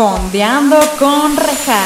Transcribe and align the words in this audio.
Fondeando 0.00 0.78
con 0.98 1.36
rejas. 1.36 1.76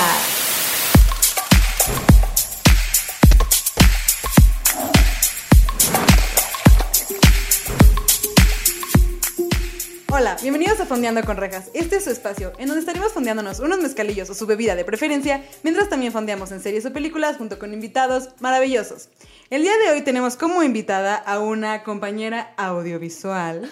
Hola, 10.13 10.37
bienvenidos 10.41 10.79
a 10.79 10.87
Fondeando 10.87 11.25
con 11.25 11.37
Rejas. 11.39 11.73
Este 11.75 11.97
es 11.97 12.05
su 12.05 12.11
espacio, 12.11 12.53
en 12.59 12.69
donde 12.69 12.79
estaremos 12.79 13.13
fondeándonos 13.13 13.59
unos 13.59 13.81
mezcalillos 13.81 14.31
o 14.31 14.35
su 14.35 14.47
bebida 14.47 14.77
de 14.77 14.85
preferencia, 14.85 15.43
mientras 15.65 15.89
también 15.89 16.13
fondeamos 16.13 16.53
en 16.53 16.61
series 16.61 16.87
o 16.87 16.93
películas 16.93 17.37
junto 17.37 17.59
con 17.59 17.75
invitados 17.75 18.29
maravillosos. 18.39 19.09
El 19.51 19.63
día 19.63 19.77
de 19.77 19.91
hoy 19.91 20.03
tenemos 20.03 20.37
como 20.37 20.63
invitada 20.63 21.17
a 21.17 21.41
una 21.41 21.83
compañera 21.83 22.55
audiovisual, 22.59 23.69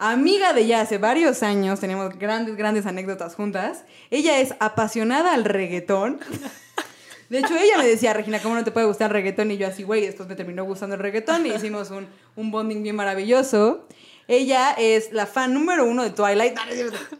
amiga 0.00 0.52
de 0.52 0.66
ya 0.66 0.80
hace 0.80 0.98
varios 0.98 1.42
años, 1.42 1.78
tenemos 1.80 2.18
grandes, 2.18 2.56
grandes 2.56 2.86
anécdotas 2.86 3.34
juntas. 3.34 3.84
Ella 4.10 4.40
es 4.40 4.54
apasionada 4.60 5.34
al 5.34 5.44
reggaetón. 5.44 6.20
De 7.28 7.38
hecho, 7.38 7.54
ella 7.56 7.78
me 7.78 7.86
decía, 7.86 8.12
Regina, 8.12 8.40
¿cómo 8.40 8.56
no 8.56 8.64
te 8.64 8.72
puede 8.72 8.86
gustar 8.86 9.10
el 9.10 9.12
reggaetón? 9.14 9.50
Y 9.52 9.56
yo 9.56 9.68
así, 9.68 9.84
güey, 9.84 10.04
después 10.04 10.28
me 10.28 10.34
terminó 10.34 10.64
gustando 10.64 10.96
el 10.96 11.00
reggaetón 11.00 11.46
y 11.46 11.50
hicimos 11.50 11.90
un, 11.90 12.08
un 12.34 12.50
bonding 12.50 12.82
bien 12.82 12.96
maravilloso. 12.96 13.86
Ella 14.26 14.72
es 14.78 15.12
la 15.12 15.26
fan 15.26 15.54
número 15.54 15.84
uno 15.84 16.02
de 16.04 16.10
Twilight. 16.10 16.56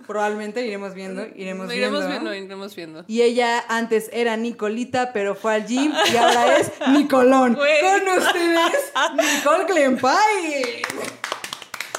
Probablemente 0.07 0.65
iremos 0.67 0.95
viendo, 0.95 1.23
iremos, 1.35 1.73
Iremos 1.73 2.07
viendo. 2.07 2.31
viendo, 2.31 2.35
iremos 2.35 2.75
viendo. 2.77 3.05
Y 3.09 3.23
ella 3.23 3.65
antes 3.69 4.11
era 4.13 4.37
Nicolita, 4.37 5.13
pero 5.13 5.35
fue 5.35 5.55
al 5.55 5.67
gym 5.67 5.93
y 6.13 6.17
ahora 6.17 6.57
es 6.59 6.71
Nicolón. 6.93 7.55
Con 7.55 8.19
ustedes, 8.19 8.93
Nicole 9.17 9.67
Clempay. 9.67 10.83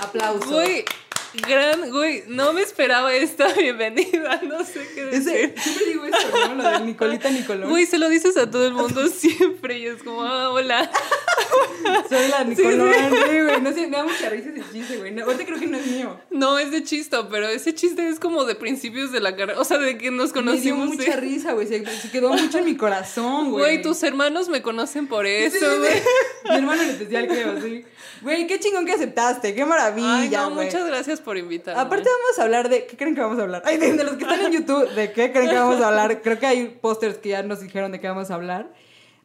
Aplausos. 0.01 0.49
Güey, 0.49 0.85
gran, 1.34 1.90
güey, 1.91 2.23
no 2.27 2.53
me 2.53 2.62
esperaba 2.62 3.13
esta 3.13 3.48
bienvenida, 3.53 4.41
no 4.44 4.63
sé 4.66 4.85
qué 4.94 5.05
decir. 5.05 5.54
siempre 5.57 5.85
digo 5.88 6.05
esto, 6.05 6.48
¿no? 6.48 6.55
Lo 6.55 6.70
de 6.70 6.80
Nicolita 6.81 7.30
Nicolón. 7.30 7.70
Güey, 7.70 7.85
se 7.85 7.98
lo 7.98 8.10
dices 8.10 8.35
a 8.38 8.49
todo 8.49 8.65
el 8.68 8.73
mundo 8.73 9.07
siempre 9.15 9.79
y 9.79 9.88
es 9.88 10.04
como, 10.04 10.23
ah, 10.23 10.49
hola. 10.49 10.91
Soy 12.10 12.27
la 12.29 12.43
Nicolón. 12.43 12.91
Sí, 12.93 13.41
güey. 13.41 13.62
No 13.62 13.73
sé, 13.73 13.88
me 13.88 13.98
da 13.98 14.04
mucha 14.04 14.29
risa 14.29 14.49
ese 14.49 14.63
chiste, 14.71 14.98
güey. 14.98 15.12
No, 15.12 15.26
ahorita 15.26 15.46
creo 15.46 15.60
que 15.60 15.68
no 15.68 15.77
es 15.77 15.88
mío. 15.88 16.20
No, 16.29 16.60
es 16.60 16.71
de 16.71 16.84
chisto, 16.84 17.27
pero 17.29 17.48
ese 17.48 17.73
chiste 17.73 18.07
es 18.07 18.20
como 18.20 18.45
de 18.45 18.55
principios 18.55 19.12
de 19.12 19.20
la 19.20 19.35
carrera, 19.35 19.60
o 19.60 19.63
sea, 19.66 19.77
de 19.77 19.98
que 19.98 20.12
nos 20.12 20.34
Me 20.35 20.41
dio 20.57 20.76
conocimos. 20.76 20.88
mucha 20.90 21.13
¿eh? 21.13 21.18
risa, 21.18 21.54
güey. 21.54 21.68
Se, 21.68 21.85
se 21.85 22.12
quedó 22.12 22.29
mucho 22.34 22.57
en 22.60 22.66
mi 22.66 22.76
corazón, 22.76 23.51
güey. 23.51 23.63
Güey, 23.63 23.82
tus 23.82 24.04
hermanos 24.04 24.49
me 24.49 24.62
conocen 24.62 25.07
por 25.07 25.26
eso, 25.26 25.66
güey. 25.79 26.01
Mi 26.49 26.55
hermano 26.55 26.82
en 26.84 26.90
especial, 26.90 27.27
creo, 27.27 27.62
sí. 27.62 27.85
Güey, 28.21 28.45
qué 28.45 28.60
chingón 28.60 28.85
que 28.85 28.91
aceptaste. 28.93 29.55
Qué 29.55 29.66
maravilla, 29.66 30.18
Ay, 30.18 30.29
no, 30.29 30.51
güey. 30.51 30.68
muchas 30.68 30.85
gracias 30.85 31.20
por 31.21 31.37
invitarme. 31.37 31.81
Aparte 31.81 32.09
vamos 32.09 32.39
a 32.39 32.43
hablar 32.43 32.69
de... 32.69 32.85
¿Qué 32.85 32.97
creen 32.97 33.15
que 33.15 33.21
vamos 33.21 33.39
a 33.39 33.43
hablar? 33.43 33.63
Ay, 33.65 33.77
de, 33.77 33.93
de 33.93 34.03
los 34.03 34.15
que 34.15 34.23
están 34.23 34.41
en 34.41 34.51
YouTube, 34.51 34.89
¿de 34.89 35.11
qué 35.11 35.31
creen 35.31 35.49
que 35.49 35.55
vamos 35.55 35.81
a 35.81 35.87
hablar? 35.87 36.21
Creo 36.21 36.39
que 36.39 36.45
hay 36.45 36.67
pósters 36.81 37.17
que 37.17 37.29
ya 37.29 37.43
nos 37.43 37.61
dijeron 37.61 37.91
de 37.91 37.99
qué 37.99 38.07
vamos 38.07 38.29
a 38.31 38.35
hablar. 38.35 38.73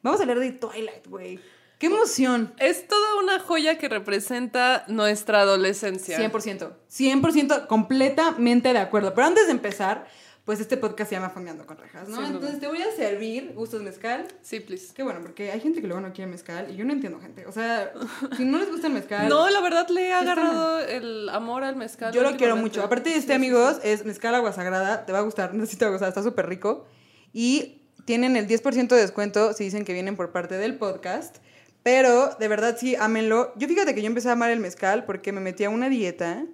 Vamos 0.02 0.20
a 0.20 0.22
hablar 0.22 0.38
de 0.38 0.52
Twilight, 0.52 1.06
güey. 1.08 1.40
¡Qué 1.78 1.86
emoción! 1.88 2.54
Es 2.58 2.88
toda 2.88 3.16
una 3.22 3.38
joya 3.38 3.76
que 3.76 3.88
representa 3.88 4.84
nuestra 4.88 5.40
adolescencia. 5.40 6.18
100%. 6.18 6.72
100% 6.90 7.66
completamente 7.66 8.72
de 8.72 8.78
acuerdo. 8.78 9.12
Pero 9.14 9.26
antes 9.26 9.46
de 9.46 9.52
empezar, 9.52 10.06
pues 10.46 10.60
este 10.60 10.76
podcast 10.76 11.10
se 11.10 11.16
llama 11.16 11.28
Fondeando 11.28 11.66
con 11.66 11.76
Rejas, 11.76 12.08
¿no? 12.08 12.24
Entonces 12.24 12.60
te 12.60 12.68
voy 12.68 12.80
a 12.80 12.92
servir, 12.94 13.52
¿gustos 13.56 13.82
mezcal? 13.82 14.28
Sí, 14.42 14.60
please. 14.60 14.94
Qué 14.94 15.02
bueno, 15.02 15.18
porque 15.20 15.50
hay 15.50 15.60
gente 15.60 15.80
que 15.80 15.88
luego 15.88 16.00
no 16.00 16.12
quiere 16.12 16.30
mezcal 16.30 16.70
y 16.70 16.76
yo 16.76 16.84
no 16.84 16.92
entiendo 16.92 17.18
gente. 17.18 17.46
O 17.46 17.52
sea, 17.52 17.92
si 18.36 18.44
no 18.44 18.56
les 18.58 18.70
gusta 18.70 18.86
el 18.86 18.92
mezcal... 18.92 19.28
No, 19.28 19.50
la 19.50 19.60
verdad 19.60 19.88
le 19.88 20.06
he 20.06 20.12
agarrado 20.12 20.78
el 20.78 21.28
amor 21.30 21.64
al 21.64 21.74
mezcal. 21.74 22.14
Yo 22.14 22.22
lo 22.22 22.36
quiero 22.36 22.54
mucho. 22.54 22.80
Aparte 22.84 23.10
de 23.10 23.16
este, 23.16 23.32
Sí, 23.32 23.34
amigos, 23.34 23.80
es 23.82 24.04
mezcal 24.04 24.36
agua 24.36 24.52
sagrada. 24.52 25.04
Te 25.04 25.12
va 25.12 25.18
a 25.18 25.22
gustar, 25.22 25.52
no 25.52 25.64
sé 25.66 25.72
si 25.72 25.78
te 25.78 25.84
va 25.84 25.88
a 25.88 25.92
gustar, 25.92 26.10
está 26.10 26.22
súper 26.22 26.46
rico. 26.48 26.86
Y 27.32 27.82
tienen 28.04 28.36
el 28.36 28.46
10% 28.46 28.86
de 28.86 29.00
descuento 29.00 29.52
si 29.52 29.64
dicen 29.64 29.84
que 29.84 29.94
vienen 29.94 30.14
por 30.14 30.30
parte 30.30 30.54
del 30.58 30.78
podcast. 30.78 31.38
Pero, 31.82 32.36
de 32.38 32.46
verdad, 32.46 32.76
sí, 32.78 32.94
ámenlo. 32.94 33.52
Yo 33.56 33.66
fíjate 33.66 33.96
que 33.96 34.00
yo 34.00 34.06
empecé 34.06 34.28
a 34.28 34.32
amar 34.32 34.52
el 34.52 34.60
mezcal 34.60 35.06
porque 35.06 35.32
me 35.32 35.40
metí 35.40 35.64
a 35.64 35.70
una 35.70 35.88
dieta 35.88 36.44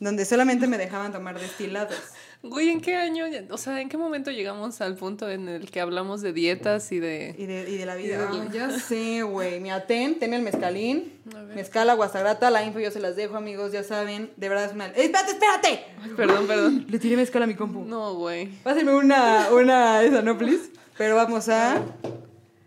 donde 0.00 0.24
solamente 0.24 0.66
me 0.66 0.76
dejaban 0.76 1.12
tomar 1.12 1.38
destilados. 1.40 1.96
Güey, 2.44 2.70
¿en 2.70 2.80
qué 2.80 2.96
año? 2.96 3.24
O 3.50 3.56
sea, 3.56 3.80
¿en 3.80 3.88
qué 3.88 3.96
momento 3.96 4.32
llegamos 4.32 4.80
al 4.80 4.96
punto 4.96 5.30
en 5.30 5.48
el 5.48 5.70
que 5.70 5.80
hablamos 5.80 6.22
de 6.22 6.32
dietas 6.32 6.90
y 6.90 6.98
de. 6.98 7.36
Y 7.38 7.46
de, 7.46 7.70
y 7.70 7.76
de 7.76 7.86
la 7.86 7.94
vida. 7.94 8.28
Y 8.32 8.38
de 8.40 8.44
la- 8.46 8.52
ya 8.52 8.70
sé, 8.80 9.22
güey. 9.22 9.60
Mi 9.60 9.70
ten, 9.86 10.18
ten 10.18 10.34
el 10.34 10.42
mezcalín. 10.42 11.12
Mezcal, 11.54 11.88
agua 11.88 12.08
sagrada. 12.08 12.50
La 12.50 12.64
info 12.64 12.80
yo 12.80 12.90
se 12.90 12.98
las 12.98 13.14
dejo, 13.14 13.36
amigos, 13.36 13.70
ya 13.70 13.84
saben. 13.84 14.32
De 14.36 14.48
verdad 14.48 14.64
es 14.64 14.72
una... 14.72 14.88
¡Eh, 14.88 15.04
espérate, 15.04 15.30
espérate! 15.32 15.84
Perdón, 16.16 16.46
perdón. 16.48 16.86
Le 16.88 16.98
tiré 16.98 17.16
mezcal 17.16 17.44
a 17.44 17.46
mi 17.46 17.54
compu. 17.54 17.84
No, 17.84 18.14
güey. 18.14 18.48
Pásenme 18.64 18.92
una, 18.92 19.48
una, 19.52 20.02
esa, 20.02 20.20
¿no, 20.22 20.36
please? 20.36 20.70
Pero 20.98 21.14
vamos 21.14 21.48
a... 21.48 21.80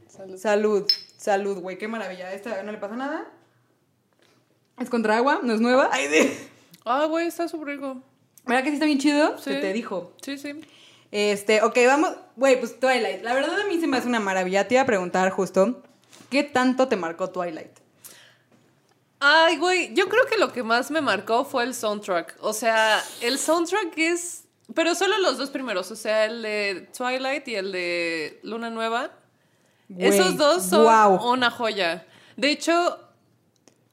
Salud. 0.08 0.38
Salud. 0.38 0.88
Salud, 1.18 1.58
güey, 1.60 1.78
qué 1.78 1.90
maravilla. 1.90 2.32
Esta 2.32 2.64
no 2.64 2.72
le 2.72 2.78
pasa 2.78 2.96
nada. 2.96 3.26
Es 4.80 4.90
contra 4.90 5.18
agua, 5.18 5.42
no 5.44 5.54
es 5.54 5.60
nueva. 5.60 5.90
Ay, 5.92 6.08
de... 6.08 6.38
Ah, 6.86 7.06
güey, 7.10 7.28
está 7.28 7.48
súper 7.50 7.76
rico. 7.76 8.02
¿Verdad 8.46 8.64
que 8.64 8.70
sí 8.70 8.76
está 8.76 8.86
bien 8.86 9.00
chido? 9.00 9.38
Sí. 9.38 9.46
Se 9.46 9.56
te 9.56 9.74
dijo. 9.74 10.14
Sí, 10.22 10.38
sí. 10.38 10.54
Este, 11.12 11.62
ok, 11.62 11.78
vamos. 11.88 12.12
Güey, 12.36 12.60
pues 12.60 12.80
Twilight. 12.80 13.24
La 13.24 13.34
verdad 13.34 13.60
a 13.60 13.66
mí 13.66 13.80
se 13.80 13.88
me 13.88 13.98
hace 13.98 14.08
una 14.08 14.20
maravilla. 14.20 14.68
Te 14.68 14.76
iba 14.76 14.82
a 14.84 14.86
preguntar 14.86 15.30
justo, 15.32 15.82
¿qué 16.30 16.44
tanto 16.44 16.88
te 16.88 16.96
marcó 16.96 17.30
Twilight? 17.30 17.72
Ay, 19.20 19.58
güey, 19.58 19.94
yo 19.94 20.10
creo 20.10 20.26
que 20.28 20.38
lo 20.38 20.52
que 20.52 20.62
más 20.62 20.92
me 20.92 21.02
marcó 21.02 21.46
fue 21.46 21.64
el 21.64 21.74
soundtrack. 21.74 22.38
O 22.42 22.54
sea, 22.54 23.02
el 23.22 23.40
soundtrack 23.40 23.98
es. 23.98 24.44
Pero 24.74 24.94
solo 24.96 25.18
los 25.20 25.38
dos 25.38 25.52
primeros, 25.52 25.90
o 25.92 25.96
sea, 25.96 26.26
el 26.26 26.42
de 26.42 26.90
Twilight 26.96 27.48
y 27.48 27.56
el 27.56 27.72
de 27.72 28.40
Luna 28.44 28.70
Nueva. 28.70 29.12
Güey, 29.90 30.08
Esos 30.10 30.38
dos 30.38 30.64
son 30.66 30.84
guau. 30.84 31.32
una 31.32 31.52
joya. 31.52 32.06
De 32.36 32.50
hecho, 32.50 33.00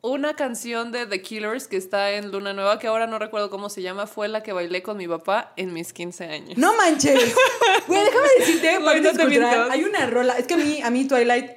una 0.02 0.34
canción 0.34 0.90
de 0.90 1.06
The 1.06 1.22
Killers 1.22 1.68
que 1.68 1.76
está 1.76 2.10
en 2.12 2.32
Luna 2.32 2.52
Nueva, 2.52 2.78
que 2.80 2.88
ahora 2.88 3.06
no 3.06 3.18
recuerdo 3.20 3.50
cómo 3.50 3.68
se 3.70 3.82
llama, 3.82 4.06
fue 4.08 4.26
la 4.28 4.42
que 4.42 4.52
bailé 4.52 4.82
con 4.82 4.96
mi 4.96 5.06
papá 5.06 5.52
en 5.56 5.72
mis 5.72 5.92
15 5.92 6.24
años. 6.24 6.58
No 6.58 6.74
manches. 6.76 7.14
Güey, 7.86 8.04
déjame 8.04 8.28
decirte, 8.38 8.78
Güey, 8.78 9.00
no 9.00 9.10
te 9.12 9.18
cultural, 9.22 9.70
hay 9.70 9.84
una 9.84 10.06
rola. 10.06 10.34
Es 10.38 10.46
que 10.46 10.54
a 10.54 10.56
mí, 10.56 10.80
a 10.82 10.90
mí 10.90 11.06
Twilight, 11.06 11.50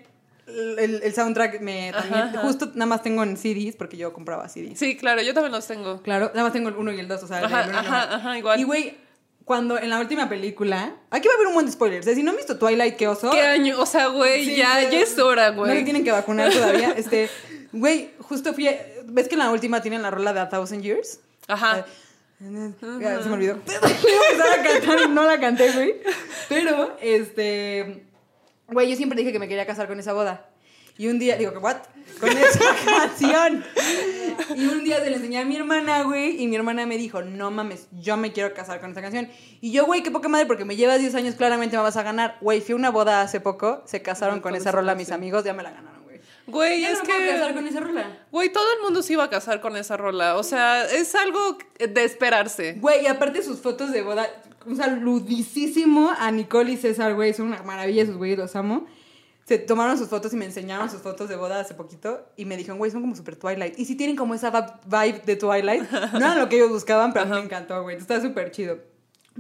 el, 0.48 1.02
el 1.04 1.14
soundtrack 1.14 1.60
me 1.62 1.92
también, 1.92 2.16
Ajá, 2.24 2.30
ajá. 2.30 2.42
justo 2.42 2.68
nada 2.76 2.86
más 2.86 3.02
tengo 3.02 3.24
en 3.24 3.36
CDs, 3.36 3.76
porque 3.76 3.98
yo 3.98 4.14
compraba 4.14 4.48
CDs. 4.48 4.78
Sí, 4.78 4.96
claro, 4.96 5.22
yo 5.24 5.34
también 5.34 5.52
los 5.52 5.66
tengo. 5.68 6.02
Claro, 6.04 6.28
nada 6.34 6.44
más 6.44 6.54
tengo 6.54 6.70
el 6.70 6.76
uno 6.76 6.92
y 6.92 7.00
el 7.00 7.08
dos, 7.08 7.24
o 7.24 7.28
sea, 7.28 7.42
el 7.42 7.50
de 7.50 7.54
Ajá, 7.56 7.66
Luna 7.66 7.80
ajá, 7.80 8.16
ajá, 8.16 8.38
igual. 8.38 8.60
Y 8.60 8.64
güey, 8.64 8.98
cuando 9.44 9.78
en 9.80 9.90
la 9.90 10.00
última 10.00 10.30
película, 10.30 10.96
aquí 11.10 11.28
va 11.28 11.34
a 11.34 11.38
haber 11.38 11.48
un 11.48 11.54
buen 11.56 11.72
spoiler. 11.72 12.00
O 12.00 12.04
sea, 12.04 12.14
si 12.14 12.22
no 12.22 12.30
han 12.32 12.38
visto 12.38 12.58
Twilight, 12.60 12.96
qué 12.96 13.08
oso. 13.08 13.32
¿Qué 13.32 13.42
año? 13.42 13.80
O 13.80 13.86
sea, 13.88 14.08
güey, 14.08 14.46
Sí, 14.46 14.56
ya, 14.56 14.74
güey. 14.82 14.92
ya 14.92 15.00
es 15.02 15.18
hora, 15.18 15.52
No 15.52 15.66
le 15.66 15.72
güey. 15.74 15.84
tienen 15.84 16.04
que 16.04 16.12
vacunar 16.12 16.52
todavía. 16.54 16.94
Este, 16.96 17.28
güey, 17.76 18.12
justo 18.20 18.54
fui. 18.54 18.68
a- 18.68 18.78
¿Ves 19.06 19.28
que 19.28 19.36
en 19.36 19.40
la 19.40 19.52
última 19.52 19.82
tienen 19.82 20.02
la 20.02 20.12
rola 20.12 20.34
de 20.34 20.40
A 20.40 20.50
Thousand 20.50 20.82
Years? 20.82 21.20
Ajá. 21.48 21.86
Ya, 22.40 23.22
se 23.22 23.30
me 23.30 23.34
olvidó. 23.36 23.60
A 23.66 24.64
cantar 24.64 25.00
y 25.06 25.10
no 25.10 25.24
la 25.24 25.40
canté, 25.40 25.72
güey. 25.72 25.96
Pero, 26.50 26.98
este. 27.02 28.04
Güey, 28.68 28.90
yo 28.90 28.96
siempre 28.98 29.18
dije 29.18 29.32
que 29.32 29.40
me 29.40 29.48
quería 29.48 29.66
casar 29.66 29.88
con 29.88 30.00
esa 30.00 30.12
boda. 30.14 30.50
Y 30.98 31.08
un 31.08 31.20
día, 31.20 31.36
digo, 31.38 31.52
¿what? 31.60 31.78
Con 32.20 32.30
esa 32.30 32.60
canción. 32.86 33.64
Y 34.56 34.66
un 34.68 34.84
día 34.84 35.04
se 35.04 35.10
la 35.10 35.18
enseñé 35.18 35.40
a 35.40 35.46
mi 35.46 35.56
hermana, 35.58 36.04
güey. 36.04 36.42
Y 36.42 36.48
mi 36.48 36.56
hermana 36.56 36.86
me 36.86 36.98
dijo, 36.98 37.22
no 37.22 37.52
mames, 37.52 37.88
yo 38.02 38.16
me 38.18 38.32
quiero 38.32 38.54
casar 38.54 38.80
con 38.80 38.92
esa 38.92 39.02
canción. 39.02 39.30
Y 39.62 39.72
yo, 39.72 39.86
güey, 39.86 40.04
qué 40.04 40.12
poca 40.12 40.28
madre, 40.30 40.46
porque 40.46 40.64
me 40.66 40.76
llevas 40.78 41.00
10 41.00 41.14
años, 41.16 41.36
claramente 41.36 41.76
me 41.78 41.84
vas 41.84 41.98
a 41.98 42.04
ganar. 42.04 42.38
Güey, 42.42 42.62
fui 42.62 42.74
a 42.74 42.76
una 42.78 42.92
boda 42.92 43.22
hace 43.22 43.40
poco, 43.42 43.84
se 43.86 44.02
casaron 44.02 44.40
con 44.40 44.56
esa 44.56 44.72
rola 44.72 44.96
mis 44.96 45.12
amigos, 45.12 45.44
ya 45.44 45.54
me 45.54 45.64
la 45.64 45.72
ganaron, 45.72 45.95
güey. 46.48 46.82
Ya 46.82 46.92
es 46.92 47.00
no 47.00 47.06
me 47.06 47.10
puedo 47.16 47.32
casar 47.32 47.48
que. 47.50 47.54
con 47.56 47.68
esa 47.68 47.80
rola. 47.80 48.20
Güey, 48.32 48.52
todo 48.52 48.66
el 48.78 48.82
mundo 48.84 49.02
se 49.04 49.14
iba 49.14 49.24
a 49.24 49.30
casar 49.30 49.62
con 49.62 49.76
esa 49.78 49.98
rola. 49.98 50.36
O 50.38 50.44
sea, 50.44 50.86
es 50.86 51.16
algo 51.16 51.58
de 51.80 52.04
esperarse. 52.04 52.74
Güey, 52.74 53.04
y 53.04 53.08
aparte 53.08 53.42
sus 53.44 53.60
fotos 53.60 53.92
de 53.92 54.02
boda, 54.02 54.28
un 54.66 54.76
saludicísimo 54.78 56.12
a 56.18 56.32
Nicole 56.32 56.72
y 56.74 56.78
César, 56.78 57.14
güey, 57.16 57.34
son 57.34 57.48
una 57.48 57.62
maravilla 57.64 58.04
esos 58.04 58.18
güeyes, 58.18 58.38
los 58.38 58.56
amo. 58.56 58.86
Se 59.46 59.60
tomaron 59.60 59.96
sus 59.98 60.08
fotos 60.08 60.34
y 60.34 60.38
me 60.38 60.46
enseñaron 60.46 60.90
sus 60.90 61.02
fotos 61.02 61.30
de 61.30 61.36
boda 61.36 61.60
hace 61.60 61.76
poquito 61.76 62.26
y 62.36 62.46
me 62.46 62.58
dijeron, 62.58 62.80
güey, 62.80 62.90
son 62.90 63.02
como 63.02 63.16
super 63.16 63.36
Twilight. 63.36 63.78
Y 63.78 63.86
si 63.86 63.96
tienen 63.96 64.16
como 64.16 64.34
esa 64.34 64.50
vibe 64.86 65.22
de 65.24 65.36
Twilight, 65.36 65.84
no 66.14 66.18
era 66.18 66.36
lo 66.36 66.50
que 66.50 66.56
ellos 66.56 66.70
buscaban, 66.70 67.14
pero 67.14 67.26
a 67.26 67.30
mí 67.30 67.36
me 67.36 67.42
encantó, 67.46 67.84
güey, 67.84 67.96
está 67.98 68.20
súper 68.20 68.50
chido. 68.50 68.80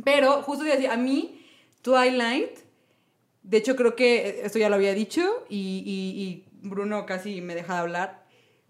Pero, 0.03 0.43
justo 0.43 0.63
te 0.63 0.79
iba 0.83 0.93
a 0.93 0.97
mí, 0.97 1.43
Twilight, 1.81 2.59
de 3.41 3.57
hecho 3.57 3.75
creo 3.75 3.95
que 3.95 4.41
esto 4.43 4.59
ya 4.59 4.69
lo 4.69 4.75
había 4.75 4.93
dicho 4.93 5.43
y, 5.49 5.57
y- 5.57 6.21
y 6.21 6.45
Bruno 6.69 7.05
casi 7.05 7.41
me 7.41 7.55
deja 7.55 7.73
de 7.73 7.79
hablar. 7.79 8.25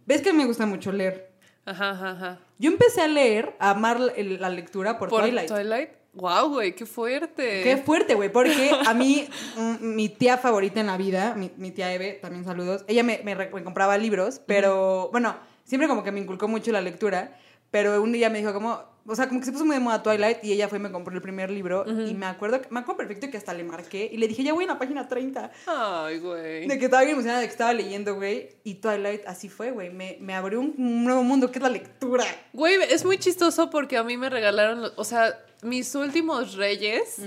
¿Ves 0.05 0.21
que 0.21 0.33
me 0.33 0.45
gusta 0.45 0.65
mucho 0.65 0.91
leer? 0.91 1.31
Ajá, 1.65 1.91
ajá, 1.91 2.11
ajá. 2.11 2.39
Yo 2.59 2.69
empecé 2.69 3.01
a 3.01 3.07
leer, 3.07 3.55
a 3.59 3.71
amar 3.71 3.99
la, 3.99 4.49
lectura 4.49 4.99
por, 4.99 5.09
Por 5.09 5.21
Twilight. 5.21 5.49
Twilight. 5.49 5.89
Wow, 6.13 6.49
güey, 6.49 6.75
qué 6.75 6.85
fuerte. 6.85 7.61
Qué 7.63 7.77
fuerte, 7.77 8.13
güey, 8.13 8.31
porque 8.31 8.71
a 8.85 8.93
mí, 8.93 9.27
mm, 9.57 9.95
mi 9.95 10.07
tía 10.07 10.37
favorita 10.37 10.79
en 10.79 10.87
la 10.87 10.95
vida, 10.95 11.33
mi, 11.35 11.51
mi 11.57 11.71
tía 11.71 11.93
Eve, 11.93 12.19
también 12.21 12.45
saludos, 12.45 12.85
ella 12.87 13.03
me, 13.03 13.19
me 13.23 13.49
compraba 13.63 13.97
libros, 13.97 14.39
pero 14.45 15.09
bueno, 15.11 15.35
siempre 15.65 15.89
como 15.89 16.03
que 16.03 16.13
me 16.13 16.21
inculcó 16.21 16.47
mucho 16.47 16.71
la 16.71 16.79
lectura, 16.79 17.37
pero 17.75 18.01
un 18.01 18.13
día 18.13 18.29
me 18.29 18.37
dijo 18.37 18.53
como, 18.53 18.81
o 19.05 19.15
sea, 19.17 19.27
como 19.27 19.41
que 19.41 19.47
se 19.47 19.51
puso 19.51 19.65
muy 19.65 19.75
de 19.75 19.81
moda 19.81 20.01
Twilight 20.01 20.41
y 20.45 20.53
ella 20.53 20.69
fue 20.69 20.77
y 20.77 20.81
me 20.81 20.93
compró 20.93 21.13
el 21.13 21.21
primer 21.21 21.51
libro 21.51 21.83
y 21.85 22.13
me 22.13 22.25
acuerdo, 22.25 22.61
me 22.69 22.79
acuerdo 22.79 22.99
perfecto 22.99 23.29
que 23.29 23.35
hasta 23.35 23.53
le 23.53 23.65
marqué 23.65 24.09
y 24.09 24.15
le 24.15 24.29
dije, 24.29 24.43
ya 24.43 24.53
voy 24.53 24.63
en 24.63 24.69
la 24.69 24.79
página 24.79 25.09
30. 25.09 25.51
Ay, 25.67 26.19
güey. 26.19 26.67
De 26.69 26.79
que 26.79 26.85
estaba 26.85 27.03
bien 27.03 27.15
emocionada 27.15 27.41
de 27.41 27.47
que 27.47 27.51
estaba 27.51 27.73
leyendo, 27.73 28.15
güey. 28.15 28.47
Y 28.63 28.75
Twilight 28.75 29.27
así 29.27 29.49
fue, 29.49 29.71
güey. 29.71 29.89
Me, 29.89 30.15
me 30.21 30.33
abrió 30.33 30.61
un, 30.61 31.03
nuevo 31.03 31.21
mundo 31.21 31.51
que 31.51 31.59
es 31.59 31.63
la 31.63 31.67
lectura. 31.67 32.23
Güey, 32.53 32.77
es 32.89 33.03
muy 33.03 33.17
chistoso 33.17 33.69
porque 33.69 33.97
a 33.97 34.03
mí 34.05 34.15
me 34.15 34.29
regalaron, 34.29 34.83
los- 34.83 34.93
o 34.95 35.03
sea, 35.03 35.37
mis 35.63 35.93
últimos 35.95 36.55
reyes 36.55 37.19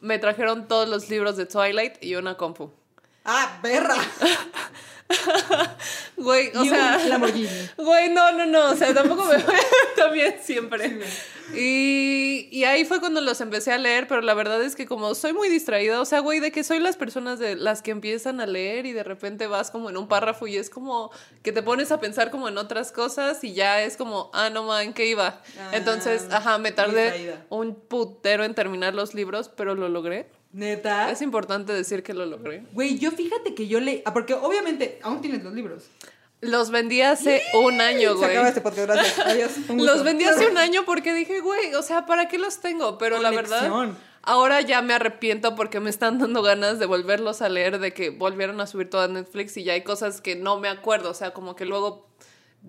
me 0.00 0.20
trajeron 0.20 0.68
todos 0.68 0.88
los 0.88 1.10
libros 1.10 1.36
de 1.36 1.46
Twilight 1.46 1.94
y 2.00 2.14
una 2.14 2.36
compu. 2.36 2.70
¡Ah, 3.24 3.58
perra! 3.60 3.96
Güey, 6.16 6.50
o 6.56 6.64
Y 6.64 6.68
sea... 6.68 6.98
un 7.02 7.08
Lamborghini. 7.10 7.48
Güey, 7.76 8.08
no, 8.10 8.32
no, 8.32 8.46
no, 8.46 8.70
o 8.70 8.76
sea, 8.76 8.92
tampoco 8.94 9.24
me 9.26 9.38
fue 9.38 9.54
también 9.96 10.36
siempre. 10.42 10.98
Y, 11.54 12.48
y 12.50 12.64
ahí 12.64 12.84
fue 12.84 12.98
cuando 13.00 13.20
los 13.20 13.40
empecé 13.40 13.72
a 13.72 13.78
leer, 13.78 14.08
pero 14.08 14.20
la 14.20 14.34
verdad 14.34 14.60
es 14.62 14.74
que 14.74 14.86
como 14.86 15.14
soy 15.14 15.32
muy 15.32 15.48
distraída, 15.48 16.00
o 16.00 16.04
sea, 16.04 16.20
güey, 16.20 16.40
de 16.40 16.50
que 16.50 16.64
soy 16.64 16.80
las 16.80 16.96
personas 16.96 17.38
de 17.38 17.54
las 17.54 17.82
que 17.82 17.92
empiezan 17.92 18.40
a 18.40 18.46
leer 18.46 18.86
y 18.86 18.92
de 18.92 19.04
repente 19.04 19.46
vas 19.46 19.70
como 19.70 19.90
en 19.90 19.96
un 19.96 20.08
párrafo 20.08 20.46
y 20.46 20.56
es 20.56 20.70
como 20.70 21.10
que 21.42 21.52
te 21.52 21.62
pones 21.62 21.92
a 21.92 22.00
pensar 22.00 22.30
como 22.30 22.48
en 22.48 22.58
otras 22.58 22.90
cosas 22.92 23.44
y 23.44 23.52
ya 23.54 23.82
es 23.82 23.96
como, 23.96 24.30
ah, 24.34 24.50
no, 24.50 24.64
man, 24.64 24.92
¿qué 24.92 25.06
iba? 25.06 25.40
Ah, 25.58 25.70
Entonces, 25.72 26.26
ajá, 26.30 26.58
me 26.58 26.72
tardé 26.72 27.04
distraída. 27.04 27.46
un 27.50 27.74
putero 27.76 28.44
en 28.44 28.54
terminar 28.54 28.94
los 28.94 29.14
libros, 29.14 29.48
pero 29.54 29.74
lo 29.74 29.88
logré. 29.88 30.28
Neta. 30.56 31.10
Es 31.10 31.20
importante 31.20 31.74
decir 31.74 32.02
que 32.02 32.14
lo 32.14 32.24
logré. 32.24 32.64
Güey, 32.72 32.98
yo 32.98 33.10
fíjate 33.10 33.54
que 33.54 33.68
yo 33.68 33.78
le. 33.78 34.02
Ah, 34.06 34.14
porque 34.14 34.32
obviamente 34.32 34.98
aún 35.02 35.20
tienes 35.20 35.44
los 35.44 35.52
libros. 35.52 35.84
Los 36.40 36.70
vendí 36.70 37.02
hace 37.02 37.42
un 37.54 37.80
año, 37.80 38.12
Se 38.12 38.16
güey. 38.16 38.30
acaba 38.30 38.48
este 38.48 38.60
podcast, 38.62 38.88
gracias. 38.88 39.18
Adiós. 39.26 39.52
Los 39.76 40.02
vendí 40.04 40.24
hace 40.24 40.46
un 40.48 40.56
año 40.58 40.84
porque 40.84 41.12
dije, 41.14 41.40
güey, 41.40 41.74
o 41.74 41.82
sea, 41.82 42.06
¿para 42.06 42.28
qué 42.28 42.38
los 42.38 42.60
tengo? 42.60 42.98
Pero 42.98 43.18
la 43.20 43.30
verdad, 43.30 43.70
ahora 44.22 44.60
ya 44.60 44.82
me 44.82 44.92
arrepiento 44.94 45.54
porque 45.54 45.80
me 45.80 45.88
están 45.90 46.18
dando 46.18 46.42
ganas 46.42 46.78
de 46.78 46.86
volverlos 46.86 47.40
a 47.42 47.48
leer, 47.48 47.78
de 47.78 47.92
que 47.92 48.10
volvieron 48.10 48.60
a 48.60 48.66
subir 48.66 48.88
todo 48.90 49.00
a 49.02 49.08
Netflix 49.08 49.56
y 49.56 49.64
ya 49.64 49.72
hay 49.72 49.82
cosas 49.82 50.20
que 50.20 50.36
no 50.36 50.58
me 50.60 50.68
acuerdo, 50.68 51.10
o 51.10 51.14
sea, 51.14 51.32
como 51.32 51.56
que 51.56 51.64
luego 51.64 52.06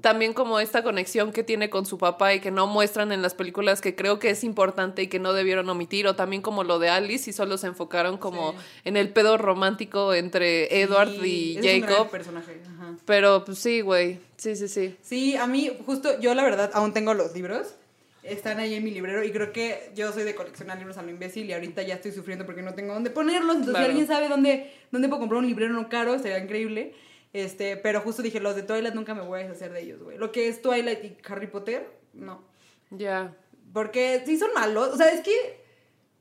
también 0.02 0.34
como 0.34 0.60
esta 0.60 0.84
conexión 0.84 1.32
que 1.32 1.44
tiene 1.44 1.70
con 1.72 1.86
su 1.88 1.98
papá 1.98 2.34
y 2.36 2.40
que 2.40 2.52
no 2.52 2.68
muestran 2.68 3.12
en 3.12 3.22
las 3.24 3.34
películas 3.34 3.82
que 3.82 3.96
creo 3.96 4.20
que 4.20 4.30
es 4.30 4.44
importante 4.44 5.02
y 5.02 5.08
que 5.08 5.18
no 5.20 5.34
debieron 5.34 5.68
omitir, 5.70 6.06
o 6.08 6.16
también 6.16 6.42
como 6.44 6.64
lo 6.64 6.78
de 6.78 6.90
Alice 6.90 7.30
y 7.30 7.34
solo 7.34 7.58
se 7.58 7.68
enfocaron 7.68 8.18
como 8.18 8.52
Sí. 8.52 8.58
en 8.86 8.98
el 8.98 9.10
pedo 9.10 9.38
romántico 9.38 10.14
entre 10.14 10.82
Edward 10.82 11.10
y 11.26 11.58
es 11.58 11.64
un 11.76 11.82
gran 11.82 11.90
Jacob. 11.94 12.10
personaje. 12.12 12.62
Ajá. 12.78 12.96
Pero 13.06 13.44
pues 13.44 13.58
sí, 13.58 13.82
güey, 13.82 14.20
sí, 14.38 14.56
sí, 14.56 14.68
sí. 14.68 14.96
Sí, 15.02 15.36
a 15.36 15.48
mí, 15.48 15.72
justo, 15.86 16.20
yo 16.20 16.36
la 16.36 16.44
verdad 16.44 16.70
aún 16.74 16.94
tengo 16.94 17.14
los 17.16 17.34
libros. 17.34 17.74
Están 18.22 18.60
ahí 18.60 18.74
en 18.76 18.84
mi 18.84 18.92
librero 18.92 19.24
y 19.24 19.32
creo 19.32 19.54
que 19.54 19.90
yo 19.96 20.12
soy 20.12 20.24
de 20.24 20.36
coleccionar 20.36 20.78
libros 20.78 20.98
a 20.98 21.02
lo 21.02 21.10
imbécil 21.10 21.50
y 21.50 21.54
ahorita 21.54 21.82
ya 21.84 21.96
estoy 21.96 22.12
sufriendo 22.12 22.46
porque 22.46 22.62
no 22.62 22.74
tengo 22.74 22.94
dónde 22.94 23.10
ponerlos. 23.10 23.56
Entonces, 23.56 23.72
Claro. 23.72 23.86
si 23.86 23.90
alguien 23.92 24.08
sabe 24.08 24.28
dónde, 24.28 24.70
dónde 24.92 25.08
puedo 25.08 25.22
comprar 25.22 25.40
un 25.40 25.48
librero 25.48 25.72
no 25.74 25.88
caro, 25.88 26.14
estaría 26.14 26.38
increíble. 26.38 26.94
Este, 27.34 27.78
pero 27.78 28.02
justo 28.02 28.22
dije, 28.22 28.40
los 28.40 28.56
de 28.56 28.64
Twilight 28.64 28.96
nunca 28.96 29.14
me 29.14 29.22
voy 29.22 29.42
a 29.42 29.44
deshacer 29.44 29.72
de 29.72 29.82
ellos, 29.82 30.02
güey. 30.02 30.18
Lo 30.18 30.32
que 30.32 30.48
es 30.48 30.62
Twilight 30.62 31.04
y 31.04 31.18
Harry 31.28 31.48
Potter, 31.48 31.92
no. 32.14 32.44
Ya. 32.90 33.36
Porque 33.74 34.24
sí 34.26 34.38
son 34.38 34.52
malos. 34.56 34.90
O 34.94 34.98
sea, 34.98 35.12
es 35.12 35.22
que, 35.22 35.64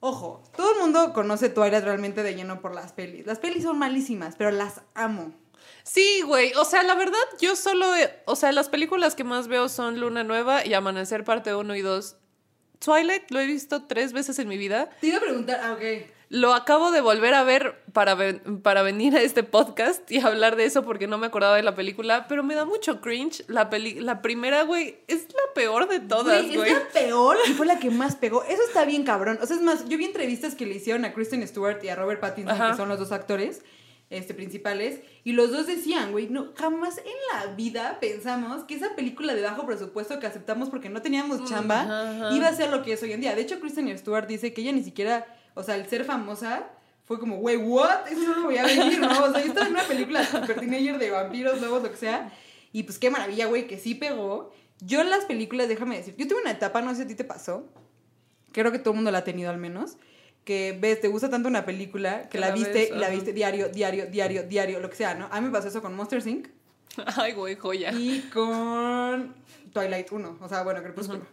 ojo, 0.00 0.42
todo 0.56 0.72
el 0.72 0.80
mundo 0.80 1.12
conoce 1.12 1.48
Twilight 1.48 1.84
realmente 1.84 2.22
de 2.22 2.34
lleno 2.34 2.60
por 2.60 2.74
las 2.74 2.92
pelis. 2.92 3.26
Las 3.26 3.38
pelis 3.38 3.62
son 3.62 3.78
malísimas, 3.78 4.34
pero 4.36 4.50
las 4.50 4.82
amo. 4.94 5.32
Sí, 5.84 6.22
güey. 6.22 6.52
O 6.54 6.64
sea, 6.64 6.82
la 6.82 6.94
verdad, 6.94 7.18
yo 7.40 7.56
solo. 7.56 7.86
o 8.24 8.36
sea, 8.36 8.52
las 8.52 8.68
películas 8.68 9.14
que 9.14 9.24
más 9.24 9.48
veo 9.48 9.68
son 9.68 10.00
Luna 10.00 10.24
Nueva 10.24 10.66
y 10.66 10.74
Amanecer 10.74 11.24
parte 11.24 11.54
1 11.54 11.76
y 11.76 11.82
2. 11.82 12.16
Twilight 12.78 13.30
lo 13.30 13.40
he 13.40 13.46
visto 13.46 13.84
tres 13.84 14.12
veces 14.12 14.38
en 14.38 14.48
mi 14.48 14.58
vida. 14.58 14.90
Te 15.00 15.06
iba 15.08 15.18
a 15.18 15.20
preguntar, 15.20 15.60
ah, 15.62 15.72
ok. 15.72 16.10
Lo 16.28 16.54
acabo 16.54 16.90
de 16.90 17.00
volver 17.00 17.34
a 17.34 17.44
ver 17.44 17.80
para, 17.92 18.16
ven- 18.16 18.60
para 18.60 18.82
venir 18.82 19.14
a 19.16 19.20
este 19.22 19.44
podcast 19.44 20.10
y 20.10 20.18
hablar 20.18 20.56
de 20.56 20.64
eso 20.64 20.84
porque 20.84 21.06
no 21.06 21.18
me 21.18 21.28
acordaba 21.28 21.54
de 21.54 21.62
la 21.62 21.76
película, 21.76 22.26
pero 22.28 22.42
me 22.42 22.56
da 22.56 22.64
mucho 22.64 23.00
cringe. 23.00 23.44
La, 23.46 23.70
peli 23.70 24.00
la 24.00 24.22
primera, 24.22 24.62
güey, 24.64 24.98
es 25.06 25.22
la 25.32 25.54
peor 25.54 25.88
de 25.88 26.00
todas, 26.00 26.44
Güey. 26.52 26.72
Es 26.72 26.78
la 26.78 26.88
peor 26.88 27.36
y 27.48 27.52
fue 27.52 27.64
la 27.66 27.78
que 27.78 27.90
más 27.90 28.16
pegó. 28.16 28.42
Eso 28.42 28.62
está 28.66 28.84
bien 28.84 29.04
cabrón. 29.04 29.38
O 29.40 29.46
sea, 29.46 29.54
es 29.54 29.62
más, 29.62 29.88
yo 29.88 29.96
vi 29.98 30.04
entrevistas 30.04 30.56
que 30.56 30.66
le 30.66 30.74
hicieron 30.74 31.04
a 31.04 31.14
Kristen 31.14 31.46
Stewart 31.46 31.78
y 31.84 31.88
a 31.90 31.94
Robert 31.94 32.20
Pattinson, 32.20 32.54
Ajá. 32.54 32.70
que 32.72 32.76
son 32.76 32.88
los 32.88 32.98
dos 32.98 33.12
actores 33.12 33.62
este, 34.10 34.34
principales, 34.34 35.00
y 35.24 35.32
los 35.32 35.50
dos 35.50 35.66
decían, 35.66 36.12
güey, 36.12 36.28
no, 36.28 36.52
jamás 36.56 36.98
en 36.98 37.04
la 37.32 37.54
vida 37.56 37.98
pensamos 38.00 38.62
que 38.62 38.76
esa 38.76 38.94
película 38.94 39.34
de 39.34 39.42
bajo 39.42 39.66
presupuesto 39.66 40.20
que 40.20 40.28
aceptamos 40.28 40.70
porque 40.70 40.88
no 40.88 41.02
teníamos 41.02 41.44
chamba 41.48 41.80
ajá, 41.82 42.26
ajá. 42.28 42.36
iba 42.36 42.46
a 42.46 42.54
ser 42.54 42.70
lo 42.70 42.84
que 42.84 42.92
es 42.92 43.02
hoy 43.02 43.12
en 43.12 43.20
día. 43.20 43.34
De 43.34 43.42
hecho, 43.42 43.58
Kristen 43.58 43.96
Stewart 43.98 44.28
dice 44.28 44.52
que 44.52 44.60
ella 44.60 44.70
ni 44.70 44.84
siquiera, 44.84 45.26
o 45.56 45.62
sea, 45.62 45.74
el 45.74 45.88
ser 45.88 46.04
famosa 46.04 46.68
fue 47.04 47.18
como, 47.18 47.38
güey, 47.38 47.56
what? 47.56 48.06
Eso 48.08 48.20
no 48.20 48.34
lo 48.36 48.42
voy 48.44 48.58
a 48.58 48.64
venir, 48.64 49.00
¿no? 49.00 49.24
O 49.24 49.32
sea, 49.32 49.40
yo 49.40 49.48
estaba 49.48 49.66
en 49.66 49.72
una 49.72 49.84
película 49.84 50.24
super 50.24 50.60
teenager 50.60 50.98
de 50.98 51.10
vampiros, 51.10 51.60
lobos, 51.60 51.82
lo 51.82 51.90
que 51.90 51.96
sea. 51.96 52.30
Y 52.72 52.82
pues 52.82 52.98
qué 52.98 53.10
maravilla, 53.10 53.46
güey, 53.46 53.66
que 53.66 53.78
sí 53.78 53.94
pegó. 53.94 54.52
Yo 54.80 55.00
en 55.00 55.08
las 55.08 55.24
películas, 55.24 55.66
déjame 55.66 55.96
decir, 55.96 56.14
yo 56.18 56.28
tuve 56.28 56.42
una 56.42 56.50
etapa, 56.50 56.82
no 56.82 56.90
sé 56.90 56.96
si 56.96 57.02
a 57.02 57.06
ti 57.06 57.14
te 57.14 57.24
pasó, 57.24 57.66
creo 58.52 58.70
que 58.70 58.78
todo 58.78 58.90
el 58.90 58.96
mundo 58.96 59.10
la 59.10 59.18
ha 59.18 59.24
tenido 59.24 59.50
al 59.50 59.56
menos, 59.56 59.96
que 60.44 60.76
ves, 60.78 61.00
te 61.00 61.08
gusta 61.08 61.30
tanto 61.30 61.48
una 61.48 61.64
película 61.64 62.24
que, 62.24 62.28
Que 62.28 62.38
la, 62.38 62.48
la 62.48 62.54
viste 62.54 62.72
ves, 62.72 62.90
y 62.90 62.98
la 62.98 63.08
viste 63.08 63.32
diario, 63.32 63.68
diario, 63.70 64.06
diario, 64.06 64.42
diario, 64.42 64.80
lo 64.80 64.90
que 64.90 64.96
sea, 64.96 65.14
¿no? 65.14 65.28
A 65.30 65.40
mí 65.40 65.46
me 65.46 65.52
pasó 65.52 65.68
eso 65.68 65.80
con 65.80 65.94
Monster 65.96 66.26
Inc. 66.26 66.48
Ay, 67.16 67.32
güey, 67.32 67.56
joya. 67.56 67.92
y 67.92 68.20
con 68.32 69.34
Twilight 69.72 70.12
1, 70.12 70.38
o 70.40 70.48
sea, 70.48 70.62
bueno, 70.64 70.82
Crepúsculo. 70.82 71.26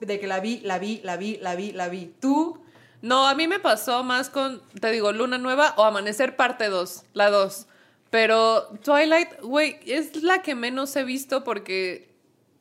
De 0.00 0.18
que 0.20 0.26
la 0.26 0.40
vi, 0.40 0.60
la 0.60 0.78
vi, 0.78 1.00
la 1.02 1.16
vi, 1.16 1.38
la 1.40 1.54
vi, 1.54 1.72
la 1.72 1.88
vi. 1.88 2.14
Tú, 2.20 2.61
No, 3.02 3.26
a 3.26 3.34
mí 3.34 3.48
me 3.48 3.58
pasó 3.58 4.02
más 4.04 4.30
con, 4.30 4.62
te 4.80 4.90
digo, 4.92 5.12
Luna 5.12 5.36
Nueva 5.38 5.74
o 5.76 5.84
Amanecer 5.84 6.36
parte 6.36 6.68
2, 6.68 7.02
la 7.14 7.30
2. 7.30 7.66
Pero 8.10 8.68
Twilight, 8.84 9.40
güey, 9.42 9.78
es 9.86 10.22
la 10.22 10.42
que 10.42 10.54
menos 10.54 10.94
he 10.96 11.02
visto 11.04 11.44
porque, 11.44 12.10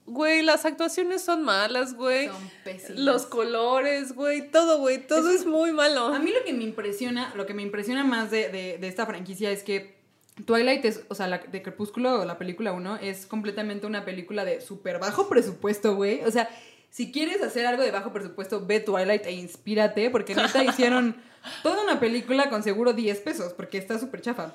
güey, 0.05 0.41
las 0.41 0.65
actuaciones 0.65 1.21
son 1.23 1.43
malas, 1.43 1.93
güey. 1.93 2.27
Son 2.27 2.51
pésimas. 2.63 2.99
Los 2.99 3.25
colores, 3.25 4.13
güey, 4.15 4.49
todo, 4.49 4.79
güey, 4.79 5.05
todo 5.05 5.29
Es 5.29 5.41
es, 5.41 5.45
muy 5.45 5.71
malo. 5.73 6.05
A 6.07 6.19
mí 6.19 6.31
lo 6.31 6.43
que 6.45 6.53
me 6.53 6.63
impresiona, 6.63 7.33
lo 7.35 7.45
que 7.45 7.53
me 7.53 7.61
impresiona 7.61 8.03
más 8.03 8.31
de, 8.31 8.49
de- 8.49 8.77
de 8.79 8.87
esta 8.87 9.05
franquicia 9.05 9.51
es 9.51 9.63
que 9.63 9.99
Twilight 10.45 10.85
es, 10.85 11.03
o 11.09 11.15
sea, 11.15 11.27
la 11.27 11.39
de 11.39 11.61
Crepúsculo, 11.61 12.23
la 12.25 12.37
película 12.37 12.71
1, 12.71 12.97
es 13.01 13.25
completamente 13.27 13.85
una 13.85 14.05
película 14.05 14.45
de 14.45 14.61
súper 14.61 14.97
bajo 14.99 15.27
presupuesto, 15.29 15.95
güey. 15.95 16.21
O 16.23 16.31
sea, 16.31 16.49
si 16.91 17.11
quieres 17.11 17.41
hacer 17.41 17.65
algo 17.65 17.81
de 17.83 17.91
bajo 17.91 18.11
presupuesto, 18.11 18.65
ve 18.65 18.81
Twilight 18.81 19.25
e 19.25 19.31
inspírate, 19.31 20.09
porque 20.09 20.35
neta 20.35 20.63
hicieron 20.65 21.15
toda 21.63 21.81
una 21.83 21.99
película 21.99 22.49
con 22.49 22.61
seguro 22.61 22.93
10 22.93 23.19
pesos, 23.21 23.53
porque 23.53 23.77
está 23.77 23.97
súper 23.97 24.21
chafa. 24.21 24.53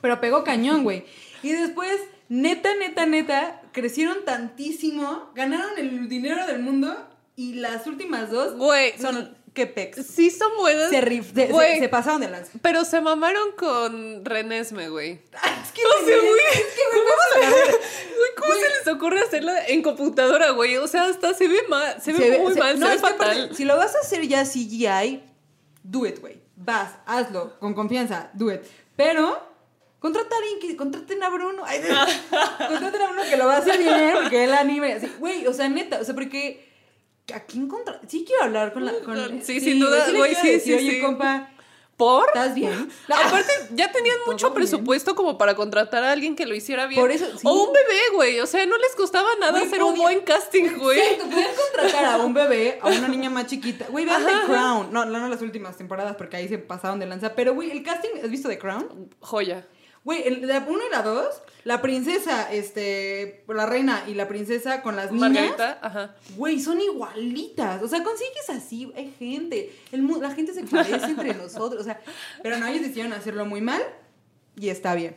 Pero 0.00 0.20
pegó 0.20 0.44
cañón, 0.44 0.82
güey. 0.82 1.04
Y 1.42 1.52
después, 1.52 2.00
neta, 2.28 2.68
neta, 2.76 3.06
neta, 3.06 3.62
crecieron 3.72 4.24
tantísimo, 4.24 5.30
ganaron 5.34 5.78
el 5.78 6.08
dinero 6.08 6.46
del 6.46 6.60
mundo 6.60 6.96
y 7.36 7.54
las 7.54 7.86
últimas 7.86 8.30
dos 8.30 8.56
Güey, 8.56 8.98
son 8.98 9.36
que 9.58 9.66
pex. 9.66 10.06
sí 10.06 10.30
son 10.30 10.56
buenas. 10.56 10.88
Se, 10.90 11.00
rif- 11.02 11.34
se, 11.34 11.78
se- 11.80 11.88
pasaron 11.88 12.20
de 12.20 12.28
lanza. 12.30 12.52
Pero 12.62 12.84
se 12.84 13.00
mamaron 13.00 13.52
con 13.52 14.24
Renesme, 14.24 14.88
güey. 14.88 15.12
Es 15.12 15.72
que, 15.72 15.84
O 15.84 16.06
sea, 16.06 16.16
güey, 16.16 16.40
es 16.52 16.66
que, 16.66 16.82
güey, 16.94 18.30
¿cómo 18.36 18.52
se 18.54 18.68
les 18.78 18.88
ocurre 18.88 19.20
hacerla 19.20 19.66
en 19.66 19.82
computadora, 19.82 20.50
güey? 20.50 20.76
O 20.76 20.86
sea, 20.86 21.04
hasta 21.06 21.34
se 21.34 21.48
ve 21.48 21.62
mal, 21.68 22.00
se 22.00 22.12
ve 22.12 22.38
muy 22.38 22.54
mal, 22.54 22.78
no, 22.78 22.86
se 22.86 22.92
ve 22.92 22.98
fatal. 22.98 23.50
si 23.54 23.64
lo 23.64 23.76
vas 23.76 23.94
a 23.96 23.98
hacer 24.00 24.26
ya 24.28 24.44
CGI, 24.44 25.22
do 25.82 26.06
it, 26.06 26.20
güey. 26.20 26.40
Vas, 26.56 26.92
hazlo, 27.06 27.58
con 27.58 27.74
confianza, 27.74 28.30
do 28.34 28.52
it. 28.52 28.60
Pero, 28.96 29.40
contrata 29.98 30.34
a 30.34 30.38
alguien 30.38 30.58
que, 30.60 30.76
contraten 30.76 31.22
a 31.22 31.28
Bruno. 31.30 31.62
Ay, 31.64 31.80
contraten 32.68 33.02
a 33.02 33.06
Bruno 33.08 33.22
que 33.28 33.36
lo 33.36 33.46
va 33.46 33.56
a 33.56 33.58
hacer 33.58 33.78
bien, 33.78 34.12
porque 34.22 34.44
él 34.44 34.54
anime. 34.54 34.94
Así, 34.94 35.12
güey, 35.18 35.46
o 35.46 35.52
sea, 35.52 35.68
neta, 35.68 35.98
o 36.00 36.04
sea, 36.04 36.14
porque... 36.14 36.67
¿A 37.34 37.40
quién 37.40 37.68
contra...? 37.68 38.00
Sí 38.06 38.24
quiero 38.26 38.44
hablar 38.44 38.72
con 38.72 38.84
la... 38.84 38.92
Con, 39.00 39.42
Sí, 39.42 39.60
sin 39.60 39.80
duda, 39.80 40.06
güey, 40.14 40.34
sí, 40.34 40.60
sí, 40.60 40.74
Oye, 40.74 41.00
compa, 41.00 41.50
¿Por? 41.98 42.28
¿estás 42.28 42.54
bien? 42.54 42.88
Aparte, 43.08 43.52
ya 43.74 43.90
tenían 43.90 44.16
mucho 44.24 44.46
bien. 44.50 44.54
presupuesto 44.54 45.16
como 45.16 45.36
para 45.36 45.56
contratar 45.56 46.04
a 46.04 46.12
alguien 46.12 46.36
que 46.36 46.46
lo 46.46 46.54
hiciera 46.54 46.86
bien. 46.86 47.00
Por 47.00 47.10
eso, 47.10 47.26
sí. 47.36 47.42
O 47.42 47.64
un 47.64 47.72
bebé, 47.72 48.00
güey. 48.14 48.38
O 48.38 48.46
sea, 48.46 48.64
no 48.66 48.78
les 48.78 48.94
costaba 48.94 49.28
nada 49.40 49.60
hacer 49.60 49.82
un 49.82 49.98
buen 49.98 50.20
casting, 50.20 50.78
güey. 50.78 51.00
Exacto, 51.00 51.28
pueden 51.28 51.50
contratar 51.56 52.04
a 52.04 52.16
un 52.18 52.32
bebé, 52.32 52.78
a 52.80 52.86
una 52.88 53.08
niña 53.08 53.30
más 53.30 53.46
chiquita. 53.48 53.86
Güey, 53.88 54.04
vean 54.04 54.24
The. 54.24 54.46
Crown. 54.46 54.92
No, 54.92 55.06
no, 55.06 55.18
no 55.18 55.28
las 55.28 55.42
últimas 55.42 55.76
temporadas 55.76 56.14
porque 56.14 56.36
ahí 56.36 56.48
se 56.48 56.58
pasaron 56.58 57.00
de 57.00 57.06
lanza. 57.06 57.34
Pero, 57.34 57.54
güey, 57.54 57.72
el 57.72 57.82
casting, 57.82 58.10
¿has 58.22 58.30
visto 58.30 58.48
The 58.48 58.58
Crown? 58.58 59.10
Joya. 59.18 59.66
Güey, 60.04 60.40
la 60.40 60.64
1 60.66 60.78
y 60.86 60.90
la 60.90 61.02
2, 61.02 61.26
la 61.64 61.82
princesa, 61.82 62.50
este, 62.52 63.44
la 63.48 63.66
reina 63.66 64.04
y 64.06 64.14
la 64.14 64.26
princesa 64.28 64.80
con 64.82 64.96
las 64.96 65.12
niñas. 65.12 65.52
Ajá. 65.82 66.14
Güey, 66.36 66.60
son 66.60 66.80
igualitas. 66.80 67.82
O 67.82 67.88
sea, 67.88 68.02
consigues 68.02 68.48
así, 68.48 68.90
hay 68.96 69.12
gente. 69.18 69.76
El, 69.92 70.06
la 70.20 70.30
gente 70.30 70.54
se 70.54 70.62
parece 70.64 71.04
entre 71.06 71.34
nosotros. 71.34 71.80
O 71.80 71.84
sea, 71.84 72.00
pero 72.42 72.56
no, 72.58 72.66
ellos 72.66 72.82
decidieron 72.82 73.12
hacerlo 73.12 73.44
muy 73.44 73.60
mal 73.60 73.82
y 74.56 74.70
está 74.70 74.94
bien. 74.94 75.16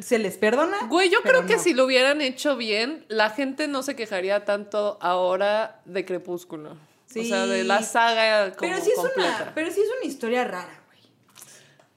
se 0.00 0.18
les 0.18 0.36
perdona. 0.36 0.86
Güey, 0.88 1.08
yo 1.08 1.20
pero 1.22 1.38
creo 1.38 1.46
que 1.46 1.56
no. 1.56 1.62
si 1.62 1.72
lo 1.72 1.84
hubieran 1.86 2.20
hecho 2.20 2.56
bien, 2.56 3.06
la 3.08 3.30
gente 3.30 3.68
no 3.68 3.82
se 3.82 3.96
quejaría 3.96 4.44
tanto 4.44 4.98
ahora 5.00 5.80
de 5.86 6.04
Crepúsculo. 6.04 6.72
O 6.72 6.76
Sí. 7.06 7.28
sea, 7.28 7.46
de 7.46 7.62
la 7.64 7.80
saga 7.82 8.52
como 8.56 8.70
Pero 8.72 8.84
sí 8.84 8.90
es 8.90 8.96
completa. 8.96 9.38
una, 9.44 9.54
pero 9.54 9.70
sí 9.70 9.80
es 9.80 9.86
una 10.02 10.10
historia 10.10 10.42
rara. 10.44 10.80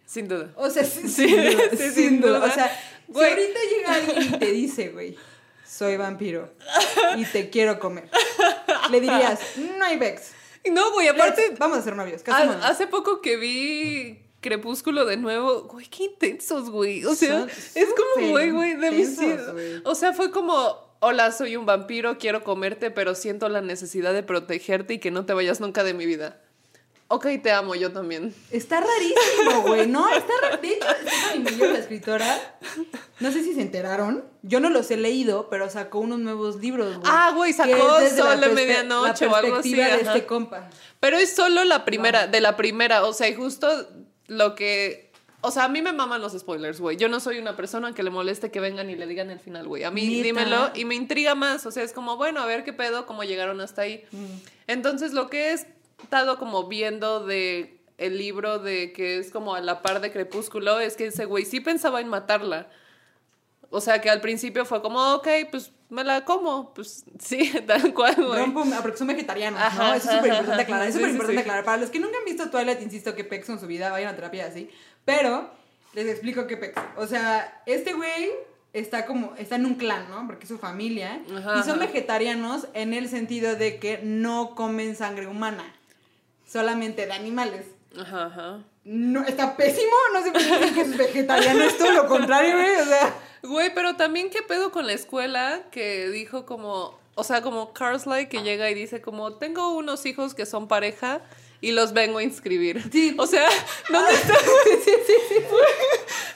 Sin 0.07 0.27
duda. 0.27 0.49
O 0.55 0.69
sea, 0.71 0.83
sí, 0.83 1.01
Sí, 1.07 1.27
sin, 1.27 1.35
duda, 1.51 1.63
sí, 1.69 1.77
sin 1.77 1.93
sin 1.93 2.21
duda. 2.21 2.37
duda. 2.39 2.47
O 2.47 2.51
sea, 2.51 2.79
Güey. 3.09 3.25
si 3.25 3.39
ahorita 3.41 3.59
llega 3.75 3.93
alguien 3.93 4.33
y 4.35 4.39
te 4.39 4.51
dice, 4.51 4.89
güey, 4.89 5.15
soy 5.67 5.97
vampiro 5.97 6.51
y 7.17 7.25
te 7.25 7.49
quiero 7.51 7.77
comer, 7.79 8.09
le 8.89 8.99
dirías, 9.01 9.39
no 9.77 9.85
hay 9.85 9.97
Vex. 9.97 10.31
No, 10.71 10.91
güey, 10.93 11.07
aparte, 11.07 11.53
vamos 11.59 11.77
a 11.77 11.81
ser 11.81 11.95
novios, 11.95 12.23
casémonos. 12.23 12.65
hace 12.65 12.87
poco 12.87 13.21
que 13.21 13.37
vi 13.37 14.19
Crepúsculo 14.41 15.05
de 15.05 15.17
nuevo, 15.17 15.63
güey, 15.63 15.87
qué 15.87 16.05
intensos, 16.05 16.69
güey. 16.69 17.03
O 17.05 17.15
sea, 17.15 17.41
Son 17.41 17.49
es 17.49 17.87
como, 17.93 18.29
güey, 18.29 18.51
güey, 18.51 18.75
de 18.75 18.91
mis 18.91 19.09
intensos, 19.09 19.53
güey. 19.53 19.81
O 19.85 19.93
sea, 19.95 20.13
fue 20.13 20.31
como, 20.31 20.95
hola, 20.99 21.31
soy 21.31 21.55
un 21.55 21.65
vampiro, 21.65 22.17
quiero 22.17 22.43
comerte, 22.43 22.91
pero 22.91 23.15
siento 23.15 23.49
la 23.49 23.61
necesidad 23.61 24.13
de 24.13 24.23
protegerte 24.23 24.95
y 24.95 24.99
que 24.99 25.11
no 25.11 25.25
te 25.25 25.33
vayas 25.33 25.59
nunca 25.59 25.83
de 25.83 25.93
mi 25.93 26.05
vida. 26.05 26.39
Ok, 27.09 27.25
te 27.41 27.51
amo, 27.51 27.73
yo 27.75 27.93
también. 27.93 28.35
Está 28.51 28.81
rarísimo, 28.81 29.61
güey, 29.61 29.87
¿no? 29.87 30.09
Está 30.09 30.33
ra- 30.41 30.57
De 30.57 30.73
hecho, 30.73 31.65
la 31.65 31.79
escritora, 31.79 32.57
no 33.21 33.31
sé 33.31 33.43
si 33.43 33.53
se 33.53 33.61
enteraron, 33.61 34.25
yo 34.41 34.59
no 34.59 34.69
los 34.69 34.91
he 34.91 34.97
leído, 34.97 35.47
pero 35.49 35.69
sacó 35.69 35.99
unos 35.99 36.19
nuevos 36.19 36.57
libros, 36.57 36.97
güey. 36.97 37.09
Ah, 37.09 37.31
güey, 37.33 37.53
sacó 37.53 37.99
es 37.99 38.15
Sol 38.17 38.41
de 38.41 38.49
Medianoche 38.49 39.25
o 39.27 39.35
algo 39.35 39.55
así, 39.55 39.73
de 39.73 39.95
este 40.01 40.25
compa. 40.25 40.69
Pero 40.99 41.17
es 41.17 41.33
solo 41.33 41.63
la 41.63 41.85
primera, 41.85 42.27
de 42.27 42.41
la 42.41 42.57
primera, 42.57 43.05
o 43.05 43.13
sea, 43.13 43.29
y 43.29 43.35
justo 43.35 43.69
lo 44.27 44.55
que... 44.55 45.07
O 45.41 45.51
sea, 45.51 45.65
a 45.65 45.69
mí 45.69 45.81
me 45.81 45.93
maman 45.93 46.19
los 46.19 46.33
spoilers, 46.37 46.81
güey. 46.81 46.97
Yo 46.97 47.07
no 47.07 47.19
soy 47.19 47.37
una 47.37 47.55
persona 47.55 47.93
que 47.93 48.01
le 48.03 48.09
moleste 48.09 48.51
que 48.51 48.59
vengan 48.59 48.89
y 48.89 48.95
le 48.95 49.05
digan 49.05 49.29
el 49.29 49.39
final, 49.39 49.67
güey. 49.67 49.83
A 49.83 49.91
mí 49.91 50.21
dímelo 50.21 50.71
y 50.73 50.83
me 50.83 50.95
intriga 50.95 51.35
más. 51.35 51.65
O 51.67 51.71
sea, 51.71 51.83
es 51.83 51.93
como, 51.93 52.17
bueno, 52.17 52.41
a 52.41 52.45
ver 52.47 52.63
qué 52.63 52.73
pedo, 52.73 53.05
cómo 53.05 53.23
llegaron 53.23 53.61
hasta 53.61 53.83
ahí. 53.83 54.03
Mm. 54.11 54.25
Entonces, 54.65 55.13
lo 55.13 55.29
que 55.29 55.51
he 55.51 55.53
estado 56.01 56.37
como 56.39 56.67
viendo 56.67 57.25
de 57.25 57.77
el 57.97 58.17
libro 58.17 58.59
de 58.59 58.93
que 58.93 59.17
es 59.17 59.31
como 59.31 59.55
a 59.55 59.61
la 59.61 59.81
par 59.81 60.01
de 60.01 60.11
Crepúsculo 60.11 60.79
es 60.79 60.95
que 60.95 61.07
ese 61.07 61.25
güey 61.25 61.45
sí 61.45 61.59
pensaba 61.59 62.01
en 62.01 62.07
matarla. 62.07 62.69
O 63.69 63.81
sea, 63.81 63.99
que 63.99 64.09
al 64.09 64.21
principio 64.21 64.65
fue 64.65 64.81
como, 64.81 65.15
ok, 65.15 65.27
pues 65.51 65.71
me 65.89 66.03
la 66.03 66.23
como. 66.23 66.73
Pues 66.73 67.05
sí, 67.19 67.51
tal 67.65 67.93
cual, 67.93 68.15
güey. 68.15 68.39
Rompo, 68.39 68.63
porque 68.81 68.97
son 68.97 69.07
vegetarianos, 69.07 69.59
Ajá, 69.59 69.89
¿no? 69.89 69.93
Eso 69.95 70.09
es 70.09 70.15
súper 70.15 70.31
importante 70.31 70.63
aclarar. 70.63 70.87
Es 70.87 70.93
súper 70.93 71.09
importante 71.09 71.35
sí. 71.35 71.41
aclarar. 71.41 71.65
Para 71.65 71.77
los 71.77 71.89
que 71.89 71.99
nunca 71.99 72.17
han 72.17 72.25
visto 72.25 72.49
Twilight, 72.49 72.81
insisto 72.81 73.15
que 73.15 73.23
Pex 73.23 73.49
en 73.49 73.59
su 73.59 73.67
vida 73.67 73.91
vayan 73.91 74.13
a 74.13 74.15
terapia 74.15 74.45
así. 74.45 74.69
Pero 75.03 75.49
les 75.93 76.07
explico 76.07 76.47
qué 76.47 76.57
Pex. 76.57 76.79
O 76.95 77.07
sea, 77.07 77.61
este 77.65 77.93
güey 77.93 78.29
está 78.73 79.05
como, 79.05 79.33
está 79.37 79.55
en 79.55 79.65
un 79.65 79.75
clan, 79.75 80.09
¿no? 80.09 80.25
Porque 80.27 80.43
es 80.43 80.49
su 80.49 80.57
familia. 80.57 81.21
Ajá, 81.35 81.59
y 81.59 81.63
son 81.63 81.79
ajá. 81.81 81.87
vegetarianos 81.87 82.67
en 82.73 82.93
el 82.93 83.09
sentido 83.09 83.55
de 83.55 83.79
que 83.79 83.99
no 84.03 84.55
comen 84.55 84.95
sangre 84.95 85.27
humana. 85.27 85.73
Solamente 86.47 87.05
de 87.05 87.13
animales. 87.13 87.65
Ajá, 87.99 88.25
ajá. 88.25 88.63
No, 88.83 89.23
está 89.25 89.57
pésimo, 89.57 89.91
no 90.13 90.23
sé 90.23 90.31
por 90.31 90.41
qué 90.41 90.73
que 90.73 90.81
es 90.81 90.97
vegetariano, 90.97 91.63
es 91.63 91.77
todo 91.77 91.91
lo 91.91 92.07
contrario, 92.07 92.55
güey. 92.55 92.75
O 92.77 92.85
sea, 92.85 93.13
Güey, 93.43 93.73
pero 93.73 93.95
también 93.95 94.29
qué 94.29 94.41
pedo 94.41 94.71
con 94.71 94.87
la 94.87 94.93
escuela 94.93 95.63
que 95.71 96.09
dijo 96.09 96.45
como, 96.45 96.99
o 97.15 97.23
sea, 97.23 97.41
como 97.41 97.73
Carsley 97.73 98.27
que 98.27 98.41
llega 98.41 98.69
y 98.69 98.73
dice 98.73 99.01
como, 99.01 99.35
tengo 99.35 99.75
unos 99.75 100.05
hijos 100.05 100.33
que 100.33 100.45
son 100.45 100.67
pareja 100.67 101.21
y 101.61 101.71
los 101.71 101.93
vengo 101.93 102.17
a 102.17 102.23
inscribir. 102.23 102.83
Sí. 102.91 103.15
O 103.17 103.25
sea, 103.27 103.47
¿dónde 103.89 104.13
está? 104.13 104.35
sí, 104.35 104.91
sí, 105.07 105.13
sí. 105.29 105.35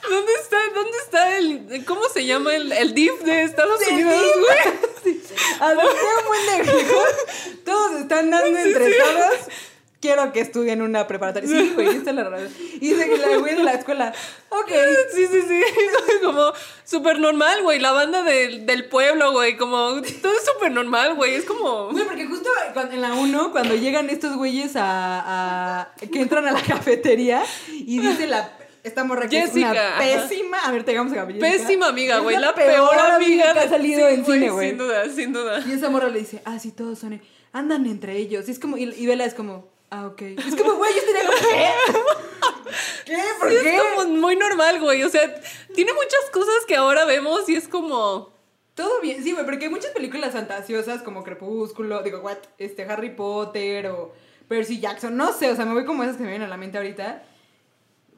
¿Dónde 0.08 0.32
está? 0.40 0.58
¿Dónde 0.74 0.98
está 0.98 1.38
el, 1.38 1.84
cómo 1.84 2.08
se 2.08 2.24
llama 2.24 2.54
el, 2.54 2.72
el 2.72 2.94
DIF 2.94 3.22
de 3.22 3.42
Estados 3.42 3.80
Unidos, 3.90 4.24
güey? 4.38 4.74
Sí. 5.02 5.22
Adopté 5.60 6.00
un 6.20 6.26
buen 6.26 6.66
de 6.66 6.80
hijos. 6.80 7.08
Todos 7.64 8.00
están 8.00 8.30
dando 8.30 8.58
entre 8.58 8.92
todos. 8.92 9.36
Quiero 10.02 10.32
que 10.32 10.40
estudien 10.40 10.82
una 10.82 11.06
preparatoria. 11.06 11.48
Sí, 11.48 11.70
güey, 11.74 11.86
esta 11.96 12.10
es 12.10 12.16
la 12.16 12.24
razón. 12.24 12.48
Y 12.80 12.88
dice 12.88 13.08
que 13.08 13.16
la 13.18 13.36
güey 13.38 13.54
de 13.54 13.62
la 13.62 13.72
escuela. 13.74 14.12
Ok. 14.50 14.68
Sí, 15.14 15.26
sí, 15.30 15.40
sí. 15.48 15.60
Como 16.22 16.52
súper 16.84 17.18
normal, 17.20 17.62
güey. 17.62 17.78
La 17.78 17.92
banda 17.92 18.22
del, 18.22 18.66
del 18.66 18.88
pueblo, 18.88 19.32
güey. 19.32 19.56
Como 19.56 19.78
todo 20.02 20.32
es 20.32 20.44
súper 20.52 20.72
normal, 20.72 21.14
güey. 21.14 21.34
Es 21.34 21.44
como. 21.44 21.90
Güey, 21.92 22.04
porque 22.04 22.26
justo 22.26 22.50
en 22.90 23.00
la 23.00 23.14
1, 23.14 23.52
cuando 23.52 23.74
llegan 23.76 24.10
estos 24.10 24.36
güeyes 24.36 24.74
a, 24.76 25.82
a- 25.82 25.94
que 25.94 26.20
entran 26.20 26.46
a 26.48 26.52
la 26.52 26.62
cafetería 26.62 27.42
y 27.70 27.98
dice 28.00 28.26
la 28.26 28.50
esta 28.82 29.04
morra 29.04 29.28
que 29.28 29.38
es 29.38 29.50
Jessica, 29.52 29.70
una 29.70 29.88
ajá. 29.96 29.98
pésima, 30.28 30.58
a 30.58 30.72
ver, 30.72 30.82
te 30.82 30.90
digamos 30.90 31.12
a 31.16 31.24
Jessica. 31.26 31.46
Pésima 31.46 31.86
amiga, 31.86 32.16
Es 32.16 32.22
güey. 32.22 32.36
La, 32.38 32.52
peor 32.54 32.98
amiga 32.98 33.52
que 33.52 33.60
ha 33.60 33.68
salido 33.68 34.08
Sí, 34.08 34.14
en 34.14 34.24
cine, 34.26 34.50
güey. 34.50 34.68
Sin 34.70 34.78
duda, 34.78 35.08
sin 35.08 35.32
duda. 35.32 35.62
Y 35.64 35.72
esa 35.72 35.88
morra 35.90 36.08
le 36.08 36.18
dice, 36.18 36.42
ah, 36.44 36.58
sí, 36.58 36.72
todos 36.72 36.98
son, 36.98 37.20
andan 37.52 37.86
entre 37.86 38.16
ellos. 38.16 38.48
Y 38.48 38.50
es 38.50 38.58
como, 38.58 38.76
y, 38.76 38.84
y 38.84 39.06
Bella 39.06 39.24
es 39.24 39.34
como, 39.34 39.70
ah, 39.92 40.06
ok. 40.06 40.22
Es 40.48 40.56
como, 40.56 40.74
güey, 40.74 40.92
yo 40.94 41.00
estaría 41.00 41.26
como, 41.26 41.38
¿qué? 41.38 41.70
¿Qué? 43.04 43.18
¿Por 43.38 43.50
Sí, 43.50 43.58
qué? 43.62 43.76
Es 43.76 43.82
como 43.94 44.08
muy 44.08 44.36
normal, 44.36 44.80
güey. 44.80 45.02
O 45.02 45.08
sea, 45.08 45.32
tiene 45.74 45.92
muchas 45.92 46.30
cosas 46.32 46.64
que 46.66 46.76
ahora 46.76 47.04
vemos 47.04 47.48
y 47.48 47.54
es 47.54 47.68
como. 47.68 48.32
Todo 48.74 49.00
bien, 49.02 49.22
sí, 49.22 49.32
güey, 49.32 49.44
porque 49.44 49.66
hay 49.66 49.70
muchas 49.70 49.90
películas 49.90 50.32
fantasiosas 50.32 51.02
como 51.02 51.22
Crepúsculo, 51.22 52.02
digo, 52.02 52.20
what, 52.20 52.38
este, 52.56 52.84
Harry 52.84 53.10
Potter 53.10 53.88
o 53.88 54.12
Percy 54.48 54.80
Jackson, 54.80 55.14
no 55.14 55.30
sé, 55.34 55.50
o 55.50 55.56
sea, 55.56 55.66
me 55.66 55.74
voy 55.74 55.84
como 55.84 56.02
esas 56.02 56.16
que 56.16 56.22
me 56.22 56.30
vienen 56.30 56.46
a 56.46 56.50
la 56.50 56.56
mente 56.56 56.78
ahorita. 56.78 57.22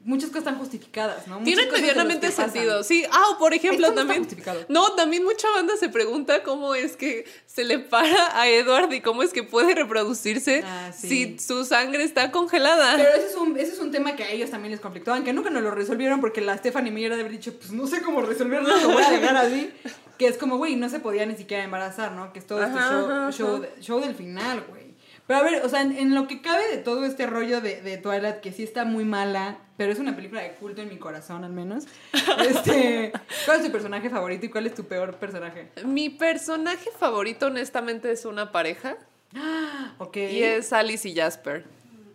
Muchas 0.05 0.29
cosas 0.29 0.43
están 0.43 0.59
justificadas, 0.59 1.27
¿no? 1.27 1.39
Tienen 1.39 1.71
medianamente 1.71 2.31
sentido. 2.31 2.83
Sí. 2.83 3.03
Ah, 3.11 3.23
o 3.33 3.39
por 3.39 3.55
ejemplo, 3.55 3.87
Esto 3.87 4.03
no 4.05 4.11
está 4.13 4.27
también. 4.45 4.65
No, 4.69 4.91
también 4.93 5.23
mucha 5.23 5.49
banda 5.49 5.73
se 5.77 5.89
pregunta 5.89 6.43
cómo 6.43 6.75
es 6.75 6.95
que 6.95 7.25
se 7.47 7.63
le 7.63 7.79
para 7.79 8.39
a 8.39 8.47
Edward 8.47 8.91
y 8.93 9.01
cómo 9.01 9.23
es 9.23 9.33
que 9.33 9.41
puede 9.41 9.73
reproducirse 9.73 10.63
Ah, 10.63 10.91
sí. 10.95 11.07
si 11.07 11.39
su 11.39 11.65
sangre 11.65 12.03
está 12.03 12.29
congelada. 12.29 12.97
Pero 12.97 13.09
ese 13.15 13.27
es, 13.29 13.35
un, 13.35 13.57
ese 13.57 13.73
es 13.73 13.79
un 13.79 13.89
tema 13.91 14.15
que 14.15 14.23
a 14.23 14.29
ellos 14.29 14.51
también 14.51 14.71
les 14.71 14.79
conflictó, 14.79 15.11
aunque 15.11 15.33
nunca 15.33 15.49
nos 15.49 15.63
lo 15.63 15.71
resolvieron 15.71 16.21
porque 16.21 16.39
la 16.39 16.55
Stephanie 16.55 16.91
Meyer 16.91 17.15
de 17.15 17.21
haber 17.21 17.31
dicho, 17.31 17.53
pues 17.57 17.71
no 17.71 17.87
sé 17.87 18.03
cómo 18.03 18.21
resolverlo, 18.21 18.77
lo 18.77 18.89
voy 18.91 19.01
a 19.03 19.09
dejar 19.11 19.35
así. 19.37 19.71
Que 20.17 20.27
es 20.27 20.37
como, 20.37 20.57
güey, 20.57 20.77
no 20.77 20.87
se 20.87 20.99
podía 21.01 21.25
ni 21.25 21.35
siquiera 21.35 21.63
embarazar, 21.65 22.13
¿no? 22.13 22.31
Que 22.31 22.39
es 22.39 22.47
todo 22.47 22.63
este 22.63 22.77
show, 22.79 23.09
ajá, 23.11 23.31
show, 23.33 23.55
ajá. 23.57 23.59
de- 23.75 23.81
show 23.81 23.99
del 23.99 24.15
final, 24.15 24.63
güey. 24.69 24.95
Pero 25.27 25.39
a 25.39 25.43
ver, 25.43 25.65
o 25.65 25.67
sea, 25.67 25.81
en, 25.81 25.91
en 25.97 26.15
lo 26.15 26.25
que 26.27 26.41
cabe 26.41 26.65
de 26.69 26.77
todo 26.77 27.03
este 27.03 27.25
rollo 27.27 27.59
de, 27.59 27.81
de 27.81 27.97
Twilight, 27.97 28.37
que 28.39 28.53
sí 28.53 28.63
está 28.63 28.85
muy 28.85 29.03
mala, 29.03 29.57
pero 29.77 29.91
es 29.91 29.99
una 29.99 30.15
película 30.15 30.41
de 30.41 30.51
culto 30.53 30.81
en 30.81 30.89
mi 30.89 30.97
corazón 30.97 31.43
al 31.43 31.51
menos. 31.51 31.85
Este, 32.39 33.11
¿Cuál 33.45 33.59
es 33.59 33.65
tu 33.65 33.71
personaje 33.71 34.09
favorito 34.09 34.45
y 34.45 34.49
cuál 34.49 34.67
es 34.67 34.75
tu 34.75 34.85
peor 34.85 35.15
personaje? 35.15 35.71
Mi 35.85 36.09
personaje 36.09 36.89
favorito, 36.99 37.47
honestamente, 37.47 38.11
es 38.11 38.25
una 38.25 38.51
pareja. 38.51 38.97
Ok. 39.97 40.17
Y 40.17 40.43
es 40.43 40.73
Alice 40.73 41.07
y 41.07 41.15
Jasper. 41.15 41.65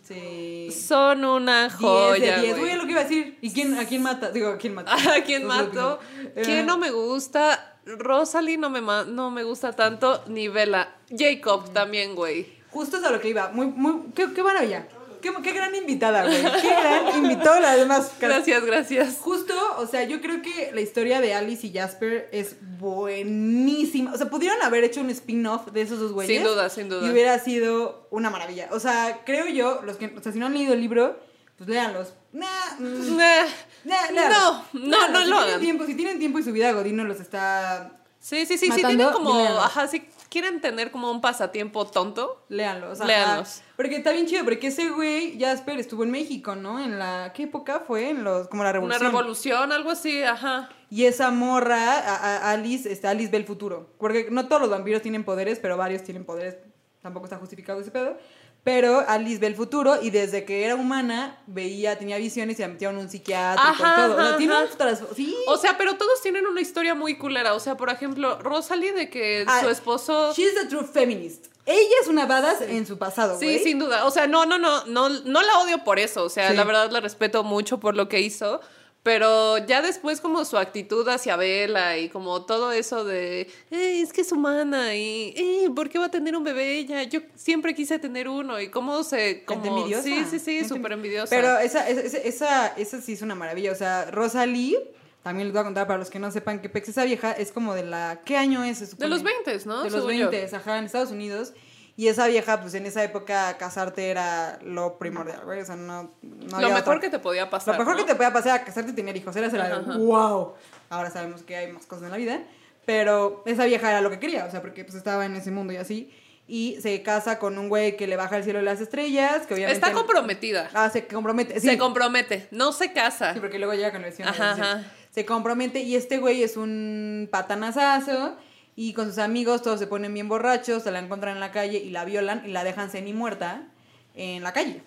Sí. 0.02 0.70
Son 0.72 1.24
una 1.24 1.68
10 1.68 1.74
joya. 1.74 2.36
de 2.36 2.42
10. 2.42 2.50
güey. 2.56 2.60
Güey, 2.60 2.76
lo 2.76 2.84
que 2.84 2.90
iba 2.90 3.00
a 3.00 3.04
decir. 3.04 3.38
¿Y 3.40 3.52
quién, 3.52 3.78
a 3.78 3.86
quién 3.86 4.02
mata? 4.02 4.30
Digo, 4.30 4.48
¿a 4.48 4.58
quién 4.58 4.74
mata? 4.74 4.92
¿A 5.16 5.22
quién 5.22 5.46
mato? 5.46 6.00
¿Quién 6.34 6.58
Eh, 6.60 6.64
no 6.64 6.78
me 6.78 6.90
gusta? 6.90 7.78
Rosalie 7.86 8.58
no 8.58 8.70
me, 8.70 8.80
no 8.80 9.30
me 9.30 9.42
gusta 9.44 9.72
tanto, 9.72 10.24
ni 10.26 10.48
Bella. 10.48 10.94
Jacob 11.16 11.72
también, 11.72 12.14
güey. 12.14 12.46
Justo 12.70 12.98
es 12.98 13.04
a 13.04 13.10
lo 13.10 13.20
que 13.20 13.28
iba. 13.28 13.50
Muy, 13.50 13.66
muy, 13.66 14.12
qué, 14.14 14.32
qué 14.34 14.42
maravilla. 14.42 14.86
Qué, 15.20 15.30
qué 15.42 15.52
gran 15.52 15.74
invitada, 15.74 16.24
güey. 16.24 16.42
Qué 16.60 16.68
gran 16.68 17.16
invitó 17.16 17.58
las 17.60 17.76
demás. 17.76 18.12
Gracias, 18.20 18.64
gracias. 18.64 19.18
Justo, 19.20 19.54
o 19.78 19.86
sea, 19.86 20.04
yo 20.04 20.20
creo 20.20 20.42
que 20.42 20.70
la 20.72 20.80
historia 20.80 21.20
de 21.20 21.34
Alice 21.34 21.66
y 21.66 21.72
Jasper 21.72 22.28
es 22.32 22.56
buenísima. 22.78 24.12
O 24.12 24.16
sea, 24.16 24.28
pudieron 24.30 24.60
haber 24.62 24.84
hecho 24.84 25.00
un 25.00 25.10
spin-off 25.10 25.68
de 25.72 25.82
esos 25.82 25.98
dos 25.98 26.12
güeyes. 26.12 26.36
Sin 26.36 26.44
duda, 26.46 26.68
sin 26.70 26.88
duda. 26.88 27.06
Y 27.06 27.10
hubiera 27.10 27.38
sido 27.38 28.06
una 28.10 28.30
maravilla. 28.30 28.68
O 28.72 28.80
sea, 28.80 29.20
creo 29.24 29.46
yo, 29.46 29.82
los 29.84 29.96
que, 29.96 30.06
o 30.16 30.22
sea, 30.22 30.32
si 30.32 30.38
no 30.38 30.46
han 30.46 30.54
leído 30.54 30.72
el 30.74 30.80
libro, 30.80 31.18
pues 31.56 31.68
léanlos. 31.68 32.14
Nah, 32.32 32.46
mm, 32.78 33.16
Nah. 33.16 33.44
nah. 33.84 34.10
No, 34.10 34.64
no, 34.72 34.86
Léanlos. 34.86 35.10
no 35.12 35.20
si 35.20 35.28
lo 35.30 35.36
tienen 35.36 35.36
hagan. 35.36 35.60
Tiempo, 35.60 35.86
si 35.86 35.94
tienen 35.94 36.18
tiempo 36.18 36.38
y 36.38 36.42
su 36.42 36.52
vida 36.52 36.72
Godino 36.72 37.04
los 37.04 37.20
está... 37.20 37.92
Sí, 38.18 38.44
sí, 38.44 38.58
sí, 38.58 38.66
sí, 38.66 38.68
Matando, 38.68 38.88
tienen 38.88 39.12
como, 39.12 39.60
ajá, 39.60 39.88
si 39.88 40.00
quieren 40.30 40.60
tener 40.62 40.90
como 40.90 41.10
un 41.10 41.20
pasatiempo 41.20 41.86
tonto. 41.86 42.44
Léanlos. 42.48 43.62
Porque 43.76 43.96
está 43.96 44.12
bien 44.12 44.26
chido, 44.26 44.44
porque 44.44 44.68
ese 44.68 44.88
güey, 44.90 45.38
Jasper, 45.38 45.78
estuvo 45.78 46.04
en 46.04 46.10
México, 46.10 46.54
¿no? 46.54 46.78
En 46.82 46.98
la... 46.98 47.32
¿Qué 47.34 47.42
época 47.44 47.80
fue? 47.86 48.10
En 48.10 48.24
los... 48.24 48.48
Como 48.48 48.62
la 48.62 48.70
Una 48.70 48.74
revolución. 48.98 49.10
revolución, 49.10 49.72
algo 49.72 49.90
así, 49.90 50.22
ajá. 50.22 50.68
Y 50.88 51.04
esa 51.04 51.30
morra, 51.30 51.98
a- 51.98 52.16
a- 52.16 52.50
Alice, 52.52 52.90
este, 52.90 53.06
Alice 53.08 53.30
ve 53.30 53.38
el 53.38 53.44
futuro. 53.44 53.90
Porque 53.98 54.28
no 54.30 54.46
todos 54.48 54.62
los 54.62 54.70
vampiros 54.70 55.02
tienen 55.02 55.24
poderes, 55.24 55.58
pero 55.58 55.76
varios 55.76 56.02
tienen 56.04 56.24
poderes. 56.24 56.56
Tampoco 57.02 57.26
está 57.26 57.36
justificado 57.38 57.80
ese 57.80 57.90
pedo. 57.90 58.16
Pero 58.62 59.02
Alice 59.08 59.38
ve 59.38 59.46
el 59.46 59.54
futuro 59.54 60.02
y 60.02 60.10
desde 60.10 60.44
que 60.44 60.64
era 60.64 60.74
humana 60.74 61.38
veía, 61.46 61.98
tenía 61.98 62.18
visiones 62.18 62.58
y 62.58 62.62
la 62.62 62.68
metieron 62.68 62.98
un 62.98 63.08
psiquiátrico 63.08 63.66
Ajá, 63.68 63.94
y 63.94 64.02
todo. 64.02 64.12
O 64.12 64.16
sea, 64.16 64.28
ajá, 64.28 64.36
tiene 64.36 64.52
ajá. 64.52 64.66
un 65.08 65.16
Sí. 65.16 65.34
O 65.46 65.56
sea, 65.56 65.78
pero 65.78 65.96
todos 65.96 66.20
tienen 66.20 66.46
una 66.46 66.60
historia 66.60 66.94
muy 66.94 67.16
culera. 67.16 67.54
O 67.54 67.60
sea, 67.60 67.76
por 67.78 67.88
ejemplo, 67.88 68.38
Rosalie 68.40 68.92
de 68.92 69.08
que 69.08 69.44
Ah, 69.46 69.60
su 69.62 69.70
esposo. 69.70 70.34
She's 70.34 70.54
the 70.54 70.66
true 70.66 70.84
feminist. 70.84 71.46
Ella 71.64 71.94
es 72.02 72.08
una 72.08 72.26
badass 72.26 72.62
en 72.62 72.86
su 72.86 72.98
pasado, 72.98 73.38
Sí, 73.38 73.58
sin 73.60 73.78
duda. 73.78 74.04
O 74.04 74.10
sea, 74.10 74.26
no, 74.26 74.44
no, 74.44 74.58
no, 74.58 74.84
no, 74.86 75.08
no 75.08 75.42
la 75.42 75.58
odio 75.58 75.82
por 75.84 75.98
eso. 75.98 76.24
O 76.24 76.28
sea, 76.28 76.50
Sí. 76.50 76.56
la 76.56 76.64
verdad 76.64 76.90
la 76.90 77.00
respeto 77.00 77.44
mucho 77.44 77.78
por 77.80 77.96
lo 77.96 78.08
que 78.08 78.20
hizo. 78.20 78.60
Pero 79.02 79.56
ya 79.58 79.80
después 79.80 80.20
como 80.20 80.44
su 80.44 80.58
actitud 80.58 81.08
hacia 81.08 81.36
Bella 81.36 81.96
y 81.96 82.10
como 82.10 82.44
todo 82.44 82.70
eso 82.70 83.04
de, 83.04 83.42
"Eh, 83.70 84.00
es 84.02 84.12
que 84.12 84.20
es 84.20 84.30
humana 84.30 84.94
y, 84.94 85.32
eh, 85.36 85.70
¿por 85.74 85.88
qué 85.88 85.98
va 85.98 86.06
a 86.06 86.10
tener 86.10 86.36
un 86.36 86.44
bebé 86.44 86.78
ella? 86.78 87.02
Yo 87.04 87.20
siempre 87.34 87.74
quise 87.74 87.98
tener 87.98 88.28
uno 88.28 88.60
y 88.60 88.68
cómo 88.68 89.02
se... 89.02 89.42
Como, 89.44 89.64
envidiosa. 89.64 90.02
Sí, 90.02 90.24
sí, 90.30 90.38
sí, 90.38 90.64
súper 90.68 90.92
envidiosa. 90.92 91.34
Pero 91.34 91.58
esa, 91.58 91.88
esa, 91.88 92.18
esa, 92.18 92.66
esa 92.76 93.00
sí 93.00 93.14
es 93.14 93.22
una 93.22 93.34
maravilla. 93.34 93.72
O 93.72 93.76
sea, 93.76 94.10
Rosalie, 94.10 94.78
también 95.22 95.48
les 95.48 95.52
voy 95.54 95.60
a 95.60 95.64
contar 95.64 95.86
para 95.86 95.98
los 95.98 96.10
que 96.10 96.18
no 96.18 96.30
sepan 96.30 96.60
que 96.60 96.68
Pex, 96.68 96.90
esa 96.90 97.04
vieja 97.04 97.32
es 97.32 97.52
como 97.52 97.74
de 97.74 97.84
la. 97.84 98.20
¿Qué 98.24 98.36
año 98.36 98.64
es? 98.64 98.78
se 98.78 98.96
de 98.96 99.08
los 99.08 99.22
20, 99.22 99.60
¿no? 99.66 99.82
De 99.82 99.90
los 99.90 100.00
Según 100.00 100.12
yo. 100.12 100.30
20, 100.30 100.56
ajá, 100.56 100.78
en 100.78 100.84
Estados 100.84 101.10
Unidos. 101.10 101.52
Y 102.00 102.08
esa 102.08 102.26
vieja, 102.28 102.58
pues 102.62 102.72
en 102.72 102.86
esa 102.86 103.04
época, 103.04 103.58
casarte 103.58 104.08
era 104.08 104.58
lo 104.62 104.98
primordial, 104.98 105.42
güey. 105.44 105.60
O 105.60 105.64
sea, 105.66 105.76
no. 105.76 106.14
no 106.22 106.46
Lo 106.48 106.56
había 106.56 106.68
mejor 106.68 106.96
otra- 106.96 107.00
que 107.00 107.10
te 107.10 107.18
podía 107.18 107.50
pasar. 107.50 107.74
Lo 107.74 107.80
mejor 107.80 107.94
¿no? 107.94 108.00
que 108.06 108.10
te 108.12 108.14
podía 108.16 108.32
pasar 108.32 108.54
era 108.56 108.64
casarte 108.64 108.92
y 108.92 108.94
tener 108.94 109.14
hijos. 109.18 109.36
Era 109.36 109.50
ser 109.50 109.60
Ajá, 109.60 109.74
algo, 109.74 109.90
ajá. 109.90 109.98
wow. 109.98 110.54
Ahora 110.88 111.10
sabemos 111.10 111.42
que 111.42 111.56
hay 111.56 111.70
más 111.70 111.84
cosas 111.84 112.04
en 112.04 112.10
la 112.12 112.16
vida. 112.16 112.40
Pero 112.86 113.42
esa 113.44 113.66
vieja 113.66 113.90
era 113.90 114.00
lo 114.00 114.08
que 114.08 114.18
quería, 114.18 114.46
o 114.46 114.50
sea, 114.50 114.62
porque 114.62 114.82
pues 114.82 114.94
estaba 114.96 115.26
en 115.26 115.36
ese 115.36 115.50
mundo 115.50 115.74
y 115.74 115.76
así. 115.76 116.10
Y 116.48 116.78
se 116.80 117.02
casa 117.02 117.38
con 117.38 117.58
un 117.58 117.68
güey 117.68 117.98
que 117.98 118.06
le 118.06 118.16
baja 118.16 118.38
el 118.38 118.44
cielo 118.44 118.60
de 118.60 118.64
las 118.64 118.80
estrellas, 118.80 119.46
que 119.46 119.52
obviamente... 119.52 119.74
Está 119.86 119.92
comprometida. 119.92 120.70
Ah, 120.72 120.88
se 120.88 121.06
compromete. 121.06 121.60
Sí, 121.60 121.68
Se 121.68 121.76
compromete, 121.76 122.48
no 122.50 122.72
se 122.72 122.94
casa. 122.94 123.34
Sí, 123.34 123.40
porque 123.40 123.58
luego 123.58 123.74
llega 123.74 123.92
con 123.92 124.00
la 124.00 124.06
versión. 124.08 124.24
de 124.26 124.30
Ajá, 124.32 124.52
ajá. 124.52 124.84
Se 125.10 125.26
compromete 125.26 125.80
y 125.80 125.96
este 125.96 126.16
güey 126.16 126.42
es 126.42 126.56
un 126.56 127.28
patanazazo 127.30 128.36
y 128.76 128.92
con 128.94 129.06
sus 129.08 129.18
amigos 129.18 129.62
todos 129.62 129.78
se 129.78 129.86
ponen 129.86 130.14
bien 130.14 130.28
borrachos, 130.28 130.82
se 130.82 130.90
la 130.90 130.98
encuentran 131.00 131.34
en 131.34 131.40
la 131.40 131.50
calle 131.52 131.78
y 131.78 131.90
la 131.90 132.04
violan 132.04 132.42
y 132.46 132.48
la 132.52 132.64
dejan 132.64 132.90
semi 132.90 133.12
muerta 133.12 133.66
en 134.14 134.42
la 134.42 134.52
calle. 134.52 134.82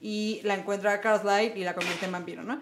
Y 0.00 0.40
la 0.44 0.54
encuentra 0.54 1.00
Carlisle 1.00 1.58
y 1.58 1.64
la 1.64 1.74
convierte 1.74 2.04
en 2.06 2.12
vampiro, 2.12 2.42
¿no? 2.42 2.60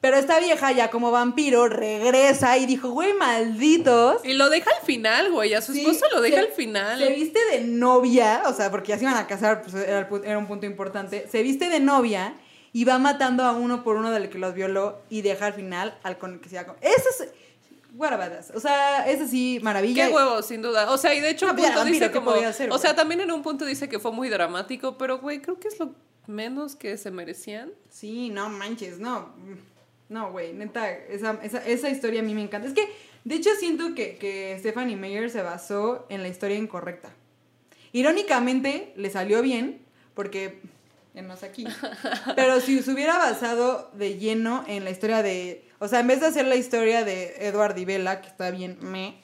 Pero 0.00 0.18
esta 0.18 0.38
vieja 0.38 0.70
ya 0.72 0.90
como 0.90 1.10
vampiro 1.10 1.66
regresa 1.66 2.58
y 2.58 2.66
dijo, 2.66 2.90
güey, 2.90 3.14
malditos. 3.14 4.22
Y 4.22 4.34
lo 4.34 4.50
deja 4.50 4.70
al 4.78 4.84
final, 4.84 5.32
güey. 5.32 5.54
A 5.54 5.62
su 5.62 5.72
Sí, 5.72 5.80
esposo 5.80 6.04
lo 6.12 6.20
deja 6.20 6.36
se- 6.36 6.46
al 6.48 6.52
final. 6.52 6.98
Se 6.98 7.08
viste 7.14 7.40
de 7.52 7.62
novia, 7.62 8.42
o 8.46 8.52
sea, 8.52 8.70
porque 8.70 8.88
ya 8.88 8.98
se 8.98 9.04
iban 9.04 9.16
a 9.16 9.26
casar, 9.26 9.62
pues 9.62 9.74
era, 9.74 10.06
un 10.38 10.46
punto 10.46 10.66
importante. 10.66 11.26
Se 11.32 11.42
viste 11.42 11.70
de 11.70 11.80
novia 11.80 12.34
y 12.74 12.84
va 12.84 12.98
matando 12.98 13.44
a 13.44 13.52
uno 13.52 13.82
por 13.82 13.96
uno 13.96 14.10
del 14.10 14.28
que 14.28 14.38
los 14.38 14.52
violó 14.52 15.00
y 15.08 15.22
deja 15.22 15.46
al 15.46 15.54
final 15.54 15.96
al 16.02 16.18
con 16.18 16.34
el 16.34 16.40
que 16.40 16.50
se 16.50 16.56
iba 16.56 16.62
a 16.62 16.66
con- 16.66 16.76
Eso 16.82 17.08
es. 17.08 17.28
Badass. 17.98 18.52
O 18.54 18.60
sea, 18.60 19.08
eso 19.08 19.26
sí, 19.26 19.60
maravilla. 19.62 20.08
Qué 20.08 20.14
huevo, 20.14 20.42
sin 20.42 20.62
duda. 20.62 20.90
O 20.90 20.98
sea, 20.98 21.14
y 21.14 21.20
de 21.20 21.30
hecho, 21.30 21.46
No, 21.46 21.52
un 21.52 21.58
punto 21.58 21.74
vampiro, 21.76 21.94
dice 21.94 22.06
¿qué 22.10 22.18
como. 22.18 22.32
podía 22.32 22.48
hacer, 22.48 22.70
o 22.70 22.78
sea, 22.78 22.90
güey? 22.90 22.96
también 22.96 23.20
en 23.20 23.30
un 23.32 23.42
punto 23.42 23.64
dice 23.64 23.88
que 23.88 23.98
fue 23.98 24.12
muy 24.12 24.28
dramático, 24.28 24.98
pero 24.98 25.18
güey, 25.18 25.40
creo 25.40 25.58
que 25.58 25.68
es 25.68 25.78
lo 25.78 25.94
menos 26.26 26.76
que 26.76 26.96
se 26.96 27.10
merecían. 27.10 27.72
Sí, 27.88 28.30
no 28.30 28.48
manches, 28.48 28.98
no. 28.98 29.34
No, 30.08 30.32
güey, 30.32 30.52
neta, 30.52 30.90
esa, 30.90 31.38
esa, 31.42 31.64
esa 31.66 31.88
historia 31.88 32.20
a 32.20 32.24
mí 32.24 32.34
me 32.34 32.42
encanta. 32.42 32.68
Es 32.68 32.74
que, 32.74 32.88
de 33.24 33.34
hecho, 33.36 33.50
siento 33.58 33.94
que, 33.94 34.16
que 34.16 34.56
Stephanie 34.58 34.96
Meyer 34.96 35.30
se 35.30 35.42
basó 35.42 36.06
en 36.08 36.22
la 36.22 36.28
historia 36.28 36.56
incorrecta. 36.58 37.10
Irónicamente, 37.92 38.92
le 38.96 39.08
salió 39.10 39.40
bien, 39.40 39.80
porque 40.14 40.60
no 41.14 41.34
es 41.34 41.42
aquí. 41.42 41.64
Pero 42.36 42.60
si 42.60 42.82
se 42.82 42.90
hubiera 42.92 43.18
basado 43.18 43.90
de 43.94 44.18
lleno 44.18 44.64
en 44.66 44.84
la 44.84 44.90
historia 44.90 45.22
de. 45.22 45.64
O 45.84 45.88
sea, 45.88 46.00
en 46.00 46.06
vez 46.06 46.20
de 46.20 46.26
hacer 46.26 46.46
la 46.46 46.56
historia 46.56 47.04
de 47.04 47.34
Edward 47.46 47.76
y 47.78 47.84
Bella, 47.84 48.20
que 48.20 48.28
está 48.28 48.50
bien 48.50 48.78
me. 48.80 49.22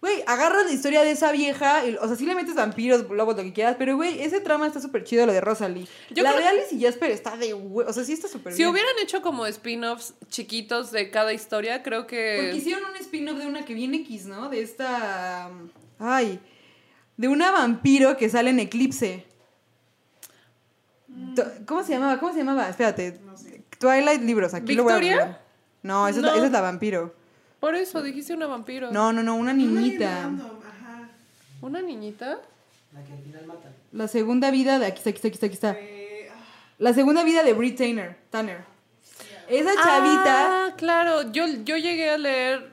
Güey, 0.00 0.22
agarras 0.26 0.64
la 0.66 0.72
historia 0.72 1.02
de 1.02 1.12
esa 1.12 1.30
vieja, 1.30 1.86
y, 1.86 1.94
o 1.94 2.06
sea, 2.08 2.16
sí 2.16 2.26
le 2.26 2.34
metes 2.34 2.54
vampiros, 2.56 3.08
lobos, 3.08 3.36
lo 3.36 3.42
que 3.44 3.52
quieras, 3.52 3.76
pero 3.78 3.94
güey, 3.94 4.20
ese 4.20 4.40
trama 4.40 4.66
está 4.66 4.80
súper 4.80 5.04
chido, 5.04 5.26
lo 5.26 5.32
de 5.32 5.40
Rosalie. 5.40 5.86
Yo 6.10 6.24
la 6.24 6.32
creo- 6.32 6.42
de 6.42 6.48
Alice 6.48 6.74
y 6.74 6.82
Jasper 6.82 7.10
está 7.12 7.36
de 7.36 7.54
hue- 7.54 7.84
o 7.86 7.92
sea, 7.92 8.02
sí 8.04 8.12
está 8.12 8.26
súper 8.26 8.52
Si 8.52 8.58
bien. 8.58 8.70
hubieran 8.70 8.92
hecho 9.00 9.22
como 9.22 9.46
spin-offs 9.46 10.14
chiquitos 10.28 10.90
de 10.90 11.10
cada 11.12 11.32
historia, 11.32 11.84
creo 11.84 12.00
Porque 12.02 12.50
que. 12.52 12.56
hicieron 12.56 12.84
un 12.90 12.96
spin-off 12.96 13.38
de 13.38 13.46
una 13.46 13.64
que 13.64 13.74
viene 13.74 13.98
X, 13.98 14.26
¿no? 14.26 14.48
De 14.48 14.62
esta. 14.62 15.50
Ay. 16.00 16.40
De 17.16 17.28
una 17.28 17.52
vampiro 17.52 18.16
que 18.16 18.28
sale 18.28 18.50
en 18.50 18.58
Eclipse. 18.58 19.24
To- 21.36 21.44
¿Cómo 21.66 21.82
se 21.84 21.92
llamaba? 21.92 22.18
¿Cómo 22.18 22.32
se 22.32 22.38
llamaba? 22.38 22.68
Espérate. 22.68 23.20
Twilight 23.78 24.22
Libros, 24.22 24.54
aquí 24.54 24.74
lo 24.74 24.84
voy 24.84 24.92
a 24.92 25.41
No, 25.82 26.06
esa, 26.08 26.18
Es 26.18 26.24
la, 26.24 26.34
esa 26.36 26.46
es 26.46 26.52
la 26.52 26.60
vampiro. 26.60 27.14
Por 27.60 27.74
eso 27.74 28.02
dijiste 28.02 28.34
una 28.34 28.46
vampiro. 28.46 28.90
No, 28.90 29.12
no, 29.12 29.22
no, 29.22 29.36
una 29.36 29.52
niñita. 29.52 30.24
ajá. 30.26 31.08
¿Una 31.60 31.80
niñita? 31.80 32.38
La 32.92 33.02
que 33.04 33.12
al 33.12 33.22
final 33.22 33.46
matan. 33.46 33.72
La 33.92 34.08
segunda 34.08 34.50
vida 34.50 34.78
de. 34.78 34.86
Aquí 34.86 34.98
está, 34.98 35.10
aquí 35.10 35.16
está, 35.16 35.28
aquí 35.28 35.34
está, 35.34 35.46
aquí 35.46 35.54
está. 35.54 35.72
Eh, 35.78 36.28
ah, 36.30 36.34
La 36.78 36.92
segunda 36.92 37.22
vida 37.24 37.42
de 37.42 37.52
Brit 37.52 37.78
Tanner. 37.78 38.16
Tanner. 38.30 38.64
Esa 39.48 39.74
chavita. 39.82 40.66
Ah, 40.66 40.74
claro. 40.76 41.30
Yo, 41.32 41.46
yo 41.64 41.76
llegué 41.76 42.10
a 42.10 42.18
leer 42.18 42.72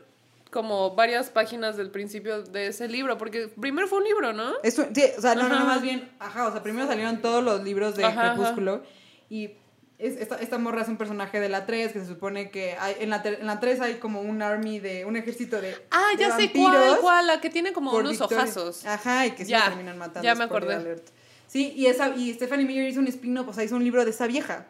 como 0.52 0.96
varias 0.96 1.30
páginas 1.30 1.78
del 1.78 1.92
principio 1.92 2.42
de 2.42 2.68
ese 2.68 2.88
libro, 2.88 3.18
porque 3.20 3.48
primero 3.60 3.88
fue 3.88 4.00
un 4.00 4.06
libro, 4.06 4.34
¿no? 4.34 4.54
Es 4.64 4.80
un- 4.80 4.94
sí, 4.96 5.04
o 5.18 5.22
sea, 5.22 5.36
no, 5.36 5.48
no, 5.48 5.64
más 5.66 5.80
bien, 5.82 6.10
ajá, 6.20 6.48
o 6.48 6.52
sea, 6.52 6.64
primero 6.64 6.88
salieron 6.88 7.22
todos 7.22 7.44
los 7.44 7.64
libros 7.64 7.96
de 7.96 8.04
Ajá, 8.06 8.22
ajá. 8.22 8.34
Crepúsculo 8.34 8.82
y 9.30 9.52
es, 10.00 10.16
esta, 10.18 10.38
esta 10.38 10.58
morra 10.58 10.82
es 10.82 10.88
un 10.88 10.98
personaje 10.98 11.40
de 11.40 11.50
la 11.50 11.66
3 11.66 11.92
que 11.94 12.00
se 12.00 12.06
supone 12.08 12.50
que 12.52 12.76
hay, 12.80 12.96
en, 13.00 13.10
la, 13.10 13.22
en 13.24 13.46
la 13.46 13.60
3 13.60 13.82
hay 13.82 13.96
como 13.96 14.22
un 14.22 14.42
army 14.42 14.80
de, 14.80 15.06
un 15.06 15.16
ejército 15.18 15.60
de 15.62 15.76
Ah, 15.92 16.12
de 16.18 16.22
ya 16.24 16.36
sé 16.38 16.52
cuál, 16.52 16.98
cuál, 17.02 17.28
la 17.28 17.42
que 17.42 17.50
tiene 17.50 17.74
como 17.74 17.92
unos 17.92 18.12
Victoria. 18.12 18.38
ojazos. 18.38 18.86
Ajá, 18.86 19.26
y 19.28 19.32
que 19.32 19.46
Ya, 19.46 19.60
la 19.60 19.66
terminan 19.70 19.98
matando. 19.98 20.24
ya 20.24 20.34
me 20.36 20.46
acordé. 20.46 21.02
Sí, 21.48 21.74
y, 21.76 21.88
esa, 21.88 22.10
y 22.16 22.34
Stephanie 22.34 22.66
Meyer 22.66 22.88
hizo 22.88 23.00
un 23.00 23.08
spin-off, 23.08 23.50
o 23.50 23.54
sea, 23.54 23.64
hizo 23.64 23.76
un 23.76 23.84
libro 23.84 24.06
de 24.06 24.12
esa 24.12 24.26
vieja 24.28 24.68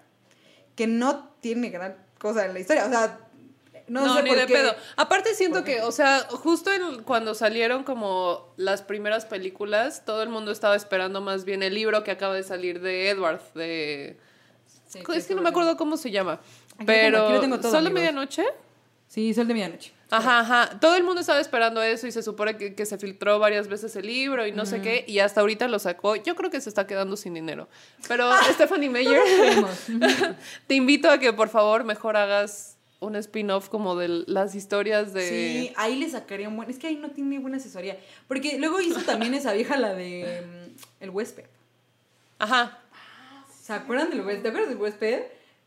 que 0.75 0.87
no 0.87 1.29
tiene 1.41 1.69
gran 1.69 1.95
cosa 2.17 2.45
en 2.45 2.53
la 2.53 2.59
historia, 2.61 2.85
o 2.85 2.89
sea, 2.89 3.19
no, 3.87 4.05
No, 4.05 4.15
sé 4.15 4.23
ni 4.23 4.29
por 4.29 4.37
de 4.39 4.45
qué. 4.45 4.53
pedo. 4.53 4.75
Aparte 4.97 5.33
siento 5.35 5.63
que, 5.63 5.81
o 5.81 5.91
sea, 5.91 6.19
justo 6.29 6.71
en- 6.71 7.03
cuando 7.03 7.33
salieron 7.35 7.83
como 7.83 8.53
las 8.55 8.81
primeras 8.81 9.25
películas, 9.25 10.05
todo 10.05 10.21
el 10.23 10.29
mundo 10.29 10.51
estaba 10.51 10.75
esperando 10.75 11.21
más 11.21 11.43
bien 11.43 11.63
el 11.63 11.73
libro 11.73 12.03
que 12.03 12.11
acaba 12.11 12.33
de 12.35 12.43
salir 12.43 12.81
de 12.81 13.09
Edward, 13.09 13.41
de... 13.55 14.17
Sí, 14.89 14.99
es 15.15 15.27
que 15.27 15.35
no 15.35 15.41
me 15.41 15.49
acuerdo 15.49 15.77
cómo 15.77 15.97
se 15.97 16.09
llama. 16.09 16.33
Aquí 16.33 16.77
tengo, 16.77 16.85
Pero... 16.87 17.23
aquí 17.25 17.33
lo 17.33 17.39
tengo 17.39 17.59
todo, 17.59 17.71
¿Solo 17.71 17.87
amigos. 17.87 17.93
medianoche? 17.93 18.43
Sí, 19.07 19.33
Sol 19.33 19.47
de 19.47 19.53
Medianoche. 19.55 19.91
Ajá, 20.11 20.39
ajá. 20.39 20.79
Todo 20.79 20.95
el 20.95 21.03
mundo 21.03 21.21
estaba 21.21 21.39
esperando 21.39 21.81
eso 21.81 22.05
y 22.05 22.11
se 22.11 22.21
supone 22.21 22.57
que, 22.57 22.75
que 22.75 22.85
se 22.85 22.97
filtró 22.99 23.39
varias 23.39 23.67
veces 23.67 23.95
el 23.95 24.05
libro 24.05 24.45
y 24.45 24.51
no 24.51 24.67
sé 24.67 24.81
qué. 24.81 25.03
Y 25.07 25.19
hasta 25.19 25.41
ahorita 25.41 25.67
lo 25.67 25.79
sacó. 25.79 26.15
Yo 26.15 26.35
creo 26.35 26.51
que 26.51 26.61
se 26.61 26.69
está 26.69 26.85
quedando 26.85 27.17
sin 27.17 27.33
dinero. 27.33 27.67
Pero 28.07 28.29
Stephanie 28.53 28.89
Meyer, 28.89 29.21
te 30.67 30.75
invito 30.75 31.09
a 31.09 31.17
que 31.17 31.33
por 31.33 31.49
favor 31.49 31.83
mejor 31.83 32.17
hagas 32.17 32.77
un 32.99 33.15
spin-off 33.15 33.69
como 33.69 33.95
de 33.95 34.25
las 34.27 34.53
historias 34.53 35.13
de... 35.13 35.29
Sí, 35.29 35.73
ahí 35.75 35.95
le 35.95 36.09
sacaría 36.09 36.47
un 36.47 36.55
buen. 36.55 36.69
Es 36.69 36.77
que 36.77 36.87
ahí 36.87 36.95
no 36.95 37.09
tiene 37.09 37.39
buena 37.39 37.57
asesoría. 37.57 37.97
Porque 38.27 38.59
luego 38.59 38.81
hizo 38.81 39.01
también 39.01 39.33
esa 39.33 39.53
vieja 39.53 39.77
la 39.77 39.93
de 39.93 40.43
mm, 40.45 41.03
El 41.03 41.09
Huésped. 41.09 41.45
Ajá. 42.37 42.79
¿Se 43.69 43.75
acuerdan 43.75 44.09
del 44.09 44.21
Huésped? 44.21 44.41
¿Te 44.41 44.47
acuerdas 44.49 44.69
del 44.71 44.79
Huésped? 44.79 45.21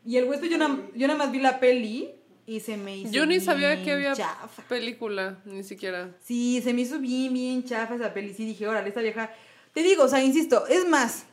Y 0.05 0.17
el 0.17 0.25
Huésped 0.25 0.49
yo, 0.49 0.57
na- 0.57 0.81
yo 0.93 1.07
nada 1.07 1.17
más 1.17 1.31
vi 1.31 1.39
la 1.39 1.61
peli 1.61 2.13
y 2.45 2.59
se 2.59 2.75
me 2.75 2.97
hizo. 2.97 3.13
Yo 3.13 3.25
ni 3.25 3.39
sabía 3.39 3.81
que 3.81 3.93
había 3.93 4.11
chafa. 4.11 4.61
película, 4.63 5.39
ni 5.45 5.63
siquiera. 5.63 6.11
Sí, 6.21 6.59
se 6.61 6.73
me 6.73 6.81
hizo 6.81 6.99
bien, 6.99 7.33
bien 7.33 7.63
chafa 7.63 7.95
esa 7.95 8.13
peli. 8.13 8.33
Sí, 8.33 8.43
dije, 8.43 8.67
órale, 8.67 8.89
esta 8.89 8.99
vieja. 8.99 9.31
Te 9.73 9.83
digo, 9.83 10.03
o 10.03 10.07
sea, 10.09 10.21
insisto, 10.21 10.67
es 10.67 10.85
más. 10.85 11.23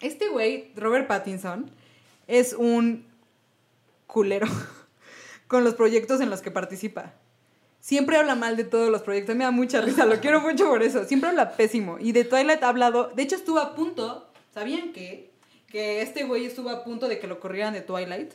Este 0.00 0.28
güey, 0.30 0.72
Robert 0.76 1.06
Pattinson, 1.06 1.70
es 2.26 2.54
un 2.54 3.04
culero 4.06 4.46
con 5.46 5.62
los 5.62 5.74
proyectos 5.74 6.22
en 6.22 6.30
los 6.30 6.40
que 6.40 6.50
participa. 6.50 7.12
Siempre 7.80 8.16
habla 8.16 8.34
mal 8.34 8.56
de 8.56 8.64
todos 8.64 8.88
los 8.88 9.02
proyectos. 9.02 9.36
Me 9.36 9.44
da 9.44 9.50
mucha 9.50 9.82
risa, 9.82 10.06
lo 10.06 10.18
quiero 10.20 10.40
mucho 10.40 10.70
por 10.70 10.82
eso. 10.82 11.04
Siempre 11.04 11.28
habla 11.28 11.54
pésimo. 11.54 11.98
Y 12.00 12.12
de 12.12 12.24
Twilight 12.24 12.62
ha 12.62 12.70
hablado. 12.70 13.12
De 13.14 13.24
hecho, 13.24 13.36
estuvo 13.36 13.58
a 13.58 13.74
punto. 13.74 14.32
¿Sabían 14.54 14.94
qué? 14.94 15.31
Que 15.72 16.02
este 16.02 16.24
güey 16.24 16.44
estuvo 16.44 16.68
a 16.68 16.84
punto 16.84 17.08
de 17.08 17.18
que 17.18 17.26
lo 17.26 17.40
corrieran 17.40 17.72
de 17.72 17.80
Twilight. 17.80 18.34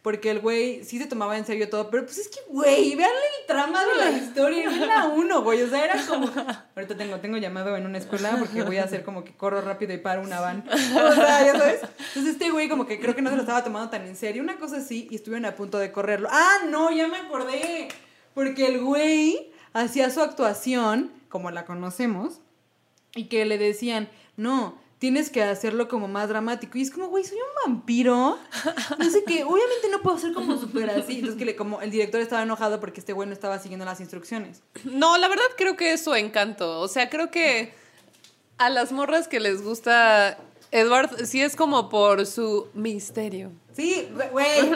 Porque 0.00 0.30
el 0.30 0.40
güey 0.40 0.84
sí 0.84 0.98
se 0.98 1.06
tomaba 1.06 1.36
en 1.36 1.44
serio 1.44 1.68
todo. 1.68 1.90
Pero 1.90 2.06
pues 2.06 2.16
es 2.16 2.28
que, 2.28 2.38
güey, 2.48 2.94
veanle 2.94 3.20
el 3.40 3.46
trama 3.46 3.84
de 3.84 3.96
la 3.96 4.10
historia. 4.10 4.70
vean 4.70 4.90
a 4.90 5.08
uno, 5.08 5.42
güey. 5.42 5.60
O 5.60 5.68
sea, 5.68 5.84
era 5.84 6.02
como. 6.06 6.30
Ahorita 6.76 6.96
tengo, 6.96 7.20
tengo 7.20 7.36
llamado 7.36 7.76
en 7.76 7.84
una 7.84 7.98
escuela 7.98 8.36
porque 8.38 8.62
voy 8.62 8.78
a 8.78 8.84
hacer 8.84 9.04
como 9.04 9.22
que 9.22 9.34
corro 9.34 9.60
rápido 9.60 9.92
y 9.92 9.98
paro 9.98 10.22
una 10.22 10.40
van. 10.40 10.64
O 10.68 11.14
sea, 11.14 11.44
ya 11.44 11.58
sabes. 11.58 11.80
Entonces 11.82 12.32
este 12.32 12.50
güey 12.50 12.70
como 12.70 12.86
que 12.86 12.98
creo 12.98 13.14
que 13.14 13.20
no 13.20 13.28
se 13.28 13.36
lo 13.36 13.42
estaba 13.42 13.62
tomando 13.62 13.90
tan 13.90 14.06
en 14.06 14.16
serio. 14.16 14.42
Una 14.42 14.56
cosa 14.56 14.78
así 14.78 15.08
y 15.10 15.16
estuvieron 15.16 15.44
a 15.44 15.54
punto 15.54 15.78
de 15.78 15.92
correrlo. 15.92 16.28
Ah, 16.30 16.60
no, 16.68 16.90
ya 16.90 17.06
me 17.06 17.18
acordé. 17.18 17.88
Porque 18.32 18.66
el 18.66 18.80
güey 18.80 19.52
hacía 19.74 20.10
su 20.10 20.22
actuación, 20.22 21.10
como 21.28 21.50
la 21.50 21.66
conocemos, 21.66 22.40
y 23.14 23.24
que 23.24 23.44
le 23.44 23.58
decían, 23.58 24.08
no, 24.36 24.78
tienes 24.98 25.30
que 25.30 25.42
hacerlo 25.42 25.88
como 25.88 26.08
más 26.08 26.28
dramático. 26.28 26.76
Y 26.78 26.82
es 26.82 26.90
como, 26.90 27.08
güey, 27.08 27.24
soy 27.24 27.38
un 27.38 27.72
vampiro. 27.72 28.38
No 28.98 29.10
sé 29.10 29.24
qué, 29.24 29.44
obviamente 29.44 29.88
no 29.90 30.00
puedo 30.02 30.18
ser 30.18 30.32
como 30.32 30.58
súper 30.58 30.90
así. 30.90 31.14
Entonces 31.14 31.38
que 31.38 31.44
le, 31.44 31.56
como 31.56 31.80
el 31.80 31.90
director 31.90 32.20
estaba 32.20 32.42
enojado 32.42 32.80
porque 32.80 33.00
este 33.00 33.12
güey 33.12 33.28
no 33.28 33.32
estaba 33.32 33.58
siguiendo 33.58 33.84
las 33.84 34.00
instrucciones. 34.00 34.62
No, 34.84 35.16
la 35.18 35.28
verdad 35.28 35.44
creo 35.56 35.76
que 35.76 35.92
es 35.92 36.02
su 36.02 36.14
encanto. 36.14 36.80
O 36.80 36.88
sea, 36.88 37.08
creo 37.08 37.30
que 37.30 37.72
a 38.58 38.70
las 38.70 38.92
morras 38.92 39.28
que 39.28 39.40
les 39.40 39.62
gusta 39.62 40.38
Edward, 40.70 41.26
sí 41.26 41.40
es 41.40 41.56
como 41.56 41.88
por 41.88 42.26
su 42.26 42.68
misterio. 42.74 43.52
Sí, 43.74 44.08
güey. 44.32 44.72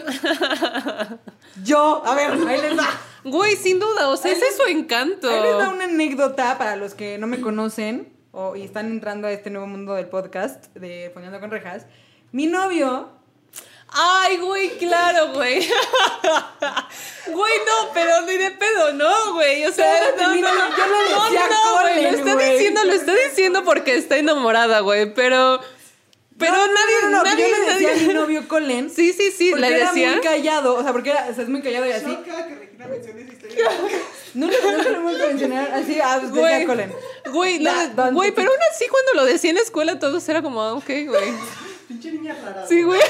Yo, 1.65 2.03
a 2.07 2.15
ver, 2.15 2.31
ahí 2.31 2.61
les 2.61 2.79
va. 2.79 2.89
Güey, 3.25 3.57
sin 3.57 3.79
duda, 3.79 4.09
o 4.09 4.17
sea, 4.17 4.33
ese 4.33 4.47
es 4.47 4.57
su 4.57 4.65
encanto. 4.69 5.29
Ahí 5.29 5.43
les 5.43 5.55
va 5.55 5.69
una 5.69 5.85
anécdota 5.85 6.57
para 6.57 6.77
los 6.77 6.95
que 6.95 7.19
no 7.19 7.27
me 7.27 7.41
conocen 7.41 8.13
o, 8.33 8.57
y 8.57 8.63
están 8.63 8.87
entrando 8.87 9.29
a 9.29 9.33
este 9.33 9.51
nuevo 9.51 9.67
mundo 9.67 9.95
del 9.95 10.09
podcast 10.09 10.75
de 10.75 11.11
Poniendo 11.15 11.39
con 11.39 11.51
Rejas. 11.51 11.87
Mi 12.33 12.47
novio 12.47 13.23
Ay, 13.95 14.39
güey, 14.39 14.71
claro, 14.79 15.33
güey. 15.35 15.69
Güey, 17.25 17.55
no, 17.59 17.93
pero 17.95 18.23
ni 18.23 18.37
de 18.37 18.51
pedo, 18.51 18.93
no, 18.95 19.35
güey. 19.35 19.65
O 19.65 19.73
sea, 19.73 20.13
no, 20.19 20.35
mira, 20.35 20.51
no, 20.51 20.77
yo 20.77 20.87
le 20.87 21.15
no, 21.15 21.25
decía 21.25 21.49
no, 21.49 21.81
güey. 21.81 22.03
Lo 22.03 22.09
está 22.09 22.37
diciendo, 22.37 22.85
lo 22.85 22.93
está 22.93 23.15
diciendo 23.15 23.65
porque 23.65 23.97
está 23.97 24.17
enamorada, 24.17 24.81
güey. 24.81 25.15
Pero, 25.15 25.61
pero 26.39 26.53
No, 26.53 26.67
no, 26.67 26.73
nadie, 26.73 26.95
no, 27.03 27.11
no, 27.11 27.23
nadie, 27.23 27.49
yo 27.51 27.57
le 27.57 27.61
decía 27.73 27.89
nadie- 27.91 28.05
a 28.05 28.07
mi 28.09 28.15
novio 28.15 28.49
Colin. 28.49 28.91
Sí, 28.91 29.13
sí, 29.13 29.31
sí, 29.31 29.51
porque 29.51 29.69
le 29.69 29.77
era 29.77 29.87
decía. 29.89 30.13
muy 30.13 30.21
callado, 30.21 30.75
o 30.77 30.83
sea, 30.83 30.93
porque 30.93 31.11
era, 31.11 31.29
o 31.31 31.35
sea, 31.35 31.43
es 31.45 31.49
muy 31.49 31.63
callado 31.63 31.87
y 31.87 31.93
así. 31.93 32.07
Yo 32.07 32.23
cada 32.25 32.47
que 32.49 32.55
Regina 32.55 32.87
menciona 32.87 33.21
esa 33.21 33.33
historia. 33.33 33.71
Nunca, 34.35 34.57
nunca 34.65 34.89
lo 34.91 34.97
hemos 34.97 35.19
mencionado 35.19 35.69
así, 35.75 36.01
ah, 36.03 36.17
pues 36.21 36.33
decía 36.33 36.49
Güey, 36.49 36.67
Colin. 36.67 36.93
güey, 37.33 37.65
güey, 38.13 38.33
pero 38.33 38.51
aún 38.51 38.59
así 38.73 38.87
cuando 38.89 39.13
lo 39.15 39.25
decía 39.27 39.51
en 39.51 39.57
la 39.57 39.63
escuela 39.63 39.99
todos 39.99 40.27
era 40.29 40.41
como, 40.43 40.63
ah, 40.63 40.73
ok, 40.75 40.87
güey. 41.07 41.33
Pinche 41.89 42.13
niña 42.13 42.35
rara. 42.43 42.67
Sí, 42.67 42.83
güey. 42.83 43.01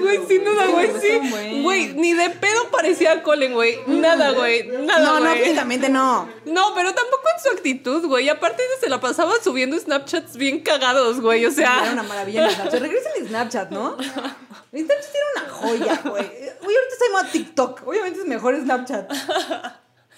Güey, 0.00 0.20
sin 0.28 0.44
duda, 0.44 0.66
güey, 0.66 0.90
sí. 1.00 1.60
Güey, 1.62 1.92
ni 1.94 2.12
de 2.12 2.30
pedo 2.30 2.70
parecía 2.70 3.12
a 3.12 3.22
Colin, 3.22 3.52
güey. 3.52 3.78
Nada, 3.86 4.32
güey. 4.32 4.66
Nada, 4.68 4.98
No, 5.04 5.20
no, 5.20 5.32
físicamente 5.34 5.88
no. 5.88 6.28
No, 6.44 6.74
pero 6.74 6.92
tampoco 6.94 7.23
en 7.36 7.42
su 7.42 7.50
actitud, 7.50 8.06
güey. 8.06 8.26
Y 8.26 8.28
aparte 8.28 8.62
se 8.80 8.88
la 8.88 9.00
pasaba 9.00 9.32
subiendo 9.42 9.78
Snapchats 9.78 10.36
bien 10.36 10.60
cagados, 10.60 11.20
güey. 11.20 11.44
O 11.44 11.48
Era 11.48 11.56
sea. 11.56 11.92
una 11.92 12.02
maravilla 12.02 12.46
en 12.46 12.50
Snapchat. 12.54 12.80
Regresa 12.80 13.10
el 13.18 13.28
Snapchat, 13.28 13.70
¿no? 13.70 13.96
Snapchat 13.98 15.14
era 15.14 15.26
una 15.36 15.48
joya, 15.52 16.00
güey. 16.04 16.24
Güey, 16.24 16.76
ahorita 16.76 16.96
de 17.00 17.12
moda 17.12 17.28
TikTok. 17.30 17.86
Obviamente 17.86 18.20
es 18.20 18.26
mejor 18.26 18.60
Snapchat. 18.60 19.12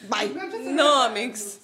Bye. 0.09 0.73
No, 0.73 1.03
Amix. 1.03 1.59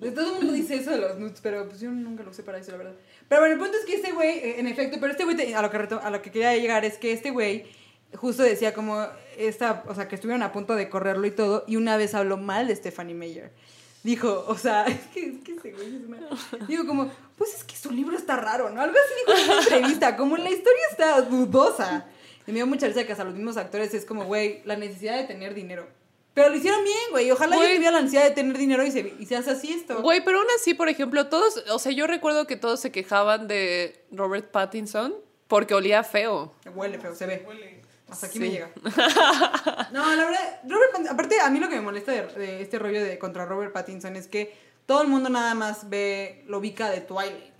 Todo 0.00 0.30
el 0.30 0.34
mundo 0.34 0.52
dice 0.52 0.76
eso 0.76 0.90
de 0.90 0.98
los 0.98 1.16
nudes, 1.16 1.38
pero 1.42 1.68
pues 1.68 1.80
yo 1.80 1.90
nunca 1.90 2.24
lo 2.24 2.30
usé 2.30 2.42
para 2.42 2.58
eso, 2.58 2.72
la 2.72 2.78
verdad. 2.78 2.94
Pero 3.28 3.40
bueno, 3.40 3.54
el 3.54 3.60
punto 3.60 3.78
es 3.78 3.84
que 3.84 3.94
este 3.94 4.10
güey, 4.12 4.38
eh, 4.38 4.58
en 4.58 4.66
efecto, 4.66 4.98
pero 5.00 5.12
este 5.12 5.24
güey, 5.24 5.52
a 5.54 5.62
lo, 5.62 5.70
que 5.70 5.76
a 5.76 6.10
lo 6.10 6.22
que 6.22 6.32
quería 6.32 6.56
llegar 6.56 6.84
es 6.84 6.98
que 6.98 7.12
este 7.12 7.30
güey 7.30 7.66
justo 8.16 8.42
decía 8.42 8.74
como, 8.74 9.06
esta, 9.38 9.84
o 9.86 9.94
sea, 9.94 10.08
que 10.08 10.16
estuvieron 10.16 10.42
a 10.42 10.52
punto 10.52 10.74
de 10.74 10.88
correrlo 10.88 11.26
y 11.26 11.30
todo, 11.30 11.64
y 11.66 11.76
una 11.76 11.96
vez 11.96 12.14
habló 12.14 12.36
mal 12.36 12.66
de 12.66 12.76
Stephanie 12.76 13.14
Meyer. 13.14 13.52
Dijo, 14.02 14.44
o 14.48 14.56
sea, 14.56 14.84
es 14.86 15.00
que, 15.14 15.26
es 15.26 15.40
que 15.44 15.52
ese 15.52 15.72
güey 15.72 15.96
es 15.96 16.02
una... 16.06 16.18
Digo 16.66 16.86
como, 16.86 17.10
pues 17.36 17.54
es 17.54 17.64
que 17.64 17.76
su 17.76 17.90
libro 17.90 18.16
está 18.16 18.36
raro, 18.36 18.70
¿no? 18.70 18.80
Algo 18.80 18.96
así 18.96 19.14
dijo 19.20 19.38
en 19.38 19.50
una 19.50 19.62
entrevista, 19.62 20.16
como 20.16 20.36
la 20.36 20.50
historia 20.50 20.82
está 20.90 21.20
dudosa. 21.22 22.06
Y 22.46 22.50
me 22.50 22.56
dio 22.56 22.66
mucha 22.66 22.88
risa 22.88 23.04
que 23.04 23.12
hasta 23.12 23.24
los 23.24 23.34
mismos 23.34 23.56
actores 23.56 23.94
es 23.94 24.04
como, 24.04 24.24
güey, 24.24 24.62
la 24.64 24.76
necesidad 24.76 25.16
de 25.16 25.24
tener 25.24 25.54
dinero. 25.54 25.86
Pero 26.34 26.48
lo 26.48 26.56
hicieron 26.56 26.82
bien, 26.82 26.96
güey. 27.10 27.30
Ojalá 27.30 27.56
Güey. 27.56 27.68
yo 27.68 27.74
tuviera 27.76 27.92
la 27.92 28.00
necesidad 28.02 28.24
de 28.24 28.30
tener 28.30 28.56
dinero 28.56 28.84
y 28.84 28.90
se, 28.90 29.14
y 29.18 29.26
se 29.26 29.36
hace 29.36 29.50
así 29.50 29.70
esto. 29.72 30.00
Güey, 30.00 30.24
pero 30.24 30.38
aún 30.38 30.46
así, 30.56 30.72
por 30.72 30.88
ejemplo, 30.88 31.28
todos. 31.28 31.62
O 31.70 31.78
sea, 31.78 31.92
yo 31.92 32.06
recuerdo 32.06 32.46
que 32.46 32.56
todos 32.56 32.80
se 32.80 32.90
quejaban 32.90 33.48
de 33.48 34.02
Robert 34.10 34.50
Pattinson 34.50 35.14
porque 35.46 35.74
olía 35.74 36.02
feo. 36.02 36.54
Huele 36.74 36.98
feo, 36.98 37.14
se 37.14 37.26
ve. 37.26 37.44
Huele. 37.46 37.81
Hasta 38.12 38.26
aquí 38.26 38.38
Sí. 38.38 38.44
me 38.44 38.50
llega. 38.50 38.70
No, 39.92 40.14
la 40.14 40.24
verdad, 40.24 40.60
Robert 40.68 41.08
aparte 41.10 41.40
a 41.40 41.50
mí 41.50 41.58
lo 41.58 41.68
que 41.68 41.76
me 41.76 41.82
molesta 41.82 42.12
de, 42.12 42.22
de 42.26 42.62
este 42.62 42.78
rollo 42.78 43.02
de 43.02 43.18
contra 43.18 43.44
Robert 43.46 43.72
Pattinson 43.72 44.16
es 44.16 44.26
que 44.28 44.54
todo 44.86 45.02
el 45.02 45.08
mundo 45.08 45.28
nada 45.28 45.54
más 45.54 45.88
ve, 45.88 46.44
lo 46.46 46.58
ubica 46.58 46.90
de 46.90 47.00
Twilight. 47.00 47.52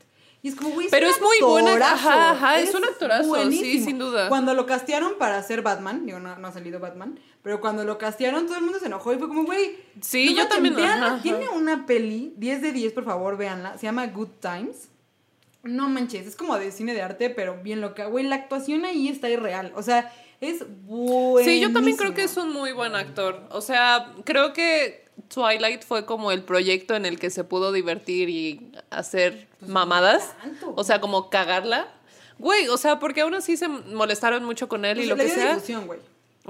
Y 0.44 0.48
es 0.48 0.56
como, 0.56 0.70
güey, 0.70 0.88
Pero 0.90 1.06
un 1.06 1.12
es 1.14 1.20
muy 1.20 1.38
buena- 1.40 1.92
ajá, 1.92 2.30
ajá, 2.32 2.58
es 2.58 2.74
un 2.74 2.84
actorazo, 2.84 3.22
sí, 3.22 3.28
buenísimo. 3.28 3.84
sin 3.84 3.98
duda. 4.00 4.28
Cuando 4.28 4.54
lo 4.54 4.66
castearon 4.66 5.12
para 5.16 5.40
ser 5.44 5.62
Batman, 5.62 6.04
digo, 6.04 6.18
no, 6.18 6.36
no 6.36 6.48
ha 6.48 6.52
salido 6.52 6.80
Batman, 6.80 7.16
pero 7.42 7.60
cuando 7.60 7.84
lo 7.84 7.96
castearon 7.96 8.46
todo 8.46 8.56
el 8.56 8.62
mundo 8.64 8.80
se 8.80 8.86
enojó 8.86 9.12
y 9.12 9.18
fue 9.18 9.28
como, 9.28 9.44
güey. 9.44 9.78
Sí, 10.00 10.34
no 10.34 10.42
yo 10.42 10.48
también, 10.48 10.76
ajá, 10.80 11.06
ajá. 11.14 11.22
Tiene 11.22 11.48
una 11.48 11.86
peli, 11.86 12.34
10 12.38 12.60
de 12.60 12.72
10, 12.72 12.92
por 12.92 13.04
favor, 13.04 13.36
véanla. 13.36 13.78
Se 13.78 13.82
llama 13.86 14.04
Good 14.08 14.30
Times. 14.40 14.88
No 15.62 15.88
manches, 15.88 16.26
es 16.26 16.34
como 16.34 16.58
de 16.58 16.72
cine 16.72 16.92
de 16.92 17.02
arte, 17.02 17.30
pero 17.30 17.58
bien 17.62 17.80
loca. 17.80 18.06
Güey, 18.06 18.24
la 18.26 18.34
actuación 18.34 18.84
ahí 18.84 19.06
está 19.06 19.30
irreal. 19.30 19.72
O 19.76 19.82
sea, 19.84 20.12
es 20.42 20.64
buenísimo. 20.86 21.38
Sí, 21.44 21.60
yo 21.60 21.72
también 21.72 21.96
creo 21.96 22.14
que 22.14 22.24
es 22.24 22.36
un 22.36 22.52
muy 22.52 22.72
buen 22.72 22.96
actor. 22.96 23.40
O 23.50 23.60
sea, 23.60 24.12
creo 24.24 24.52
que 24.52 25.04
Twilight 25.32 25.84
fue 25.84 26.04
como 26.04 26.32
el 26.32 26.42
proyecto 26.42 26.96
en 26.96 27.06
el 27.06 27.18
que 27.18 27.30
se 27.30 27.44
pudo 27.44 27.70
divertir 27.70 28.28
y 28.28 28.72
hacer 28.90 29.46
mamadas. 29.60 30.36
tanto. 30.42 30.74
O 30.76 30.82
sea, 30.82 31.00
como 31.00 31.30
cagarla. 31.30 31.88
Güey, 32.38 32.66
o 32.68 32.76
sea, 32.76 32.98
porque 32.98 33.20
aún 33.20 33.34
así 33.34 33.56
se 33.56 33.68
molestaron 33.68 34.44
mucho 34.44 34.68
con 34.68 34.84
él 34.84 35.00
y 35.00 35.06
Pues 35.06 35.08
lo 35.10 35.16
que 35.16 35.28
sea. 35.28 35.58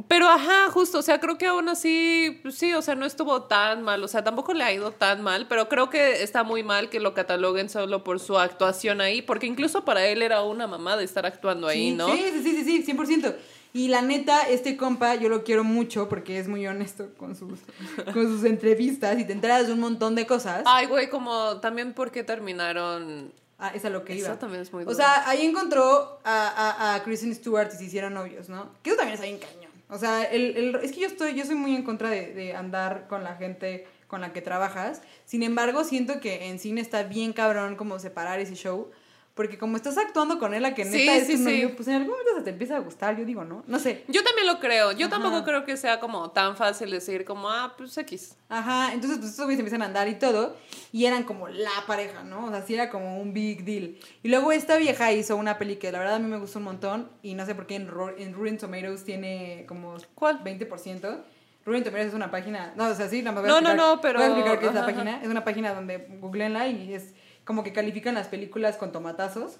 Pero 0.08 0.26
ajá, 0.26 0.70
justo, 0.70 1.00
o 1.00 1.02
sea, 1.02 1.20
creo 1.20 1.36
que 1.36 1.44
aún 1.44 1.68
así, 1.68 2.38
pues 2.42 2.54
sí, 2.54 2.72
o 2.72 2.80
sea, 2.80 2.94
no 2.94 3.04
estuvo 3.04 3.42
tan 3.42 3.82
mal, 3.82 4.02
o 4.02 4.08
sea, 4.08 4.24
tampoco 4.24 4.54
le 4.54 4.64
ha 4.64 4.72
ido 4.72 4.92
tan 4.92 5.20
mal, 5.20 5.46
pero 5.48 5.68
creo 5.68 5.90
que 5.90 6.22
está 6.22 6.44
muy 6.44 6.62
mal 6.62 6.88
que 6.88 6.98
lo 6.98 7.12
cataloguen 7.12 7.68
solo 7.68 8.02
por 8.02 8.18
su 8.18 8.38
actuación 8.38 9.02
ahí, 9.02 9.20
porque 9.20 9.46
incluso 9.46 9.84
para 9.84 10.06
él 10.06 10.22
era 10.22 10.42
una 10.44 10.66
mamá 10.66 10.96
de 10.96 11.04
estar 11.04 11.26
actuando 11.26 11.68
ahí, 11.68 11.90
sí, 11.90 11.94
¿no? 11.94 12.10
Sí, 12.10 12.24
sí, 12.32 12.42
sí, 12.42 12.64
sí, 12.64 12.82
sí, 12.82 12.92
100%. 12.94 13.34
Y 13.74 13.88
la 13.88 14.02
neta, 14.02 14.42
este 14.42 14.76
compa, 14.76 15.14
yo 15.14 15.28
lo 15.30 15.44
quiero 15.44 15.64
mucho 15.64 16.08
porque 16.08 16.38
es 16.38 16.46
muy 16.46 16.66
honesto 16.66 17.08
con 17.16 17.34
sus, 17.34 17.60
con 18.12 18.26
sus 18.26 18.44
entrevistas 18.44 19.18
y 19.18 19.24
te 19.24 19.32
enteras 19.32 19.66
de 19.66 19.72
un 19.72 19.80
montón 19.80 20.14
de 20.14 20.26
cosas. 20.26 20.62
Ay, 20.66 20.86
güey, 20.86 21.08
como 21.08 21.58
también 21.60 21.94
porque 21.94 22.22
terminaron... 22.22 23.32
Ah, 23.58 23.70
es 23.74 23.84
a 23.84 23.90
lo 23.90 24.04
que 24.04 24.16
iba. 24.16 24.28
Eso 24.28 24.38
también 24.38 24.60
es 24.62 24.72
muy 24.72 24.82
O 24.82 24.86
duro. 24.86 24.96
sea, 24.96 25.28
ahí 25.28 25.46
encontró 25.46 26.18
a, 26.24 26.48
a, 26.48 26.94
a 26.96 27.02
Kristen 27.04 27.32
Stewart 27.34 27.70
y 27.72 27.76
se 27.76 27.84
hicieron 27.84 28.12
novios, 28.12 28.48
¿no? 28.48 28.70
Que 28.82 28.90
eso 28.90 28.96
también 28.98 29.14
está 29.14 29.26
bien 29.26 29.38
cañón. 29.38 29.70
O 29.88 29.98
sea, 29.98 30.24
el, 30.24 30.56
el- 30.56 30.74
es 30.82 30.90
que 30.90 31.00
yo 31.00 31.06
estoy, 31.06 31.34
yo 31.34 31.44
soy 31.46 31.54
muy 31.54 31.74
en 31.76 31.84
contra 31.84 32.10
de, 32.10 32.34
de 32.34 32.54
andar 32.56 33.06
con 33.08 33.22
la 33.22 33.36
gente 33.36 33.86
con 34.08 34.20
la 34.20 34.32
que 34.32 34.42
trabajas. 34.42 35.00
Sin 35.26 35.42
embargo, 35.44 35.84
siento 35.84 36.18
que 36.20 36.48
en 36.48 36.58
cine 36.58 36.80
está 36.80 37.04
bien 37.04 37.32
cabrón 37.32 37.76
como 37.76 37.98
separar 38.00 38.40
ese 38.40 38.54
show. 38.56 38.90
Porque 39.34 39.56
como 39.56 39.76
estás 39.76 39.96
actuando 39.96 40.38
con 40.38 40.52
él 40.52 40.62
a 40.66 40.74
que 40.74 40.84
Sí, 40.84 40.90
neta 41.06 41.16
es 41.16 41.26
sí, 41.26 41.32
tu 41.32 41.38
sí. 41.38 41.44
novio, 41.44 41.74
pues 41.74 41.88
en 41.88 41.94
algún 41.94 42.10
momento 42.10 42.32
se 42.36 42.42
te 42.42 42.50
empieza 42.50 42.76
a 42.76 42.80
gustar, 42.80 43.16
yo 43.16 43.24
digo, 43.24 43.44
¿no? 43.44 43.64
No 43.66 43.78
sé. 43.78 44.04
Yo 44.08 44.22
también 44.22 44.46
lo 44.46 44.60
creo, 44.60 44.92
yo 44.92 45.06
Ajá. 45.06 45.16
tampoco 45.16 45.42
creo 45.42 45.64
que 45.64 45.78
sea 45.78 46.00
como 46.00 46.32
tan 46.32 46.54
fácil 46.54 46.90
decir 46.90 47.24
como, 47.24 47.48
ah, 47.48 47.74
pues 47.78 47.96
X. 47.96 48.36
Ajá, 48.50 48.92
entonces 48.92 49.18
pues 49.20 49.30
estos 49.30 49.46
güeyes 49.46 49.60
empiezan 49.60 49.80
a 49.80 49.86
andar 49.86 50.06
y 50.08 50.16
todo, 50.16 50.54
y 50.92 51.06
eran 51.06 51.22
como 51.22 51.48
la 51.48 51.70
pareja, 51.86 52.22
¿no? 52.24 52.44
O 52.44 52.50
sea, 52.50 52.60
sí 52.60 52.74
era 52.74 52.90
como 52.90 53.18
un 53.22 53.32
big 53.32 53.64
deal. 53.64 53.96
Y 54.22 54.28
luego 54.28 54.52
esta 54.52 54.76
vieja 54.76 55.10
hizo 55.12 55.34
una 55.36 55.56
peli 55.56 55.76
que 55.76 55.90
la 55.90 55.98
verdad 55.98 56.16
a 56.16 56.18
mí 56.18 56.28
me 56.28 56.36
gustó 56.36 56.58
un 56.58 56.66
montón, 56.66 57.08
y 57.22 57.32
no 57.32 57.46
sé 57.46 57.54
por 57.54 57.66
qué 57.66 57.76
en, 57.76 57.88
Ro- 57.88 58.14
en 58.18 58.34
Rotten 58.34 58.58
Tomatoes 58.58 59.02
tiene 59.04 59.64
como 59.66 59.94
¿Cuál? 60.14 60.44
20%. 60.44 61.22
Rotten 61.64 61.84
Tomatoes 61.84 62.08
es 62.08 62.14
una 62.14 62.30
página, 62.30 62.74
no, 62.76 62.86
o 62.88 62.94
sea, 62.94 63.08
sí, 63.08 63.22
voy 63.22 63.28
a 63.30 63.32
No, 63.32 63.42
no, 63.42 63.70
explicar- 63.70 63.76
no, 63.76 64.00
pero- 64.02 64.18
Voy 64.18 64.28
a 64.28 64.30
explicar 64.32 64.58
qué 64.60 64.66
es 64.66 64.74
la 64.74 64.80
ajá, 64.80 64.92
página. 64.92 65.22
Es 65.22 65.28
una 65.28 65.42
página 65.44 65.72
donde 65.72 65.96
googleenla 66.20 66.66
y 66.68 66.92
es 66.92 67.14
como 67.44 67.64
que 67.64 67.72
califican 67.72 68.14
las 68.14 68.28
películas 68.28 68.76
con 68.76 68.92
tomatazos. 68.92 69.58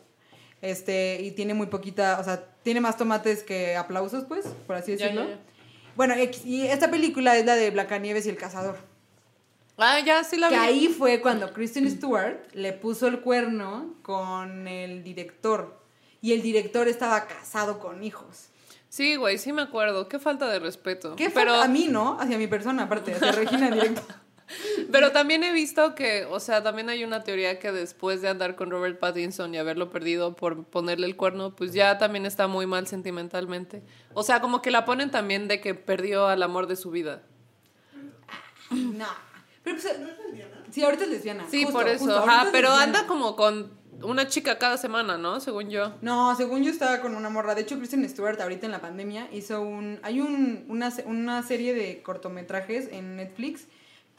Este, 0.61 1.21
y 1.21 1.33
tiene 1.33 1.55
muy 1.55 1.67
poquita, 1.67 2.19
o 2.21 2.25
sea, 2.25 2.45
tiene 2.63 2.81
más 2.81 2.97
tomates 2.97 3.43
que 3.43 3.77
aplausos, 3.77 4.25
pues, 4.25 4.47
por 4.67 4.77
así 4.77 4.93
decirlo. 4.93 5.25
ya, 5.25 5.31
ya. 5.31 5.39
Bueno, 5.97 6.15
y 6.45 6.63
esta 6.63 6.91
película 6.91 7.37
es 7.37 7.45
la 7.45 7.57
de 7.57 7.71
Blancanieves 7.71 8.27
y 8.27 8.31
el 8.31 8.37
cazador. 8.37 8.77
Ah, 9.77 10.01
ya, 10.01 10.23
sí 10.25 10.37
la 10.37 10.49
vi. 10.49 10.55
Que 10.55 10.61
ahí 10.61 10.89
fue 10.89 11.21
cuando 11.21 11.53
Kristen 11.53 11.91
Stewart 11.91 12.39
le 12.53 12.73
puso 12.73 13.09
el 13.09 13.21
cuerno 13.21 13.95
con 14.03 14.69
el 14.69 15.03
director. 15.03 15.81
Y 16.21 16.33
el 16.33 16.43
director 16.43 16.87
estaba 16.87 17.27
casado 17.27 17.81
con 17.81 18.05
hijos. 18.05 18.49
Sí, 18.89 19.17
güey, 19.17 19.39
sí 19.39 19.53
me 19.53 19.63
acuerdo. 19.63 20.09
Qué 20.09 20.19
falta 20.19 20.49
de 20.49 20.61
respeto. 20.61 21.17
¿Qué 21.17 21.31
pero, 21.31 21.53
falta 21.53 21.65
a 21.65 21.69
mí, 21.69 21.89
no? 21.89 22.19
Hacia 22.21 22.39
mi 22.39 22.47
persona, 22.47 22.85
aparte, 22.85 23.15
hacia 23.15 23.33
Regina 23.33 23.71
directo. 23.71 24.03
Pero 24.91 25.13
también 25.13 25.45
he 25.45 25.53
visto 25.53 25.95
que, 25.95 26.25
o 26.27 26.41
sea, 26.41 26.63
también 26.63 26.89
hay 26.89 27.05
una 27.05 27.23
teoría 27.23 27.59
que 27.59 27.73
después 27.73 28.23
de 28.23 28.29
andar 28.29 28.57
con 28.57 28.71
Robert 28.71 28.99
Pattinson 28.99 29.55
y 29.55 29.59
haberlo 29.59 29.91
perdido 29.91 30.35
por 30.37 30.65
ponerle 30.65 31.07
el 31.07 31.17
cuerno, 31.17 31.55
pues 31.55 31.73
ya 31.73 31.99
también 31.99 32.27
está 32.27 32.47
muy 32.47 32.67
mal 32.67 32.87
sentimentalmente. 32.87 33.83
O 34.15 34.23
sea, 34.23 34.41
como 34.41 34.63
que 34.63 34.71
la 34.71 34.85
ponen 34.85 35.11
también 35.11 35.49
de 35.49 35.61
que 35.61 35.75
perdió 35.75 36.27
al 36.27 36.43
amor 36.43 36.67
de 36.67 36.77
su 36.77 36.91
vida. 36.91 37.23
No. 38.71 39.07
Pero 39.63 39.77
pues, 39.77 39.97
sí, 40.71 40.83
ahorita 40.83 41.05
es 41.05 41.11
lesbiana. 41.11 41.47
Sí, 41.51 41.63
justo, 41.65 41.79
por 41.79 41.89
eso, 41.89 42.05
justo, 42.05 42.19
ahorita 42.19 42.35
ajá, 42.35 42.47
es 42.47 42.53
pero 42.53 42.69
lesbiana. 42.71 42.99
anda 42.99 43.07
como 43.07 43.37
con 43.37 43.71
una 44.03 44.27
chica 44.27 44.59
cada 44.59 44.77
semana, 44.77 45.17
¿no? 45.17 45.41
Según 45.41 45.71
yo. 45.71 45.95
No, 46.01 46.35
según 46.37 46.65
yo 46.65 46.71
estaba 46.71 47.01
con 47.01 47.15
una 47.15 47.31
morra. 47.31 47.55
De 47.55 47.63
hecho, 47.63 47.79
Kristen 47.79 48.09
Stewart 48.09 48.41
ahorita 48.41 48.67
en 48.67 48.73
la 48.73 48.81
pandemia 48.81 49.29
hizo 49.33 49.61
un... 49.61 50.01
Hay 50.03 50.21
un, 50.21 50.65
una, 50.69 50.93
una 51.07 51.43
serie 51.43 51.75
de 51.75 52.03
cortometrajes 52.03 52.89
en 52.91 53.17
Netflix 53.17 53.67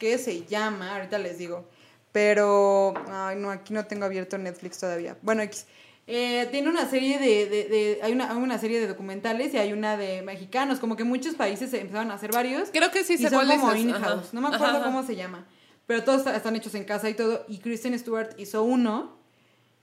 que 0.03 0.17
se 0.17 0.45
llama, 0.45 0.95
ahorita 0.95 1.17
les 1.17 1.37
digo, 1.37 1.65
pero... 2.11 2.93
Ay, 3.09 3.37
no, 3.37 3.49
aquí 3.49 3.73
no 3.73 3.85
tengo 3.85 4.03
abierto 4.05 4.37
Netflix 4.37 4.79
todavía. 4.79 5.17
Bueno, 5.21 5.41
X. 5.43 5.65
Eh, 6.05 6.47
tiene 6.51 6.67
una 6.69 6.89
serie 6.89 7.17
de, 7.17 7.45
de, 7.47 7.63
de- 7.69 7.99
hay, 8.03 8.11
una, 8.11 8.29
hay 8.29 8.35
una 8.37 8.57
serie 8.59 8.81
de 8.81 8.87
documentales 8.87 9.53
y 9.53 9.57
hay 9.57 9.71
una 9.71 9.95
de 9.95 10.21
mexicanos, 10.21 10.79
como 10.79 10.97
que 10.97 11.05
muchos 11.05 11.35
países 11.35 11.71
se 11.71 11.79
empezaron 11.79 12.11
a 12.11 12.15
hacer 12.15 12.31
varios. 12.33 12.69
Creo 12.71 12.91
que 12.91 13.05
sí 13.05 13.13
y 13.13 13.17
sé 13.17 13.29
son 13.29 13.47
como 13.47 13.73
in-house. 13.75 14.33
No 14.33 14.41
me 14.41 14.47
acuerdo 14.47 14.65
Ajá, 14.65 14.77
ajá. 14.79 14.85
cómo 14.85 15.03
se 15.03 15.15
llama. 15.15 15.45
Pero 15.87 16.03
todos 16.03 16.19
está- 16.19 16.35
están 16.35 16.55
hechos 16.57 16.75
en 16.75 16.83
casa 16.83 17.09
y 17.09 17.13
todo. 17.13 17.45
Y 17.47 17.59
Kristen 17.59 17.97
Stewart 17.97 18.31
hizo 18.37 18.63
uno. 18.63 19.17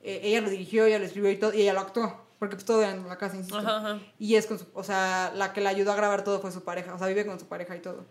eh, 0.03 0.21
ella 0.25 0.43
lo 0.43 0.51
dirigió, 0.51 0.85
ella 0.85 0.99
lo 0.99 1.07
escribió 1.07 1.31
y 1.31 1.37
todo. 1.39 1.55
Y 1.55 1.63
ella 1.63 1.73
lo 1.73 1.81
actuó. 1.81 2.29
Porque 2.39 2.55
pues 2.57 2.65
todo 2.67 2.83
en 2.83 3.07
la 3.09 3.17
casa, 3.19 3.37
insisto. 3.37 3.59
Ajá. 3.59 3.99
Y 4.19 4.35
es 4.37 4.47
con 4.47 4.59
su, 4.59 4.67
o 4.75 4.83
sea, 4.85 5.33
la 5.35 5.53
que 5.55 5.61
la 5.63 5.71
ayudó 5.71 5.93
a 5.93 5.97
grabar 5.97 6.23
todo 6.25 6.41
fue 6.41 6.51
su 6.53 6.63
pareja, 6.65 6.95
o 6.95 6.99
sea, 6.99 7.07
vive 7.07 7.27
con 7.27 7.39
su 7.41 7.47
pareja 7.47 7.77
y 7.77 7.81
todo. 7.81 8.07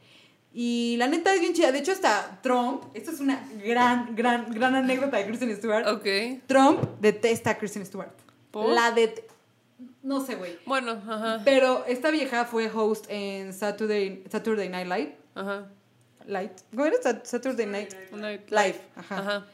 Y 0.53 0.95
la 0.97 1.07
neta 1.07 1.33
es 1.33 1.41
bien 1.41 1.53
chida. 1.53 1.71
De 1.71 1.79
hecho, 1.79 1.91
hasta 1.91 2.39
Trump, 2.41 2.83
esto 2.93 3.11
es 3.11 3.19
una 3.19 3.47
gran, 3.63 4.15
gran, 4.15 4.51
gran 4.51 4.75
anécdota 4.75 5.17
de 5.17 5.25
Kristen 5.27 5.55
Stewart. 5.55 5.87
Ok. 5.87 6.41
Trump 6.47 6.83
detesta 6.99 7.51
a 7.51 7.57
Kristen 7.57 7.85
Stewart. 7.85 8.11
¿Por? 8.51 8.69
La 8.69 8.91
det... 8.91 9.25
No 10.01 10.25
sé, 10.25 10.35
güey. 10.35 10.57
Bueno, 10.65 10.91
ajá. 10.91 11.41
Pero 11.45 11.85
esta 11.85 12.09
vieja 12.09 12.45
fue 12.45 12.69
host 12.73 13.05
en 13.09 13.53
Saturday, 13.53 14.23
Saturday 14.31 14.69
Night 14.69 14.87
Live. 14.87 15.15
Ajá. 15.35 15.67
Light. 16.25 16.51
¿Cómo 16.71 16.85
era? 16.85 16.97
Sat- 17.01 17.25
Saturday 17.25 17.65
Night 17.65 17.93
Night 18.11 18.49
Live. 18.49 18.81
Ajá. 18.95 19.17
Ajá. 19.19 19.47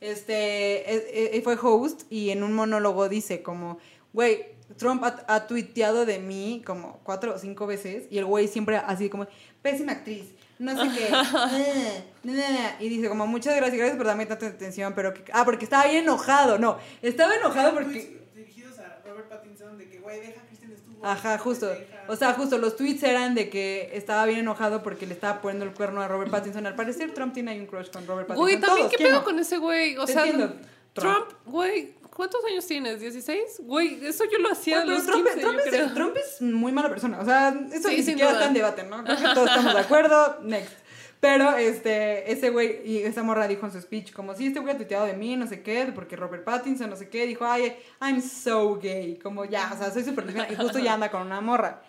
Este, 0.00 0.92
eh, 0.92 1.36
eh, 1.36 1.40
fue 1.42 1.56
host 1.60 2.02
y 2.10 2.30
en 2.30 2.42
un 2.42 2.52
monólogo 2.52 3.08
dice 3.08 3.42
como, 3.42 3.78
güey, 4.12 4.46
Trump 4.76 5.04
ha, 5.04 5.24
ha 5.26 5.46
tuiteado 5.46 6.06
de 6.06 6.18
mí 6.18 6.62
como 6.66 7.00
cuatro 7.02 7.34
o 7.34 7.38
cinco 7.38 7.66
veces 7.66 8.04
y 8.10 8.18
el 8.18 8.24
güey 8.24 8.48
siempre 8.48 8.76
así 8.76 9.08
como, 9.08 9.26
pésima 9.62 9.92
actriz, 9.92 10.26
no 10.58 10.72
sé 10.72 10.96
qué, 10.96 11.06
eh, 11.08 12.04
na, 12.22 12.32
na, 12.32 12.50
na". 12.50 12.76
y 12.80 12.88
dice 12.88 13.08
como, 13.08 13.26
muchas 13.26 13.56
gracias, 13.56 13.78
gracias 13.78 13.96
por 13.96 14.06
darme 14.06 14.26
tanta 14.26 14.46
atención, 14.46 14.92
pero 14.94 15.14
que, 15.14 15.24
ah, 15.32 15.44
porque 15.44 15.64
estaba 15.64 15.84
bien 15.84 16.04
enojado, 16.04 16.58
no, 16.58 16.78
estaba 17.02 17.34
enojado 17.34 17.74
porque... 17.74 18.00
Tweets 18.00 18.34
dirigidos 18.34 18.78
a 18.78 18.98
Robert 19.06 19.28
Pattinson 19.28 19.78
de 19.78 19.88
que, 19.88 19.98
güey, 19.98 20.20
deja 20.20 20.40
a 20.40 20.44
Kristen 20.46 20.76
Stewart. 20.76 21.04
Ajá, 21.04 21.38
justo. 21.38 21.70
O 22.08 22.16
sea, 22.16 22.32
justo 22.34 22.58
los 22.58 22.76
tweets 22.76 23.02
eran 23.02 23.34
de 23.34 23.48
que 23.48 23.90
estaba 23.94 24.24
bien 24.26 24.40
enojado 24.40 24.82
porque 24.82 25.06
le 25.06 25.14
estaba 25.14 25.40
poniendo 25.40 25.64
el 25.64 25.72
cuerno 25.72 26.00
a 26.00 26.08
Robert 26.08 26.30
Pattinson. 26.32 26.66
Al 26.66 26.74
parecer 26.74 27.12
Trump 27.12 27.32
tiene 27.32 27.52
ahí 27.52 27.60
un 27.60 27.66
crush 27.66 27.90
con 27.90 28.06
Robert 28.06 28.28
Pattinson. 28.28 28.44
Güey, 28.44 28.60
también, 28.60 28.78
Todos, 28.78 28.90
¿qué 28.90 28.96
¿quién 28.96 29.08
pedo 29.08 29.18
no? 29.20 29.24
con 29.24 29.38
ese 29.38 29.58
güey? 29.58 29.96
O 29.98 30.06
Te 30.06 30.12
sea, 30.12 30.24
entiendo. 30.26 30.56
Trump, 30.92 31.26
güey, 31.46 31.94
¿cuántos 32.14 32.44
años 32.44 32.66
tienes? 32.66 33.00
¿16? 33.00 33.60
Güey, 33.60 34.04
eso 34.06 34.24
yo 34.30 34.38
lo 34.38 34.50
hacía 34.52 34.80
a 34.80 34.84
Güey, 34.84 34.96
los 34.96 35.06
Trump, 35.06 35.24
15, 35.24 35.40
Trump 35.40 35.56
yo 35.58 35.64
es, 35.64 35.70
creo. 35.70 35.94
Trump 35.94 36.16
es 36.16 36.42
muy 36.42 36.72
mala 36.72 36.88
persona. 36.88 37.20
O 37.20 37.24
sea, 37.24 37.54
eso 37.72 37.88
Sí, 37.88 37.96
ni 37.96 38.02
siquiera 38.02 38.32
está 38.32 38.46
en 38.46 38.54
debate, 38.54 38.84
¿no? 38.84 39.02
Creo 39.04 39.16
que 39.16 39.22
todos 39.34 39.48
estamos 39.48 39.74
de 39.74 39.80
acuerdo. 39.80 40.38
Next. 40.42 40.82
Pero 41.20 41.56
este, 41.56 42.32
ese 42.32 42.50
güey 42.50 42.80
y 42.84 42.98
esa 42.98 43.22
morra 43.22 43.46
dijo 43.46 43.64
en 43.64 43.70
su 43.70 43.80
speech, 43.80 44.12
como 44.12 44.34
si 44.34 44.48
este 44.48 44.58
güey 44.58 44.74
ha 44.74 44.76
tuiteado 44.76 45.06
de 45.06 45.12
mí, 45.12 45.36
no 45.36 45.46
sé 45.46 45.62
qué, 45.62 45.92
porque 45.94 46.16
Robert 46.16 46.42
Pattinson, 46.42 46.90
no 46.90 46.96
sé 46.96 47.08
qué, 47.08 47.26
dijo, 47.26 47.44
ay, 47.44 47.76
I'm 48.00 48.20
so 48.20 48.76
gay. 48.80 49.16
Como 49.22 49.44
ya, 49.44 49.70
o 49.72 49.78
sea, 49.78 49.92
soy 49.92 50.02
súper 50.02 50.26
lesbiana. 50.26 50.52
Y 50.52 50.56
justo 50.56 50.80
ya 50.80 50.94
anda 50.94 51.12
con 51.12 51.22
una 51.22 51.40
morra. 51.40 51.82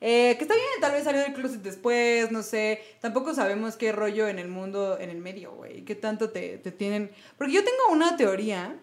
Eh, 0.00 0.36
que 0.38 0.44
está 0.44 0.54
bien, 0.54 0.66
tal 0.80 0.92
vez 0.92 1.04
salió 1.04 1.20
del 1.20 1.34
closet 1.34 1.60
después, 1.60 2.30
no 2.32 2.42
sé. 2.42 2.80
Tampoco 3.00 3.34
sabemos 3.34 3.76
qué 3.76 3.92
rollo 3.92 4.26
en 4.26 4.38
el 4.38 4.48
mundo, 4.48 4.96
en 4.98 5.10
el 5.10 5.18
medio, 5.18 5.52
güey. 5.52 5.84
¿Qué 5.84 5.94
tanto 5.94 6.30
te, 6.30 6.56
te 6.56 6.72
tienen? 6.72 7.10
Porque 7.36 7.52
yo 7.52 7.64
tengo 7.64 7.90
una 7.90 8.16
teoría, 8.16 8.74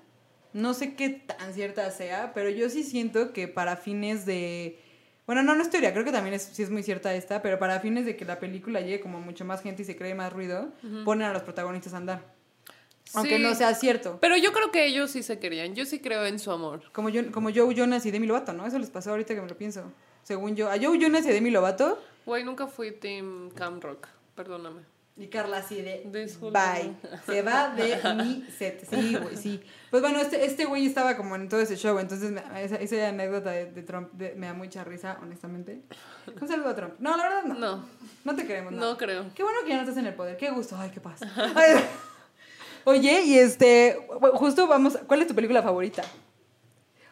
no 0.56 0.74
sé 0.74 0.96
qué 0.96 1.10
tan 1.10 1.54
cierta 1.54 1.92
sea, 1.92 2.32
pero 2.34 2.50
yo 2.50 2.70
sí 2.70 2.84
siento 2.84 3.34
que 3.34 3.50
para 3.50 3.76
fines 3.76 4.26
de... 4.26 4.80
Bueno, 5.26 5.44
no, 5.44 5.54
no 5.54 5.62
es 5.62 5.70
teoría, 5.70 5.92
creo 5.92 6.06
que 6.06 6.14
también 6.14 6.34
es, 6.34 6.44
sí 6.44 6.64
es 6.64 6.70
muy 6.70 6.82
cierta 6.82 7.14
esta, 7.14 7.42
pero 7.42 7.60
para 7.60 7.82
fines 7.82 8.06
de 8.06 8.16
que 8.16 8.24
la 8.24 8.40
película 8.40 8.80
llegue 8.80 9.02
como 9.02 9.20
mucho 9.20 9.44
más 9.44 9.62
gente 9.62 9.82
y 9.82 9.86
se 9.86 9.98
cree 9.98 10.16
más 10.16 10.32
ruido, 10.32 10.70
ponen 11.04 11.28
a 11.28 11.34
los 11.34 11.44
protagonistas 11.44 11.94
a 11.94 11.98
andar. 11.98 12.34
Aunque 13.16 13.38
no 13.38 13.54
sea 13.54 13.76
cierto. 13.76 14.18
Pero 14.22 14.38
yo 14.38 14.54
creo 14.54 14.72
que 14.72 14.86
ellos 14.86 15.12
sí 15.12 15.24
se 15.24 15.40
querían. 15.40 15.76
Yo 15.76 15.86
sí 15.86 16.00
creo 16.00 16.26
en 16.26 16.40
su 16.40 16.52
amor. 16.52 16.84
Como, 16.94 17.10
yo, 17.10 17.32
como 17.32 17.50
Joe 17.54 17.76
Jonas 17.76 18.06
y 18.06 18.12
Demi 18.12 18.26
Lovato, 18.26 18.54
¿no? 18.54 18.66
Eso 18.66 18.80
les 18.80 18.90
pasó 18.90 19.12
ahorita 19.12 19.36
que 19.36 19.42
me 19.42 19.48
lo 19.48 19.58
pienso. 19.58 19.92
Según 20.24 20.56
yo. 20.56 20.70
A 20.72 20.78
Joe 20.82 20.98
Jonas 20.98 21.26
y 21.26 21.30
Demi 21.30 21.52
Lovato 21.52 22.02
Güey, 22.26 22.44
nunca 22.44 22.66
fui 22.68 22.92
Team 22.92 23.52
Cam 23.52 23.80
Rock. 23.82 24.08
Perdóname. 24.36 24.82
Y 25.18 25.28
Carla 25.28 25.58
así 25.60 25.82
de 25.82 26.04
bye. 26.42 26.94
Se 27.26 27.42
va 27.42 27.70
de 27.70 28.14
mi 28.16 28.46
set. 28.58 28.86
Sí, 28.90 29.16
güey, 29.16 29.38
sí. 29.38 29.62
Pues 29.90 30.02
bueno, 30.04 30.20
este 30.20 30.44
este 30.46 30.66
güey 30.66 30.86
estaba 30.86 31.16
como 31.16 31.36
en 31.38 31.48
todo 31.48 31.62
ese 31.62 31.78
show, 31.78 31.98
entonces 32.00 32.32
me- 32.32 32.44
esa, 32.62 32.76
esa 32.76 33.08
anécdota 33.08 33.52
de, 33.52 33.72
de 33.72 33.82
Trump 33.82 34.12
de- 34.12 34.36
me 34.36 34.48
da 34.48 34.54
mucha 34.54 34.84
risa, 34.84 35.18
honestamente. 35.22 35.80
Un 36.42 36.48
saludo 36.50 36.68
a 36.70 36.76
Trump. 36.76 36.96
No, 37.00 37.16
la 37.16 37.24
verdad 37.24 37.44
no. 37.46 37.54
No, 37.56 37.86
No 38.26 38.36
te 38.36 38.46
queremos, 38.46 38.74
no. 38.74 38.80
no 38.92 38.98
creo. 38.98 39.26
Qué 39.34 39.44
bueno 39.44 39.60
que 39.64 39.70
ya 39.70 39.76
no 39.78 39.82
estás 39.84 39.96
en 39.98 40.08
el 40.08 40.16
poder. 40.16 40.36
Qué 40.36 40.50
gusto. 40.52 40.76
Ay, 40.78 40.90
qué 40.94 41.00
paz. 41.00 41.22
Ay. 41.56 41.76
Oye, 42.84 43.22
y 43.24 43.40
este, 43.40 43.98
justo 44.34 44.68
vamos, 44.68 45.00
¿cuál 45.08 45.22
es 45.22 45.28
tu 45.28 45.34
película 45.34 45.64
favorita? 45.64 46.04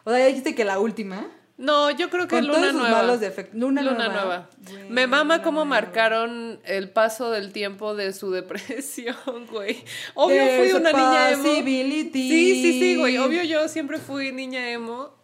O 0.04 0.10
sea, 0.10 0.18
ya 0.20 0.26
dijiste 0.26 0.54
que 0.54 0.64
la 0.66 0.78
última. 0.78 1.26
No, 1.56 1.90
yo 1.92 2.10
creo 2.10 2.26
que 2.26 2.34
Con 2.36 2.46
Luna 2.48 2.58
todos 2.58 2.70
sus 2.72 2.80
Nueva. 2.80 2.96
malos 2.98 3.20
defectos. 3.20 3.54
Luna, 3.60 3.80
Luna 3.82 4.08
Nueva. 4.08 4.12
Nueva. 4.24 4.48
Güey, 4.68 4.90
Me 4.90 5.06
mama 5.06 5.34
Luna 5.36 5.44
cómo 5.44 5.64
Nueva. 5.64 5.80
marcaron 5.82 6.58
el 6.64 6.90
paso 6.90 7.30
del 7.30 7.52
tiempo 7.52 7.94
de 7.94 8.12
su 8.12 8.30
depresión, 8.32 9.14
güey. 9.50 9.84
Obvio 10.14 10.36
There's 10.36 10.72
fui 10.72 10.80
una 10.80 10.90
niña 10.92 11.30
emo. 11.30 11.42
possibility. 11.44 12.28
Sí, 12.28 12.62
sí, 12.62 12.80
sí, 12.80 12.96
güey. 12.96 13.18
Obvio 13.18 13.44
yo 13.44 13.68
siempre 13.68 13.98
fui 13.98 14.32
niña 14.32 14.70
emo. 14.70 15.14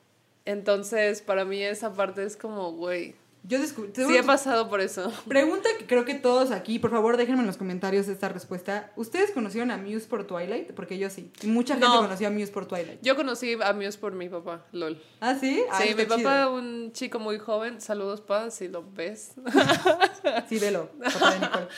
Entonces, 0.45 1.21
para 1.21 1.45
mí 1.45 1.63
esa 1.63 1.93
parte 1.95 2.25
es 2.25 2.37
como, 2.37 2.73
güey. 2.73 3.15
Yo 3.43 3.59
descubrí. 3.59 3.91
Sí 3.95 4.17
he 4.17 4.23
pasado 4.23 4.69
por 4.69 4.81
eso. 4.81 5.11
Pregunta 5.27 5.69
que 5.79 5.87
creo 5.87 6.05
que 6.05 6.15
todos 6.15 6.51
aquí, 6.51 6.79
por 6.79 6.91
favor, 6.91 7.17
déjenme 7.17 7.41
en 7.41 7.47
los 7.47 7.57
comentarios 7.57 8.07
esta 8.09 8.29
respuesta. 8.29 8.93
¿Ustedes 8.97 9.31
conocieron 9.31 9.71
a 9.71 9.79
Muse 9.79 10.07
por 10.07 10.25
Twilight? 10.27 10.73
Porque 10.73 10.99
yo 10.99 11.09
sí. 11.11 11.33
Mucha 11.45 11.75
gente 11.75 11.87
No. 11.89 12.01
conoció 12.03 12.29
a 12.29 12.31
Muse 12.31 12.53
por 12.53 12.67
Twilight. 12.67 13.01
Yo 13.03 13.17
conocí 13.17 13.57
a 13.63 13.73
Muse 13.73 13.99
por 13.99 14.13
mi 14.13 14.29
papá, 14.29 14.67
lol. 14.73 15.03
¿Ah, 15.21 15.35
sí? 15.41 15.63
Ah, 15.71 15.81
sí, 15.83 15.95
mi 15.95 16.05
papá, 16.05 16.19
chido. 16.19 16.55
un 16.55 16.93
chico 16.93 17.19
muy 17.19 17.39
joven. 17.39 17.81
Saludos, 17.81 18.21
pa, 18.21 18.51
si 18.51 18.69
lo 18.69 18.85
ves. 18.93 19.33
Sí, 20.49 20.59
velo. 20.59 20.91
papá 21.03 21.33
de 21.33 21.41
Nicole. 21.41 21.69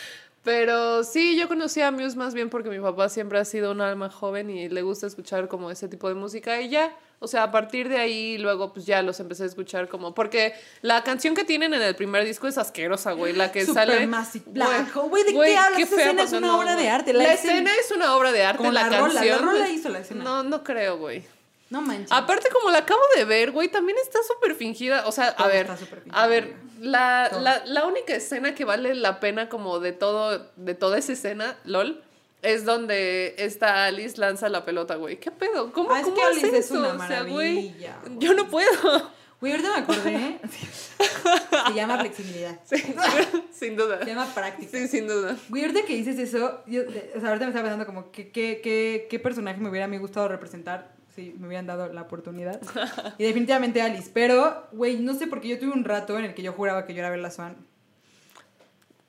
Pero 0.43 1.05
sí, 1.05 1.39
yo 1.39 1.47
conocí 1.47 1.81
a 1.81 1.93
Muse 1.93 2.17
más 2.17 2.35
bien 2.35 2.51
porque 2.51 2.69
mi 2.69 2.81
papá 2.81 3.09
siempre 3.09 3.39
ha 3.39 3.45
sido 3.45 3.71
un 3.71 3.81
alma 3.81 4.11
joven 4.11 4.51
y 4.51 4.69
le 4.69 4.83
gusta 4.83 5.07
escuchar 5.07 5.47
como 5.47 5.71
ese 5.71 5.89
tipo 5.89 6.09
de 6.09 6.15
música 6.15 6.61
y 6.61 6.69
ya. 6.71 6.97
O 7.23 7.29
sea, 7.29 7.45
a 7.45 7.51
partir 7.51 7.89
de 7.89 7.99
ahí 7.99 8.37
luego 8.39 8.73
pues 8.73 8.85
ya 8.85 9.01
los 9.03 9.19
empecé 9.21 9.45
a 9.45 9.47
escuchar 9.47 9.89
como... 9.89 10.15
Porque 10.15 10.55
la 10.83 11.03
canción 11.05 11.35
que 11.35 11.45
tienen 11.45 11.73
en 11.75 11.83
el 11.83 11.95
primer 11.95 12.25
disco 12.25 12.49
es 12.49 12.59
asquerosa, 12.59 13.13
güey. 13.13 13.33
La 13.33 13.53
que 13.53 13.65
sale... 13.65 13.93
Supermassive 13.93 14.45
Black 14.49 14.97
Hole. 14.97 15.09
Güey, 15.09 15.25
¿de 15.25 15.33
Güey, 15.33 15.51
qué 15.53 15.57
hablas? 15.59 15.81
Esa 15.81 15.95
fea 15.97 16.05
escena 16.07 16.23
es 16.25 16.33
una 16.33 16.57
obra 16.59 16.77
de 16.77 16.89
arte. 16.91 17.13
La, 17.13 17.23
La 17.25 17.33
escena, 17.35 17.53
escena- 17.55 17.71
es 17.81 17.91
una 17.93 18.17
obra 18.17 18.33
de 18.33 18.45
arte, 18.45 18.59
Como 18.59 18.73
la, 18.73 18.89
la 18.89 18.99
rola, 19.01 19.15
canción... 19.15 19.37
la 19.47 19.53
rola 19.53 19.69
hizo 19.71 19.89
la 19.89 19.99
escena. 20.01 20.25
No, 20.25 20.43
no 20.43 20.65
creo, 20.65 20.99
güey. 20.99 21.25
No 21.71 21.81
manches. 21.81 22.13
Aparte, 22.13 22.49
como 22.53 22.71
la 22.71 22.79
acabo 22.79 23.01
de 23.17 23.25
ver, 23.25 23.51
güey, 23.51 23.69
también 23.69 23.97
está 24.05 24.19
súper 24.27 24.55
fingida. 24.55 25.07
O 25.07 25.13
sea, 25.13 25.29
a 25.29 25.37
Todo 25.37 25.49
ver, 25.49 25.69
a 26.11 26.27
ver, 26.27 26.55
la, 26.81 27.31
la, 27.41 27.63
la 27.65 27.87
única 27.87 28.15
escena 28.15 28.55
que 28.55 28.67
vale 28.67 28.95
la 28.95 29.21
pena 29.21 29.49
como 29.49 29.81
de 29.81 29.93
todo, 29.93 30.51
de 30.57 30.75
toda 30.75 30.99
esa 30.99 31.13
escena, 31.15 31.57
LOL, 31.65 32.03
es 32.43 32.65
donde 32.65 33.35
esta 33.39 33.87
Alice 33.87 34.19
lanza 34.21 34.49
la 34.49 34.65
pelota, 34.65 34.97
güey. 34.97 35.19
¿Qué 35.19 35.31
pedo? 35.31 35.73
¿Cómo, 35.73 35.93
Ah, 35.93 36.01
es 36.01 36.05
cómo 36.05 36.17
que 36.17 36.23
Alice 36.23 36.47
es 36.49 36.67
eso? 36.67 36.75
una 36.79 36.89
o 36.95 37.07
sea, 37.09 37.23
güey, 37.23 37.55
maravilla, 37.55 37.99
güey. 38.05 38.19
yo 38.19 38.35
no 38.35 38.49
puedo. 38.49 39.11
Güey, 39.41 39.53
ahorita 39.55 39.71
me 39.73 39.79
acordé. 39.83 40.39
Se 41.67 41.75
llama 41.75 41.99
flexibilidad. 41.99 42.61
Sí, 42.65 42.77
sin 43.53 43.77
duda. 43.77 43.99
Se 43.99 44.07
llama 44.07 44.27
práctica. 44.35 44.71
Sí, 44.79 44.87
sin 44.89 45.09
duda. 45.09 45.37
Güey, 45.49 45.63
ahorita 45.65 45.85
que 45.85 45.95
dices 45.97 46.19
eso, 46.19 46.63
yo, 46.67 46.83
o 46.83 47.21
sea, 47.21 47.29
ahorita 47.31 47.47
me 47.47 47.51
estaba 47.51 47.63
pensando 47.63 47.87
como 47.87 48.13
que, 48.13 48.31
que, 48.31 48.61
que- 48.63 49.07
qué 49.11 49.19
personaje 49.19 49.61
me 49.61 49.69
hubiera 49.69 49.87
a 49.87 49.89
mí 49.89 49.99
gustado 49.99 50.29
representar 50.29 50.93
si 51.15 51.35
me 51.39 51.47
hubieran 51.49 51.67
dado 51.67 51.93
la 51.93 52.03
oportunidad. 52.03 52.61
Y 53.19 53.25
definitivamente 53.25 53.83
Alice. 53.83 54.11
Pero, 54.15 54.69
güey, 54.73 54.97
no 55.01 55.15
sé 55.15 55.27
porque 55.27 55.49
yo 55.49 55.59
tuve 55.59 55.73
un 55.73 55.85
rato 55.85 56.19
en 56.19 56.25
el 56.25 56.35
que 56.35 56.43
yo 56.43 56.53
juraba 56.53 56.87
que 56.87 56.95
yo 56.95 57.01
era 57.01 57.11
Bella 57.11 57.31
Swan. 57.31 57.57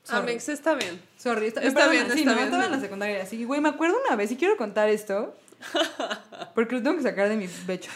Sorry. 0.04 0.30
Amix, 0.32 0.48
está 0.48 0.74
bien. 0.74 1.00
Sorry, 1.18 1.46
está, 1.48 1.60
Está 1.62 1.88
bien, 1.88 2.04
perdonan. 2.06 2.16
sí, 2.16 2.20
está 2.22 2.30
no, 2.30 2.36
bien, 2.36 2.44
estaba 2.48 2.64
en 2.66 2.70
la 2.72 2.80
secundaria. 2.80 3.22
Así, 3.22 3.44
güey, 3.44 3.60
me 3.60 3.70
acuerdo 3.70 3.96
una 4.06 4.14
vez 4.16 4.30
y 4.30 4.36
quiero 4.36 4.56
contar 4.56 4.88
esto. 4.88 5.34
Porque 6.54 6.76
lo 6.76 6.82
tengo 6.82 6.96
que 6.96 7.02
sacar 7.02 7.28
de 7.28 7.36
mi 7.36 7.48
pecho. 7.48 7.90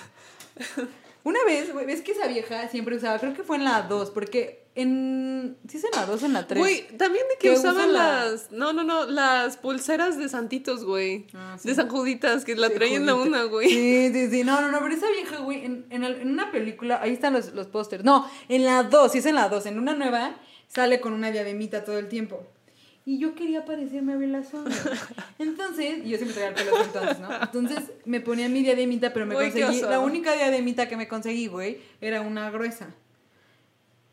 Una 1.25 1.45
vez, 1.45 1.73
güey, 1.73 1.85
ves 1.85 2.01
que 2.01 2.13
esa 2.13 2.27
vieja 2.27 2.69
siempre 2.69 2.97
usaba, 2.97 3.19
creo 3.19 3.35
que 3.35 3.43
fue 3.43 3.57
en 3.57 3.65
la 3.65 3.83
2, 3.83 4.11
porque 4.13 4.65
en. 4.75 5.59
¿Sí 5.69 5.77
es 5.77 5.85
en 5.85 5.91
la 5.95 6.07
2 6.07 6.23
o 6.23 6.27
en 6.27 6.33
la 6.33 6.47
3? 6.47 6.59
Güey, 6.59 6.87
también 6.97 7.27
de 7.29 7.35
que 7.35 7.49
Que 7.51 7.55
usaban 7.55 7.77
usan 7.77 7.93
la- 7.93 8.25
las. 8.25 8.51
No, 8.51 8.73
no, 8.73 8.83
no, 8.85 9.05
las 9.05 9.57
pulseras 9.59 10.17
de 10.17 10.29
santitos, 10.31 10.85
güey. 10.85 11.27
Ah, 11.35 11.57
sí. 11.61 11.69
De 11.69 11.75
San 11.75 11.89
Juditas, 11.89 12.45
que 12.47 12.57
la 12.57 12.69
Sí, 12.69 12.75
traen 12.77 13.05
la 13.05 13.15
una, 13.15 13.43
güey. 13.43 13.69
Sí, 13.69 14.11
sí, 14.15 14.31
sí. 14.31 14.45
No, 14.45 14.61
no, 14.63 14.71
no, 14.71 14.79
pero 14.81 14.95
esa 14.95 15.11
vieja, 15.11 15.39
güey, 15.41 15.67
en, 15.67 15.87
en, 15.91 16.05
el- 16.05 16.21
en 16.23 16.31
una 16.31 16.51
película, 16.51 17.01
ahí 17.03 17.13
están 17.13 17.35
los, 17.35 17.53
los 17.53 17.67
pósters. 17.67 18.05
No, 18.05 18.29
en 18.49 18.65
la 18.65 18.85
2, 18.85 19.13
sí 19.13 19.19
es 19.19 19.27
en 19.27 19.35
la 19.35 19.49
2. 19.51 19.67
En 19.67 19.79
una 19.79 19.95
nueva 19.95 20.35
sale 20.69 21.01
con 21.01 21.13
una 21.13 21.31
diademita 21.31 21.85
todo 21.85 21.99
el 21.99 22.09
tiempo. 22.09 22.47
Y 23.09 23.19
yo 23.19 23.35
quería 23.35 23.65
parecerme 23.65 24.13
a 24.13 24.17
Bella. 24.17 24.43
Entonces, 25.39 26.05
y 26.05 26.11
yo 26.11 26.19
siempre 26.19 26.35
traía 26.35 26.49
el 26.51 26.55
pelo 26.55 26.77
suelto 26.77 27.01
antes, 27.01 27.21
¿no? 27.21 27.43
Entonces 27.43 27.91
me 28.05 28.21
ponía 28.21 28.51
mi 28.51 28.63
diademita, 28.63 29.15
pero 29.15 29.25
me 29.25 29.35
conseguí. 29.35 29.81
La 29.81 29.99
única 29.99 30.35
diademita 30.35 30.89
que 30.89 30.97
me 30.99 31.09
conseguí, 31.09 31.47
güey, 31.47 31.81
era 32.03 32.21
una 32.21 32.51
gruesa. 32.51 32.89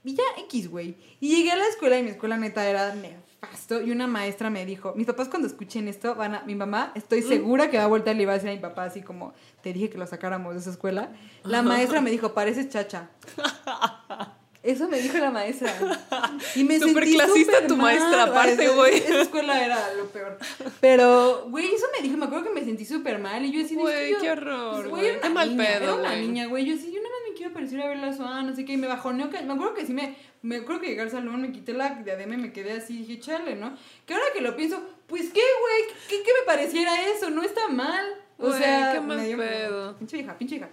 Y 0.06 0.16
ya 0.16 0.24
X, 0.46 0.70
güey. 0.70 0.96
Y 1.20 1.36
llegué 1.36 1.52
a 1.52 1.58
la 1.58 1.68
escuela 1.68 1.98
y 2.00 2.04
mi 2.04 2.12
escuela 2.12 2.38
neta 2.38 2.70
era 2.70 2.96
nefasto. 2.96 3.82
Y 3.82 3.92
una 3.92 4.08
maestra 4.08 4.50
me 4.50 4.66
dijo, 4.66 4.94
mis 4.96 5.08
papás 5.08 5.28
cuando 5.28 5.50
escuchen 5.50 5.90
esto 5.90 6.16
van 6.16 6.36
a, 6.36 6.44
mi 6.44 6.56
mamá, 6.56 6.94
estoy 6.96 7.22
segura 7.22 7.70
que 7.70 7.78
va 7.78 7.84
a 7.84 7.88
voltear 7.88 8.16
y 8.16 8.20
le 8.20 8.26
va 8.28 8.32
a 8.32 8.36
decir 8.36 8.50
a 8.50 8.54
mi 8.54 8.60
papá 8.60 8.86
así 8.86 9.02
como, 9.02 9.34
te 9.62 9.74
dije 9.74 9.90
que 9.90 9.98
lo 9.98 10.08
sacáramos 10.08 10.54
de 10.54 10.62
esa 10.62 10.70
escuela. 10.70 11.12
La 11.44 11.62
maestra 11.64 12.00
me 12.00 12.12
dijo, 12.12 12.34
pareces 12.34 12.70
chacha. 12.70 13.10
Eso 14.66 14.88
me 14.90 15.00
dijo 15.00 15.18
la 15.20 15.32
maestra. 15.32 15.72
Y 16.56 16.64
me 16.64 16.80
Súper 16.80 17.04
sentí 17.04 17.16
clasista 17.18 17.68
tu 17.68 17.76
mal. 17.76 17.96
maestra, 17.98 18.24
aparte, 18.24 18.66
Esa- 18.66 18.76
güey. 18.76 18.96
Esa 18.98 19.22
escuela 19.22 19.64
era 19.66 19.94
lo 19.94 20.06
peor. 20.08 20.38
Pero, 20.82 21.46
güey, 21.50 21.74
eso 21.74 21.86
me 21.96 22.02
dijo, 22.04 22.18
me 22.18 22.26
acuerdo 22.26 22.46
que 22.46 22.54
me 22.60 22.64
sentí 22.64 22.86
súper 22.86 23.20
mal. 23.20 23.44
Y 23.46 23.52
yo 23.52 23.64
así, 23.66 23.76
Güey, 23.76 24.12
yo, 24.12 24.20
qué 24.22 24.32
horror, 24.32 24.90
pues, 24.90 24.90
güey, 24.90 25.22
qué 25.22 25.30
mal 25.30 25.50
niña, 25.56 25.68
pedo, 25.70 25.84
Era 25.84 25.94
una 25.96 26.10
güey. 26.10 26.22
niña, 26.28 26.46
güey. 26.48 26.66
Yo 26.66 26.76
sí, 26.78 26.92
yo 26.94 27.02
nada 27.02 27.10
más 27.10 27.30
me 27.30 27.36
quiero 27.36 27.52
aparecer 27.52 27.82
a 27.82 27.88
ver 27.88 27.98
la 27.98 28.14
Swan, 28.14 28.48
no 28.48 28.56
sé 28.56 28.66
qué, 28.66 28.74
y 28.74 28.78
me 28.78 28.88
bajoneó, 28.88 29.30
me 29.30 29.54
acuerdo 29.54 29.74
que 29.74 29.86
sí 29.86 29.94
me, 29.94 30.16
me 30.42 30.58
acuerdo 30.58 30.82
que 30.82 30.88
llegué 30.90 31.02
al 31.02 31.12
salón, 31.12 31.42
me 31.42 31.52
quité 31.52 31.74
la 31.74 31.90
diadema 32.04 32.36
y 32.36 32.38
me 32.38 32.54
quedé 32.54 32.74
así, 32.74 32.98
dije, 33.00 33.20
chale, 33.20 33.56
¿no? 33.56 33.76
Que 34.06 34.14
ahora 34.14 34.26
que 34.34 34.42
lo 34.42 34.56
pienso, 34.56 34.82
pues 35.08 35.24
qué, 35.34 35.42
güey, 35.62 35.94
¿qué, 36.10 36.24
qué 36.24 36.32
me 36.40 36.46
pareciera 36.46 36.92
eso? 37.10 37.30
No 37.30 37.44
está 37.44 37.68
mal. 37.68 38.06
O 38.38 38.48
Güey, 38.48 38.60
sea, 38.62 38.94
qué 38.94 39.00
mal 39.00 39.18
pedo. 39.38 39.96
Pinche 39.98 40.18
hija, 40.18 40.38
pinche 40.38 40.56
hija. 40.58 40.70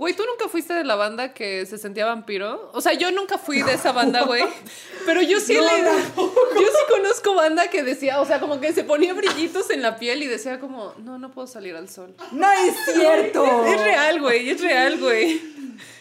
Güey, 0.00 0.14
¿tú 0.14 0.22
nunca 0.24 0.48
fuiste 0.48 0.72
de 0.72 0.82
la 0.82 0.96
banda 0.96 1.34
que 1.34 1.66
se 1.66 1.76
sentía 1.76 2.06
vampiro? 2.06 2.70
O 2.72 2.80
sea, 2.80 2.94
yo 2.94 3.10
nunca 3.10 3.36
fui 3.36 3.60
de 3.60 3.74
esa 3.74 3.92
banda, 3.92 4.22
güey. 4.22 4.42
Pero 5.04 5.20
yo 5.20 5.38
sí 5.40 5.52
No, 5.52 5.60
le... 5.60 5.82
Yo 5.82 6.66
sí 6.68 6.82
conozco 6.88 7.34
banda 7.34 7.68
que 7.68 7.82
decía, 7.82 8.18
o 8.22 8.24
sea, 8.24 8.40
como 8.40 8.58
que 8.60 8.72
se 8.72 8.82
ponía 8.82 9.12
brillitos 9.12 9.68
en 9.68 9.82
la 9.82 9.98
piel 9.98 10.22
y 10.22 10.26
decía 10.26 10.58
como, 10.58 10.94
no, 11.04 11.18
no 11.18 11.30
puedo 11.30 11.46
salir 11.46 11.76
al 11.76 11.90
sol. 11.90 12.14
No 12.32 12.50
es 12.50 12.74
cierto. 12.94 13.44
Es 13.66 13.78
real, 13.82 14.22
güey, 14.22 14.48
es 14.48 14.62
real, 14.62 14.98
güey. 14.98 15.38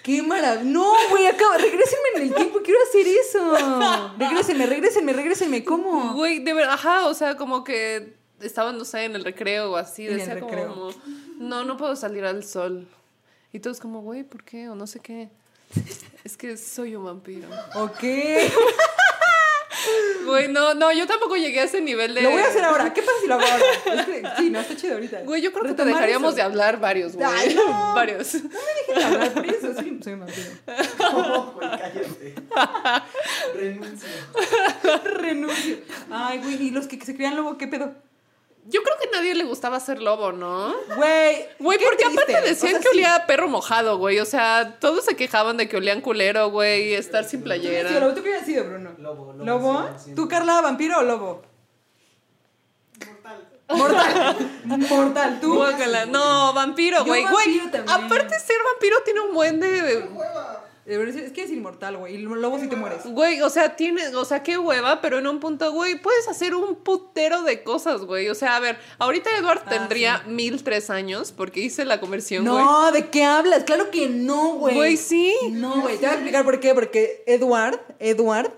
Qué 0.02 0.22
maravilla. 0.22 0.64
No, 0.64 0.94
güey, 1.10 1.28
acabo. 1.28 1.52
Regrésenme 1.58 2.10
en 2.16 2.22
el 2.22 2.34
tiempo, 2.36 2.60
quiero 2.64 2.80
hacer 2.88 3.06
eso. 3.06 4.14
Regrésenme, 4.18 4.66
regrésenme, 4.66 5.12
regrésenme. 5.12 5.66
¿Cómo? 5.66 6.14
Güey, 6.14 6.40
de 6.40 6.54
verdad, 6.54 6.76
ajá, 6.76 7.06
o 7.08 7.14
sea, 7.14 7.36
como 7.36 7.66
que 7.66 8.14
estaban, 8.40 8.78
no 8.78 8.86
sé, 8.86 9.04
en 9.04 9.18
el 9.18 9.26
recreo 9.26 9.74
o 9.74 9.76
así, 9.76 10.06
En 10.06 10.14
el 10.14 10.20
decía 10.20 10.36
recreo. 10.36 10.70
como, 10.70 10.92
no, 11.38 11.66
no 11.66 11.76
puedo 11.76 11.98
salir 11.98 12.24
al 12.24 12.46
sol. 12.46 12.88
Y 13.52 13.60
todos 13.60 13.80
como, 13.80 14.02
güey, 14.02 14.24
¿por 14.24 14.44
qué? 14.44 14.70
O 14.70 14.76
no 14.76 14.88
sé 14.88 15.00
qué. 15.00 15.30
Es 16.24 16.38
que 16.38 16.58
soy 16.58 16.96
un 16.96 17.06
vampiro. 17.06 17.48
Ok. 17.76 18.04
Güey, 20.26 20.48
no, 20.50 20.74
no, 20.76 20.92
yo 20.92 21.08
tampoco 21.08 21.36
llegué 21.38 21.62
a 21.62 21.64
ese 21.64 21.82
nivel 21.82 22.14
de... 22.14 22.22
Lo 22.22 22.30
voy 22.32 22.42
a 22.42 22.48
hacer 22.48 22.64
ahora. 22.64 22.94
¿Qué 22.94 23.02
pasa 23.02 23.14
si 23.22 23.28
lo 23.28 23.36
hago 23.36 23.44
ahora? 23.46 24.02
Es 24.02 24.06
que- 24.06 24.24
sí, 24.38 24.50
no, 24.52 24.60
está 24.60 24.76
chido 24.76 24.94
ahorita. 24.96 25.22
Güey, 25.24 25.42
yo 25.42 25.52
creo 25.52 25.64
que 25.64 25.74
te 25.74 25.86
dejaríamos 25.86 26.30
eso. 26.30 26.36
de 26.36 26.42
hablar 26.44 26.80
varios, 26.80 27.16
güey. 27.16 27.28
Ay, 27.28 27.56
no. 27.56 27.94
varios. 27.96 28.36
No 28.36 28.50
me 28.50 28.56
dejen 28.56 28.96
de 28.96 29.04
hablar 29.04 29.34
por 29.34 29.46
eso. 29.46 29.74
Soy, 29.74 30.00
soy 30.04 30.14
un 30.14 30.20
vampiro. 30.20 30.50
No, 31.00 31.52
güey, 31.54 31.70
cállate. 31.70 32.36
Renuncio. 33.56 34.08
Renuncio. 35.16 35.78
Ay, 36.12 36.40
güey, 36.40 36.62
¿y 36.68 36.72
los 36.72 36.88
que 36.88 37.04
se 37.04 37.16
crean 37.16 37.36
lobo 37.36 37.58
qué 37.58 37.68
pedo? 37.68 37.96
Yo 38.70 38.84
creo 38.84 38.96
que 39.02 39.08
a 39.08 39.20
nadie 39.20 39.34
le 39.34 39.44
gustaba 39.46 39.80
ser 39.80 40.00
lobo, 40.02 40.32
¿no? 40.32 40.74
Güey. 40.96 41.48
Güey, 41.60 41.80
porque 41.80 42.04
triste. 42.06 42.22
aparte 42.24 42.50
decían 42.50 42.76
O 42.76 42.80
sea, 42.80 42.80
que 42.82 42.90
sí. 42.90 42.96
olía 42.98 43.16
a 43.16 43.26
perro 43.26 43.48
mojado, 43.48 43.98
güey. 43.98 44.20
O 44.20 44.26
sea, 44.26 44.78
todos 44.80 45.06
se 45.06 45.16
quejaban 45.16 45.58
de 45.58 45.68
que 45.68 45.78
olían 45.78 46.02
culero, 46.02 46.50
güey, 46.52 46.94
estar 46.94 47.24
sin 47.24 47.42
¿Tú 47.42 47.50
qué 47.50 47.56
hubieras 47.58 47.80
sido, 47.80 47.82
playera. 47.90 48.00
lobo? 48.00 48.14
¿Tú 48.14 48.22
qué 48.22 48.30
hubieras 48.30 48.46
sido, 48.46 48.64
Bruno? 48.66 48.92
Lobo, 49.00 49.34
lobo, 49.34 49.44
¿Lobo? 49.46 49.74
100%. 49.90 50.16
¿Tú, 50.16 50.28
Carla, 50.28 50.62
vampiro 50.62 51.00
o 51.00 51.04
lobo? 51.04 51.42
Mortal. 53.70 54.36
Mortal. 54.66 54.88
Mortal. 54.90 55.40
¿Tú? 55.42 55.56
Guácala. 55.56 56.06
No, 56.06 56.54
vampiro, 56.54 57.04
güey. 57.06 57.24
Güey, 57.24 57.62
aparte 57.88 58.40
ser 58.40 58.58
vampiro 58.72 58.98
tiene 59.04 59.22
un 59.22 59.34
buen 59.34 59.60
de... 59.60 60.10
Verdad, 60.98 61.18
Es 61.18 61.32
que 61.32 61.44
es 61.44 61.52
inmortal, 61.52 61.98
güey. 61.98 62.16
Y 62.16 62.18
lobo 62.18 62.60
sí 62.60 62.68
te 62.68 62.76
mueres. 62.76 63.06
Güey, 63.06 63.42
o 63.42 63.50
sea, 63.50 63.76
tiene, 63.76 64.08
o 64.16 64.26
sea, 64.26 64.44
qué 64.44 64.58
hueva, 64.58 65.02
pero 65.02 65.20
en 65.20 65.28
un 65.28 65.40
punto, 65.40 65.72
güey, 65.72 66.02
puedes 66.02 66.28
hacer 66.28 66.56
un 66.56 66.76
putero 66.76 67.44
de 67.44 67.64
cosas, 67.64 68.02
güey. 68.02 68.30
O 68.30 68.36
sea, 68.36 68.56
a 68.56 68.60
ver, 68.60 68.78
ahorita 68.98 69.30
Edward 69.38 69.62
Ah, 69.66 69.70
tendría 69.70 70.24
mil 70.28 70.64
tres 70.64 70.90
años 70.90 71.32
porque 71.32 71.60
hice 71.60 71.86
la 71.86 72.00
conversión, 72.00 72.46
güey. 72.46 72.64
No, 72.64 72.92
¿de 72.92 73.10
qué 73.10 73.24
hablas? 73.24 73.64
Claro 73.64 73.92
que 73.92 74.10
no, 74.10 74.54
güey. 74.54 74.76
Güey, 74.76 74.98
sí. 74.98 75.36
No, 75.52 75.82
güey. 75.82 75.96
Te 75.98 76.06
voy 76.06 76.10
a 76.10 76.14
explicar 76.14 76.44
por 76.46 76.60
qué. 76.60 76.74
Porque 76.74 77.24
Edward, 77.28 77.80
Edward, 78.00 78.52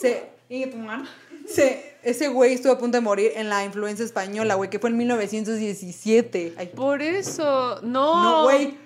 se. 0.00 0.30
Edward. 0.48 1.04
Se, 1.46 1.96
ese 2.02 2.28
güey 2.28 2.54
estuvo 2.54 2.72
a 2.72 2.78
punto 2.78 2.96
de 2.96 3.02
morir 3.02 3.32
en 3.34 3.50
la 3.50 3.64
influencia 3.64 4.04
española, 4.04 4.54
güey, 4.54 4.70
que 4.70 4.78
fue 4.78 4.90
en 4.90 4.96
1917. 4.96 6.54
Ay, 6.56 6.70
Por 6.74 7.02
eso, 7.02 7.80
no. 7.82 8.22
no, 8.22 8.42
güey. 8.44 8.83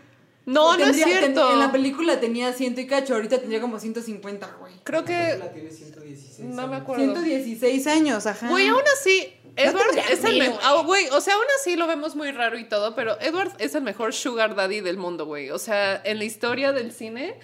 No, 0.48 0.76
no 0.76 0.84
es 0.84 0.96
Tendría- 0.96 1.04
ten- 1.20 1.32
cierto. 1.34 1.52
en 1.52 1.58
la 1.58 1.70
película 1.72 2.20
tenía 2.20 2.52
ciento 2.52 2.80
y 2.80 2.86
cacho, 2.86 3.14
ahorita 3.14 3.38
tendría 3.38 3.60
como 3.60 3.78
150, 3.78 4.46
güey. 4.60 4.72
Creo 4.84 5.04
que. 5.04 5.36
La 5.38 5.52
tiene 5.52 5.70
116. 5.70 6.48
No 6.48 6.66
me 6.66 6.74
años. 6.74 6.82
acuerdo. 6.82 7.04
116 7.04 7.86
años, 7.86 8.26
ajá. 8.26 8.48
Güey, 8.48 8.66
aún 8.68 8.82
así, 8.98 9.32
Edward 9.56 9.90
tendría 9.90 10.08
es 10.08 10.24
el 10.24 10.38
mejor. 10.38 10.60
ah, 10.62 10.82
Güey, 10.84 11.08
o 11.10 11.20
sea, 11.20 11.34
aún 11.34 11.44
así 11.60 11.76
lo 11.76 11.86
vemos 11.86 12.16
muy 12.16 12.30
raro 12.30 12.58
y 12.58 12.64
todo, 12.64 12.94
pero 12.94 13.20
Edward 13.20 13.52
es 13.58 13.74
el 13.74 13.82
mejor 13.82 14.14
Sugar 14.14 14.54
Daddy 14.54 14.80
del 14.80 14.96
mundo, 14.96 15.26
güey. 15.26 15.50
O 15.50 15.58
sea, 15.58 16.00
en 16.04 16.18
la 16.18 16.24
historia 16.24 16.72
del 16.72 16.92
cine, 16.92 17.34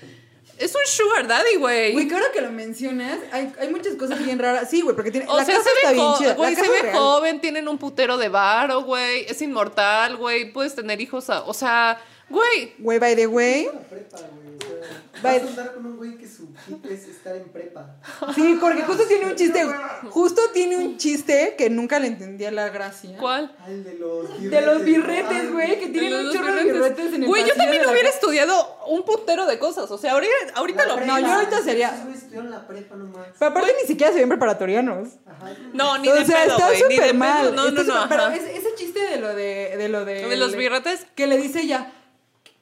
es 0.57 0.73
un 0.75 0.81
Sugar 0.87 1.27
Daddy, 1.27 1.57
Güey, 1.57 1.93
güey. 1.93 2.07
que 2.09 2.15
ahora 2.15 2.27
que 2.33 2.41
lo 2.41 2.53
mencionas, 2.53 3.19
hay, 3.33 3.53
hay 3.59 3.69
muchas 3.71 3.97
cosas 3.97 4.25
bien 4.25 4.39
raras. 4.39 4.71
Sí, 4.71 4.81
güey, 4.81 4.95
porque 4.95 5.11
tiene. 5.11 5.27
O 5.29 5.37
la 5.37 5.45
sea, 5.45 5.57
casa 5.57 5.69
se 5.69 5.77
está 5.77 5.89
ve, 5.91 5.95
bien 5.97 6.15
chida. 6.17 6.29
La 6.29 6.35
güey, 6.37 6.55
se 6.55 6.61
casa 6.63 6.73
ve 6.73 6.83
real. 6.83 6.97
joven, 6.97 7.41
tienen 7.41 7.69
un 7.69 7.77
putero 7.79 8.17
de 8.17 8.29
varo, 8.29 8.83
güey. 8.83 9.27
Es 9.29 9.43
inmortal, 9.43 10.17
güey. 10.17 10.53
Puedes 10.53 10.75
tener 10.77 11.01
hijos, 11.01 11.29
a- 11.29 11.43
o 11.43 11.53
sea, 11.53 12.01
güey. 12.31 12.75
Güey, 12.79 12.99
by 12.99 13.17
the 13.17 13.27
way. 13.27 13.67
O 13.69 15.27
sea, 15.27 15.33
vas 15.33 15.43
a 15.43 15.47
andar 15.47 15.75
con 15.75 15.87
un 15.87 15.97
güey 15.97 16.17
que 16.19 16.27
su 16.29 16.49
hit 16.67 16.85
es 16.87 17.09
estar 17.09 17.35
en 17.37 17.45
prepa. 17.49 17.97
Sí, 18.35 18.59
porque 18.61 18.83
justo 18.83 19.05
tiene 19.07 19.27
un 19.27 19.37
chiste. 19.37 19.65
Justo 20.11 20.43
tiene 20.53 20.77
un 20.77 20.99
chiste 20.99 21.55
que 21.57 21.71
nunca 21.71 21.99
le 21.99 22.09
entendía 22.09 22.51
la 22.51 22.69
gracia. 22.69 23.17
¿Cuál? 23.19 23.57
Al 23.65 23.85
de 23.85 23.95
los 23.95 24.29
birretes. 24.39 24.51
De 24.51 24.61
los 24.67 24.85
birretes, 24.85 25.41
Ay, 25.41 25.47
güey, 25.49 25.79
que 25.81 25.87
tienen 25.89 26.27
un 26.27 26.33
chorro 26.33 26.55
de 26.55 26.65
birretes. 26.65 27.07
en 27.15 27.23
el 27.23 27.29
Güey, 27.29 27.45
yo 27.47 27.55
también 27.55 27.87
hubiera 27.89 28.09
estudiado 28.09 28.77
un 28.89 29.05
putero 29.05 29.47
de 29.47 29.59
cosas. 29.59 29.91
O 29.91 29.97
sea, 29.99 30.13
ahorita, 30.13 30.33
ahorita 30.57 30.87
lo. 30.87 31.01
No, 31.01 31.19
yo 31.19 31.27
ahorita 31.27 31.63
sería- 31.63 31.89
Esos 31.91 32.03
güeyes 32.05 32.23
estudiaron 32.23 32.51
la 32.51 32.67
prepa 32.67 32.97
nomás. 32.97 33.29
Pero 33.39 33.51
aparte 33.51 33.73
ni 33.81 33.87
siquiera 33.87 34.13
se 34.13 34.19
ven 34.19 34.29
preparatorianos. 34.29 35.09
Ajá. 35.27 35.53
No, 35.73 35.97
ni 35.99 36.09
o 36.09 36.15
de 36.15 36.25
sea, 36.27 36.43
pedo, 36.45 36.53
está 36.57 36.67
güey. 36.69 36.83
Ni 36.83 36.89
de 36.89 36.95
súper 36.97 37.15
mal. 37.15 37.55
No, 37.55 37.69
Está 37.69 37.83
no, 37.85 37.95
no. 38.03 38.09
Pero 38.09 38.29
ese, 38.29 38.57
ese 38.57 38.75
chiste 38.77 39.01
de 39.01 39.17
lo 39.19 39.35
de, 39.35 39.75
de 39.79 39.89
lo 39.89 40.05
de. 40.05 40.27
¿De 40.29 40.37
los 40.37 40.55
birretes? 40.57 41.07
Que 41.15 41.27
le 41.27 41.39
dice 41.39 41.61
ella. 41.63 41.93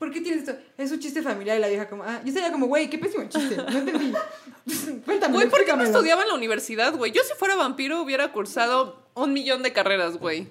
¿Por 0.02 0.10
qué 0.10 0.20
tienes 0.20 0.48
esto? 0.48 0.60
Es 0.76 0.90
un 0.90 0.98
chiste 0.98 1.22
familiar 1.22 1.56
y 1.56 1.60
la 1.60 1.68
vieja 1.68 1.88
como, 1.88 2.02
ah, 2.02 2.20
yo 2.24 2.32
sería 2.32 2.50
como, 2.50 2.66
güey, 2.66 2.90
qué 2.90 2.98
pésimo 2.98 3.22
chiste. 3.28 3.54
No 3.56 3.78
entendí. 3.78 4.12
Cuéntame, 5.04 5.34
Güey, 5.34 5.48
¿por 5.48 5.64
qué 5.64 5.76
no 5.76 5.84
estudiaba 5.84 6.22
en 6.22 6.28
la 6.28 6.34
universidad, 6.34 6.92
güey? 6.96 7.12
Yo 7.12 7.22
si 7.22 7.34
fuera 7.38 7.54
vampiro 7.54 8.02
hubiera 8.02 8.32
cursado 8.32 9.06
un 9.14 9.32
millón 9.32 9.62
de 9.62 9.72
carreras, 9.72 10.16
güey. 10.16 10.48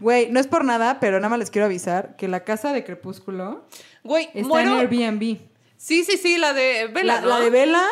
Güey, 0.00 0.30
no 0.30 0.38
es 0.38 0.46
por 0.48 0.66
nada, 0.66 1.00
pero 1.00 1.16
nada 1.18 1.30
más 1.30 1.38
les 1.38 1.50
quiero 1.50 1.64
avisar 1.64 2.14
que 2.16 2.28
la 2.28 2.44
casa 2.44 2.74
de 2.74 2.84
Crepúsculo 2.84 3.64
Güey, 4.04 4.26
está 4.34 4.46
muero. 4.46 4.72
en 4.72 4.78
Airbnb. 4.80 5.38
Sí, 5.78 6.04
sí, 6.04 6.18
sí, 6.18 6.36
la 6.36 6.52
de 6.52 6.88
Bella, 6.88 7.14
la, 7.14 7.20
¿no? 7.22 7.28
la 7.28 7.40
de 7.40 7.48
Bella, 7.48 7.82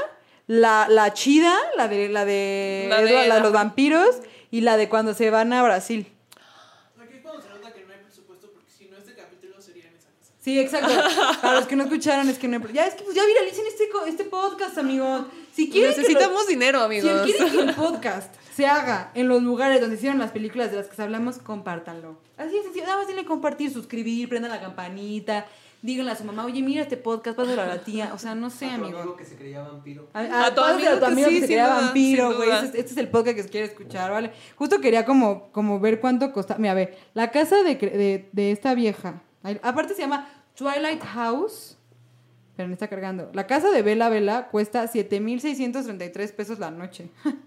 la, 0.47 0.89
la 0.91 1.15
chida, 1.15 1.57
la 1.79 1.89
de, 1.89 2.11
la 2.11 2.27
de, 2.27 2.87
La 2.91 3.01
de- 3.01 3.11
Edward, 3.11 3.29
la 3.29 3.35
de 3.37 3.41
los 3.41 3.53
vampiros 3.53 4.17
y 4.51 4.61
la 4.61 4.77
de 4.77 4.91
cuando 4.91 5.15
se 5.15 5.31
van 5.31 5.55
a 5.55 5.63
Brasil. 5.63 6.07
Aquí 7.01 7.15
es 7.17 7.23
cuando 7.23 7.41
se 7.41 7.49
nota 7.49 7.73
que 7.73 7.83
no 7.87 7.93
hay 7.95 8.01
presupuesto 8.01 8.51
porque 8.53 8.71
si 8.71 8.87
no 8.89 8.97
este 8.99 9.15
capítulo 9.15 9.61
sería 9.63 9.85
en 9.87 9.95
esa 9.97 10.09
casa. 10.19 10.30
Sí, 10.41 10.59
exacto. 10.59 10.91
Para 11.43 11.57
los 11.61 11.67
que 11.67 11.77
no 11.77 11.85
escucharon, 11.85 12.29
es 12.29 12.39
que 12.39 12.49
no 12.49 12.57
hay- 12.57 12.73
Ya, 12.73 12.87
es 12.87 12.95
que 12.95 13.03
pues 13.05 13.15
ya 13.15 13.23
viralicen 13.27 13.67
este, 13.67 13.89
co- 13.91 14.07
este 14.07 14.25
podcast, 14.25 14.79
amigos. 14.79 15.27
Si 15.53 15.71
quieren 15.71 15.93
que 15.95 16.01
lo- 16.01 16.09
Necesitamos 16.09 16.47
dinero, 16.47 16.79
Si 16.79 16.85
amigos. 16.85 17.23
quieren 17.25 17.51
que 17.51 17.59
el 17.61 17.75
podcast 17.75 18.35
se 18.55 18.67
haga 18.67 19.11
en 19.15 19.29
los 19.29 19.43
lugares 19.43 19.81
donde 19.83 19.97
hicieron 19.97 20.19
las 20.19 20.31
películas 20.31 20.71
de 20.71 20.79
las 20.79 20.87
que 20.87 21.03
hablamos, 21.03 21.39
compártanlo. 21.39 22.17
Así 22.39 22.57
es 22.57 22.65
sencillo. 22.65 22.87
Nada 22.87 22.97
más 22.99 23.07
denle 23.07 23.25
compartir, 23.27 23.71
suscribir, 23.71 24.29
prendan 24.31 24.51
la 24.51 24.61
campanita. 24.61 25.47
Díganle 25.83 26.13
a 26.13 26.17
su 26.17 26.25
mamá, 26.25 26.45
oye, 26.45 26.63
mira 26.63 26.83
este 26.83 26.97
podcast, 26.99 27.37
pásalo 27.37 27.61
a 27.63 27.67
la 27.67 27.85
tía. 27.85 28.13
O 28.15 28.19
sea, 28.19 28.35
no 28.35 28.49
sé, 28.51 28.67
A 28.67 28.77
tu 28.77 28.85
amigo. 28.85 28.99
amigo 28.99 29.17
que 29.17 29.25
se 29.27 29.35
creía 29.37 29.63
vampiro. 29.63 30.09
A, 30.15 30.21
A 30.47 30.55
tu 30.55 30.61
pásale 30.61 30.75
amigo 30.75 30.91
a 30.91 30.95
tu 30.95 31.01
que 31.01 31.07
amigo 31.07 31.29
sí, 31.29 31.41
que 31.41 31.47
se 31.47 31.53
duda, 31.55 31.69
vampiro, 31.81 32.37
güey. 32.37 32.51
Este, 32.51 32.65
es- 32.67 32.75
este 32.75 32.93
es 32.93 32.97
el 32.99 33.09
podcast 33.09 33.37
que 33.39 33.45
quiere 33.45 33.67
escuchar, 33.67 34.11
¿vale? 34.11 34.31
Justo 34.57 34.81
quería 34.81 35.05
como, 35.07 35.51
como 35.53 35.81
ver 35.81 36.01
cuánto 36.01 36.33
costaba. 36.33 36.59
Mira, 36.61 36.73
a 36.73 36.75
ver, 36.77 36.99
la 37.15 37.31
casa 37.31 37.63
de, 37.63 37.79
cre- 37.79 37.93
de, 37.93 38.29
de 38.33 38.53
esta 38.53 38.75
vieja. 38.75 39.23
Aparte 39.63 39.95
se 39.95 40.03
llama 40.03 40.29
Twilight 40.55 41.03
House. 41.03 41.77
Pero 42.57 42.69
no 42.69 42.75
está 42.75 42.89
cargando. 42.89 43.31
La 43.33 43.47
casa 43.47 43.71
de 43.71 43.83
Vela 43.83 44.09
Vela 44.09 44.49
cuesta 44.49 44.87
7,633 44.87 46.33
pesos 46.33 46.59
la 46.59 46.71
noche. 46.71 47.09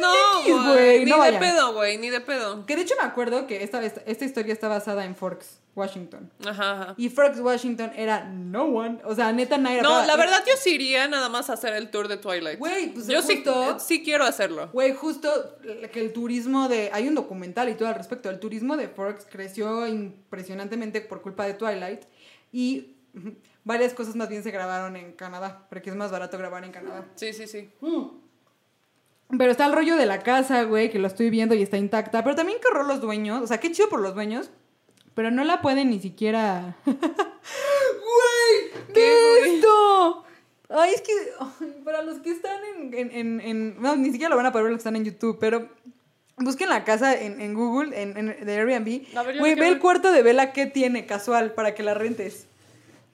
No, 0.00 0.40
X, 0.40 0.52
güey. 0.52 0.66
güey, 0.66 1.04
Ni 1.04 1.10
no 1.10 1.16
de 1.16 1.20
vayan. 1.20 1.40
pedo, 1.40 1.72
güey. 1.74 1.98
Ni 1.98 2.10
de 2.10 2.20
pedo. 2.20 2.66
Que 2.66 2.76
de 2.76 2.82
hecho 2.82 2.94
me 3.00 3.06
acuerdo 3.06 3.46
que 3.46 3.62
esta, 3.62 3.82
esta, 3.84 4.24
historia 4.24 4.52
está 4.52 4.68
basada 4.68 5.04
en 5.04 5.16
Forks, 5.16 5.58
Washington. 5.74 6.30
Ajá, 6.46 6.72
ajá. 6.72 6.94
Y 6.96 7.08
Forks, 7.08 7.40
Washington 7.40 7.92
era 7.96 8.24
no 8.24 8.64
one. 8.64 9.00
O 9.04 9.14
sea, 9.14 9.32
neta, 9.32 9.58
nadie 9.58 9.82
No, 9.82 10.04
la 10.04 10.16
verdad 10.16 10.42
yo 10.46 10.52
sí 10.58 10.74
iría 10.74 11.08
nada 11.08 11.28
más 11.28 11.50
a 11.50 11.54
hacer 11.54 11.72
el 11.74 11.90
tour 11.90 12.08
de 12.08 12.18
Twilight. 12.18 12.58
Güey, 12.58 12.92
pues 12.92 13.06
yo 13.06 13.22
sí, 13.22 13.36
justo- 13.36 13.78
sí 13.80 14.02
quiero 14.02 14.24
hacerlo. 14.24 14.68
Güey, 14.72 14.94
justo 14.94 15.58
que 15.92 16.00
el 16.00 16.12
turismo 16.12 16.68
de... 16.68 16.90
Hay 16.92 17.08
un 17.08 17.14
documental 17.14 17.68
y 17.68 17.74
todo 17.74 17.88
al 17.88 17.94
respecto. 17.94 18.28
El 18.30 18.38
turismo 18.38 18.76
de 18.76 18.88
Forks 18.88 19.26
creció 19.30 19.86
impresionantemente 19.86 21.00
por 21.00 21.22
culpa 21.22 21.46
de 21.46 21.54
Twilight. 21.54 22.02
Y 22.52 22.96
varias 23.64 23.94
cosas 23.94 24.14
más 24.14 24.28
bien 24.28 24.42
se 24.42 24.50
grabaron 24.50 24.96
en 24.96 25.12
Canadá. 25.12 25.66
Porque 25.68 25.90
es 25.90 25.96
más 25.96 26.10
barato 26.10 26.38
grabar 26.38 26.64
en 26.64 26.72
Canadá. 26.72 27.06
Sí, 27.14 27.32
sí, 27.32 27.46
sí. 27.46 27.70
Pero 29.36 29.50
está 29.50 29.66
el 29.66 29.72
rollo 29.72 29.96
de 29.96 30.06
la 30.06 30.20
casa, 30.20 30.62
güey, 30.64 30.90
que 30.90 30.98
lo 31.00 31.08
estoy 31.08 31.30
viendo 31.30 31.54
y 31.54 31.62
está 31.62 31.76
intacta. 31.76 32.22
Pero 32.22 32.36
también 32.36 32.58
qué 32.60 32.68
horror 32.68 32.86
los 32.86 33.00
dueños. 33.00 33.42
O 33.42 33.46
sea, 33.46 33.58
qué 33.58 33.72
chido 33.72 33.88
por 33.88 34.00
los 34.00 34.14
dueños. 34.14 34.50
Pero 35.14 35.30
no 35.30 35.44
la 35.44 35.60
pueden 35.62 35.90
ni 35.90 35.98
siquiera... 36.00 36.76
¡Güey! 36.84 36.96
¿Qué, 38.94 39.54
esto? 39.56 40.24
Ay, 40.68 40.92
es 40.94 41.00
que 41.02 41.12
ay, 41.40 41.74
para 41.84 42.02
los 42.02 42.18
que 42.18 42.30
están 42.32 42.60
en, 42.76 42.94
en, 42.94 43.10
en, 43.12 43.40
en- 43.40 43.80
No, 43.82 43.96
ni 43.96 44.10
siquiera 44.10 44.30
lo 44.30 44.36
van 44.36 44.46
a 44.46 44.52
poder 44.52 44.64
ver 44.64 44.72
los 44.72 44.78
que 44.78 44.88
están 44.88 44.96
en 44.96 45.04
YouTube, 45.04 45.38
pero... 45.40 45.68
Busquen 46.38 46.68
la 46.68 46.84
casa 46.84 47.18
en, 47.18 47.40
en 47.40 47.54
Google, 47.54 47.98
en, 47.98 48.26
de 48.44 48.52
Airbnb. 48.58 49.06
Güey, 49.40 49.54
ve 49.54 49.68
el 49.68 49.78
cuarto 49.78 50.12
de 50.12 50.20
vela 50.22 50.52
que 50.52 50.66
tiene 50.66 51.06
casual 51.06 51.54
para 51.54 51.74
que 51.74 51.82
la 51.82 51.94
rentes. 51.94 52.46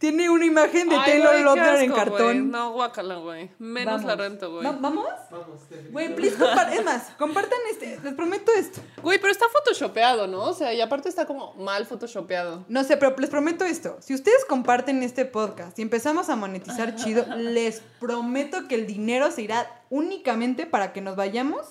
Tiene 0.03 0.29
una 0.29 0.45
imagen 0.45 0.89
de 0.89 0.97
Ay, 0.97 1.13
Taylor 1.13 1.39
Lautner 1.45 1.77
en 1.83 1.93
cartón. 1.93 2.51
No, 2.51 2.73
guácala, 2.73 3.19
güey. 3.19 3.51
Menos 3.61 4.03
la 4.03 4.17
rento, 4.17 4.51
güey. 4.51 4.65
Va- 4.67 4.73
¿Vamos? 4.73 5.07
Vamos, 5.31 5.61
Güey, 5.93 6.13
please 6.17 6.37
compartan. 6.37 6.73
Es 6.73 6.85
más, 6.85 7.03
compartan 7.17 7.59
este. 7.71 8.01
Les 8.03 8.13
prometo 8.15 8.51
esto. 8.57 8.81
Güey, 9.01 9.21
pero 9.21 9.31
está 9.31 9.47
photoshopeado, 9.49 10.27
¿no? 10.27 10.43
O 10.43 10.55
sea, 10.55 10.75
y 10.75 10.81
aparte 10.81 11.09
está 11.09 11.25
como 11.25 11.55
mal 11.55 11.87
photoshopeado. 11.87 12.65
No 12.69 12.83
sé, 12.83 12.97
pero 12.97 13.15
les 13.17 13.31
prometo 13.31 13.65
esto. 13.65 13.97
Si 14.01 14.13
ustedes 14.13 14.45
comparten 14.45 15.05
este 15.05 15.25
podcast 15.25 15.79
y 15.79 15.83
empezamos 15.83 16.29
a 16.31 16.35
monetizar 16.35 16.97
chido, 16.97 17.25
les 17.37 17.81
prometo 18.01 18.67
que 18.67 18.75
el 18.75 18.89
dinero 18.89 19.31
se 19.31 19.43
irá 19.43 19.83
únicamente 19.89 20.67
para 20.67 20.93
que 20.93 21.01
nos 21.01 21.15
vayamos 21.15 21.65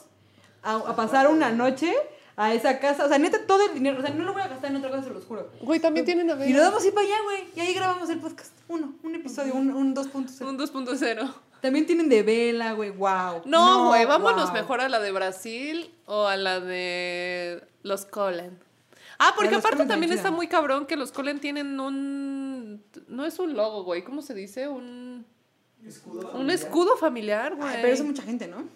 a, 0.63 0.75
a 0.75 0.95
pasar 0.95 1.27
una 1.27 1.49
noche 1.51 1.93
a 2.35 2.53
esa 2.53 2.79
casa. 2.79 3.05
O 3.05 3.09
sea, 3.09 3.17
neta, 3.17 3.45
todo 3.45 3.65
el 3.65 3.73
dinero. 3.73 3.99
O 3.99 4.01
sea, 4.01 4.11
no 4.11 4.23
lo 4.23 4.33
voy 4.33 4.41
a 4.41 4.47
gastar 4.47 4.71
en 4.71 4.77
otra 4.77 4.89
cosa, 4.89 5.03
se 5.03 5.09
los 5.09 5.25
juro. 5.25 5.49
Güey, 5.61 5.79
también 5.79 6.05
tienen 6.05 6.29
a 6.29 6.35
ver. 6.35 6.49
Y 6.49 6.53
nos 6.53 6.63
vamos 6.63 6.83
a 6.83 6.87
ir 6.87 6.93
para 6.93 7.05
allá, 7.05 7.17
güey. 7.23 7.43
Y 7.55 7.59
ahí 7.59 7.73
grabamos 7.73 8.09
el 8.09 8.19
podcast. 8.19 8.53
Uno, 8.67 8.93
un 9.03 9.15
episodio, 9.15 9.53
un, 9.53 9.71
un 9.71 9.95
2.0. 9.95 10.47
Un 10.47 10.57
2.0. 10.57 11.33
También 11.61 11.85
tienen 11.85 12.09
de 12.09 12.23
vela, 12.23 12.73
güey. 12.73 12.89
Wow. 12.89 13.43
No, 13.45 13.89
güey, 13.89 14.05
vámonos 14.05 14.45
wow. 14.45 14.53
mejor 14.53 14.81
a 14.81 14.89
la 14.89 14.99
de 14.99 15.11
Brasil 15.11 15.93
o 16.05 16.25
a 16.25 16.35
la 16.35 16.59
de 16.59 17.63
los 17.83 18.05
Colen. 18.05 18.59
Ah, 19.19 19.33
porque 19.35 19.53
aparte 19.53 19.85
también 19.85 20.11
está 20.11 20.31
muy 20.31 20.47
cabrón 20.47 20.87
que 20.87 20.95
los 20.95 21.11
Colen 21.11 21.39
tienen 21.39 21.79
un... 21.79 22.83
No 23.07 23.23
es 23.23 23.37
un 23.37 23.55
logo, 23.55 23.83
güey, 23.83 24.03
¿cómo 24.03 24.23
se 24.23 24.33
dice? 24.33 24.67
Un... 24.67 25.27
Escudo. 25.85 26.31
Un 26.33 26.49
escudo 26.49 26.97
familiar, 26.97 27.55
güey. 27.55 27.69
Ay, 27.69 27.79
pero 27.81 27.93
eso 27.93 28.03
mucha 28.03 28.23
gente, 28.23 28.47
¿no? 28.47 28.67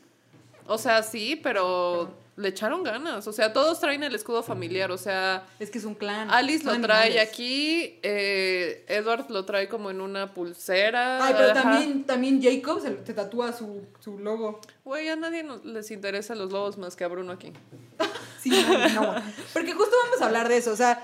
O 0.68 0.78
sea, 0.78 1.02
sí, 1.02 1.40
pero 1.42 2.12
le 2.38 2.50
echaron 2.50 2.84
ganas. 2.84 3.28
O 3.28 3.32
sea, 3.34 3.54
todos 3.54 3.80
traen 3.80 4.04
el 4.04 4.14
escudo 4.14 4.44
familiar. 4.44 4.92
O 4.92 4.98
sea, 4.98 5.46
Es 5.60 5.70
que 5.70 5.78
es 5.78 5.86
un 5.86 5.96
clan. 5.96 6.30
Alice 6.30 6.64
son 6.64 6.82
lo 6.82 6.88
trae 6.88 7.06
animales. 7.08 7.30
aquí, 7.30 8.00
eh, 8.04 8.84
Edward 8.88 9.30
lo 9.30 9.46
trae 9.46 9.70
como 9.70 9.90
en 9.92 10.02
una 10.02 10.34
pulsera. 10.34 11.26
Ay, 11.26 11.34
pero 11.38 11.52
ajá. 11.52 11.62
también, 11.64 12.04
también 12.04 12.42
Jacob 12.44 12.82
se, 12.82 13.06
se 13.06 13.14
tatúa 13.14 13.54
su, 13.54 13.86
su 14.00 14.20
logo. 14.20 14.60
Güey, 14.84 15.08
a 15.10 15.16
nadie 15.16 15.44
nos- 15.44 15.64
les 15.64 15.90
interesa 15.92 16.36
los 16.36 16.52
lobos 16.52 16.78
más 16.78 16.96
que 16.96 17.04
a 17.04 17.08
Bruno 17.08 17.32
aquí. 17.32 17.54
Sí, 18.42 18.52
no, 18.94 19.02
no. 19.02 19.24
Porque 19.54 19.74
justo 19.74 19.96
vamos 20.04 20.22
a 20.22 20.28
hablar 20.28 20.48
de 20.50 20.58
eso. 20.58 20.72
O 20.72 20.76
sea, 20.76 21.04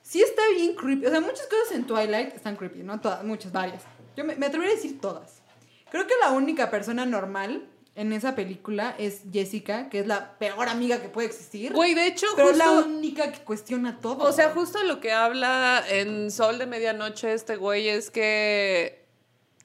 sí 0.00 0.22
está 0.22 0.40
bien 0.56 0.74
creepy. 0.74 1.04
O 1.04 1.10
sea, 1.10 1.20
muchas 1.20 1.46
cosas 1.46 1.72
en 1.74 1.84
Twilight 1.86 2.34
están 2.34 2.56
creepy, 2.56 2.82
¿no? 2.82 2.98
Todas, 3.02 3.22
muchas, 3.22 3.52
varias. 3.52 3.82
Yo 4.16 4.24
me, 4.24 4.34
me 4.36 4.46
atrevería 4.46 4.72
a 4.72 4.76
decir 4.76 4.98
todas. 4.98 5.42
Creo 5.90 6.06
que 6.06 6.14
la 6.22 6.30
única 6.30 6.70
persona 6.70 7.04
normal 7.04 7.68
en 7.96 8.12
esa 8.12 8.34
película 8.34 8.94
es 8.98 9.22
Jessica, 9.32 9.88
que 9.88 10.00
es 10.00 10.06
la 10.06 10.36
peor 10.38 10.68
amiga 10.68 11.00
que 11.00 11.08
puede 11.08 11.28
existir. 11.28 11.72
Güey, 11.72 11.94
de 11.94 12.08
hecho, 12.08 12.26
pero 12.34 12.50
es 12.50 12.56
la 12.56 12.70
única 12.72 13.30
que 13.30 13.40
cuestiona 13.40 14.00
todo. 14.00 14.24
O 14.24 14.32
sea, 14.32 14.50
justo 14.50 14.82
lo 14.82 15.00
que 15.00 15.12
habla 15.12 15.84
en 15.88 16.30
Sol 16.32 16.58
de 16.58 16.66
Medianoche 16.66 17.32
este 17.32 17.56
güey 17.56 17.88
es 17.88 18.10
que... 18.10 19.04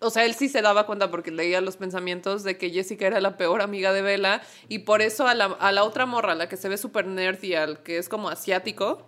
O 0.01 0.11
sea, 0.11 0.23
él 0.23 0.33
sí 0.33 0.47
se 0.47 0.61
daba 0.61 0.85
cuenta 0.85 1.11
porque 1.11 1.29
leía 1.29 1.59
los 1.59 1.75
pensamientos 1.75 2.43
de 2.43 2.57
que 2.57 2.69
Jessica 2.69 3.07
era 3.07 3.19
la 3.19 3.35
peor 3.35 3.61
amiga 3.61 3.91
de 3.91 4.01
Bella 4.01 4.41
y 4.69 4.79
por 4.79 5.01
eso 5.01 5.27
a 5.27 5.33
la, 5.33 5.45
a 5.45 5.73
la 5.73 5.83
otra 5.83 6.05
morra, 6.05 6.35
la 6.35 6.47
que 6.47 6.55
se 6.55 6.69
ve 6.69 6.77
súper 6.77 7.05
nerd 7.05 7.43
y 7.43 7.55
al 7.55 7.83
que 7.83 7.97
es 7.97 8.07
como 8.07 8.29
asiático, 8.29 9.05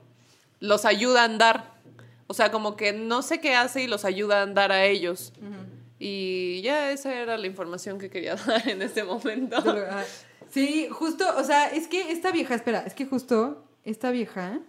los 0.60 0.84
ayuda 0.84 1.22
a 1.22 1.26
andar. 1.26 1.76
O 2.28 2.34
sea, 2.34 2.52
como 2.52 2.76
que 2.76 2.92
no 2.92 3.22
sé 3.22 3.40
qué 3.40 3.56
hace 3.56 3.84
y 3.84 3.88
los 3.88 4.04
ayuda 4.04 4.40
a 4.40 4.44
andar 4.44 4.74
a 4.74 4.84
ellos. 4.84 5.32
Y 6.04 6.64
ya 6.64 6.90
esa 6.90 7.14
era 7.14 7.38
la 7.38 7.46
información 7.46 8.00
que 8.00 8.10
quería 8.10 8.36
dar 8.48 8.68
en 8.68 8.82
este 8.82 9.04
momento. 9.04 9.58
Ah, 9.90 10.04
Sí, 10.50 10.90
justo, 10.92 11.26
o 11.38 11.44
sea, 11.44 11.68
es 11.68 11.88
que 11.88 12.12
esta 12.12 12.32
vieja, 12.32 12.56
espera, 12.56 12.84
es 12.86 12.94
que 12.94 13.06
justo 13.06 13.64
esta 13.86 14.12
vieja. 14.12 14.60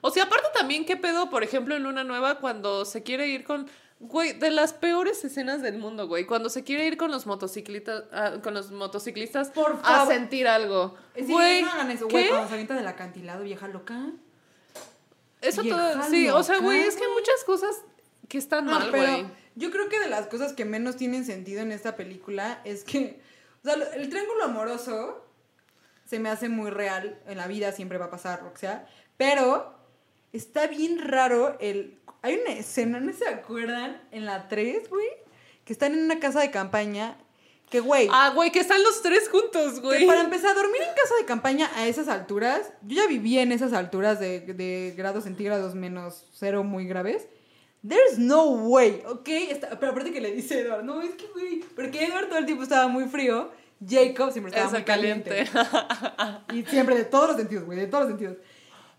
O 0.00 0.10
sea, 0.10 0.24
aparte 0.24 0.48
también, 0.54 0.84
¿qué 0.84 0.96
pedo, 0.96 1.30
por 1.30 1.44
ejemplo, 1.44 1.76
en 1.76 1.84
Luna 1.84 2.04
Nueva 2.04 2.40
cuando 2.40 2.84
se 2.84 3.02
quiere 3.02 3.28
ir 3.28 3.44
con... 3.44 3.68
Güey, 4.00 4.32
de 4.32 4.50
las 4.50 4.72
peores 4.72 5.24
escenas 5.24 5.60
del 5.60 5.78
mundo, 5.78 6.06
güey. 6.08 6.24
Cuando 6.24 6.48
se 6.48 6.64
quiere 6.64 6.86
ir 6.86 6.96
con 6.96 7.10
los 7.10 7.26
motociclistas, 7.26 8.04
ah, 8.12 8.36
con 8.42 8.54
los 8.54 8.70
motociclistas 8.70 9.50
Por 9.50 9.78
a 9.82 10.06
sentir 10.06 10.46
algo. 10.48 10.96
Sí, 11.16 11.24
Güey, 11.32 11.62
no 11.62 11.70
hagan 11.70 11.90
eso, 11.90 12.08
güey, 12.08 12.24
¿qué? 12.24 12.30
cuando 12.30 12.48
se 12.48 12.54
avienta 12.54 12.74
del 12.74 12.86
acantilado, 12.86 13.42
vieja 13.44 13.66
loca. 13.68 14.12
Eso 15.40 15.62
Vieja 15.62 15.92
todo, 15.92 16.02
sí, 16.10 16.28
o 16.28 16.42
sea, 16.42 16.58
güey, 16.58 16.80
es 16.80 16.94
que 16.94 17.04
güey. 17.06 17.14
muchas 17.14 17.44
cosas 17.44 17.82
que 18.28 18.38
están 18.38 18.68
Ah, 18.68 18.78
mal, 18.78 18.90
güey. 18.90 19.26
yo 19.56 19.70
creo 19.70 19.88
que 19.88 19.98
de 19.98 20.08
las 20.08 20.26
cosas 20.26 20.52
que 20.52 20.64
menos 20.64 20.96
tienen 20.96 21.24
sentido 21.24 21.62
en 21.62 21.72
esta 21.72 21.96
película 21.96 22.60
es 22.64 22.84
que, 22.84 23.20
o 23.62 23.68
sea, 23.68 23.74
el 23.94 24.08
triángulo 24.08 24.44
amoroso 24.44 25.24
se 26.04 26.18
me 26.18 26.28
hace 26.30 26.48
muy 26.48 26.70
real, 26.70 27.18
en 27.26 27.36
la 27.38 27.46
vida 27.46 27.72
siempre 27.72 27.98
va 27.98 28.06
a 28.06 28.10
pasar, 28.10 28.42
sea, 28.56 28.86
pero 29.16 29.74
está 30.32 30.66
bien 30.66 30.98
raro 31.06 31.56
el... 31.60 31.98
Hay 32.22 32.34
una 32.36 32.52
escena, 32.54 32.98
¿no 32.98 33.12
se 33.12 33.28
acuerdan? 33.28 34.02
En 34.10 34.24
la 34.26 34.48
3, 34.48 34.88
güey, 34.90 35.06
que 35.64 35.72
están 35.72 35.92
en 35.92 36.02
una 36.04 36.18
casa 36.18 36.40
de 36.40 36.50
campaña, 36.50 37.16
que, 37.70 37.80
güey... 37.80 38.08
Ah, 38.10 38.32
güey, 38.34 38.50
que 38.50 38.58
están 38.60 38.82
los 38.82 39.02
tres 39.02 39.28
juntos, 39.28 39.74
Que 39.74 39.80
güey. 39.80 40.06
para 40.06 40.22
empezar, 40.22 40.56
dormir 40.56 40.80
en 40.80 40.94
casa 40.94 41.14
de 41.20 41.26
campaña 41.26 41.70
a 41.76 41.86
esas 41.86 42.08
alturas, 42.08 42.72
yo 42.82 42.96
ya 43.02 43.06
viví 43.06 43.38
en 43.38 43.52
esas 43.52 43.72
alturas 43.74 44.18
de, 44.18 44.40
de 44.40 44.94
grados 44.96 45.24
centígrados 45.24 45.74
menos 45.74 46.24
cero 46.32 46.64
muy 46.64 46.86
graves. 46.86 47.28
There's 47.86 48.18
no 48.18 48.44
way, 48.50 49.02
¿ok? 49.06 49.28
Está- 49.28 49.78
pero 49.78 49.92
aparte 49.92 50.12
que 50.12 50.20
le 50.20 50.32
dice 50.32 50.60
Edward, 50.60 50.84
no, 50.84 51.00
es 51.00 51.14
que, 51.14 51.26
güey, 51.28 51.60
porque 51.76 52.04
Edward 52.04 52.28
todo 52.28 52.38
el 52.38 52.44
tiempo 52.46 52.62
estaba 52.64 52.88
muy 52.88 53.04
frío, 53.04 53.50
Jacob 53.86 54.32
siempre 54.32 54.50
estaba 54.50 54.66
Esa 54.66 54.76
muy 54.78 54.84
caliente. 54.84 55.30
caliente. 55.52 56.54
Y 56.54 56.64
siempre, 56.64 56.96
de 56.96 57.04
todos 57.04 57.28
los 57.28 57.36
sentidos, 57.36 57.64
güey, 57.64 57.78
de 57.78 57.86
todos 57.86 58.04
los 58.04 58.10
sentidos. 58.12 58.36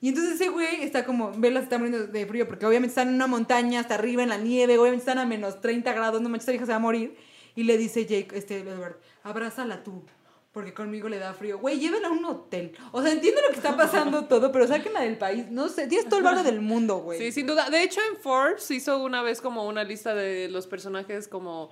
Y 0.01 0.09
entonces 0.09 0.35
ese 0.35 0.47
güey 0.49 0.81
está 0.81 1.03
como, 1.03 1.31
Bella 1.35 1.57
se 1.59 1.65
está 1.65 1.77
muriendo 1.77 2.07
de 2.07 2.25
frío 2.25 2.47
porque 2.47 2.65
obviamente 2.65 2.91
están 2.91 3.09
en 3.09 3.15
una 3.15 3.27
montaña, 3.27 3.81
hasta 3.81 3.95
arriba 3.95 4.23
en 4.23 4.29
la 4.29 4.37
nieve, 4.37 4.77
obviamente 4.77 5.01
están 5.01 5.17
a 5.17 5.25
menos 5.25 5.59
30 5.59 5.91
grados, 5.91 6.21
no 6.21 6.29
manches, 6.29 6.43
esta 6.43 6.51
vieja 6.53 6.65
se 6.65 6.71
va 6.71 6.77
a 6.77 6.79
morir. 6.79 7.17
Y 7.55 7.63
le 7.63 7.77
dice 7.77 8.05
Jake, 8.05 8.29
este, 8.37 8.59
Edward, 8.59 8.95
abrázala 9.23 9.83
tú, 9.83 10.03
porque 10.51 10.73
conmigo 10.73 11.09
le 11.09 11.19
da 11.19 11.33
frío. 11.33 11.59
Güey, 11.59 11.79
llévela 11.79 12.07
a 12.07 12.11
un 12.11 12.25
hotel. 12.25 12.75
O 12.91 13.01
sea, 13.01 13.11
entiendo 13.11 13.41
lo 13.41 13.49
que 13.49 13.57
está 13.57 13.77
pasando 13.77 14.25
todo, 14.27 14.51
pero 14.51 14.67
sáquenla 14.67 15.01
del 15.01 15.17
país. 15.17 15.45
No 15.49 15.69
sé, 15.69 15.87
tienes 15.87 16.07
todo 16.07 16.19
el 16.19 16.25
barrio 16.25 16.43
del 16.43 16.61
mundo, 16.61 16.97
güey. 16.97 17.19
Sí, 17.19 17.31
sin 17.31 17.47
duda. 17.47 17.69
De 17.69 17.83
hecho, 17.83 18.01
en 18.11 18.19
Forbes 18.19 18.69
hizo 18.71 19.03
una 19.03 19.21
vez 19.21 19.41
como 19.41 19.67
una 19.67 19.83
lista 19.83 20.15
de 20.15 20.49
los 20.49 20.67
personajes 20.67 21.27
como 21.27 21.69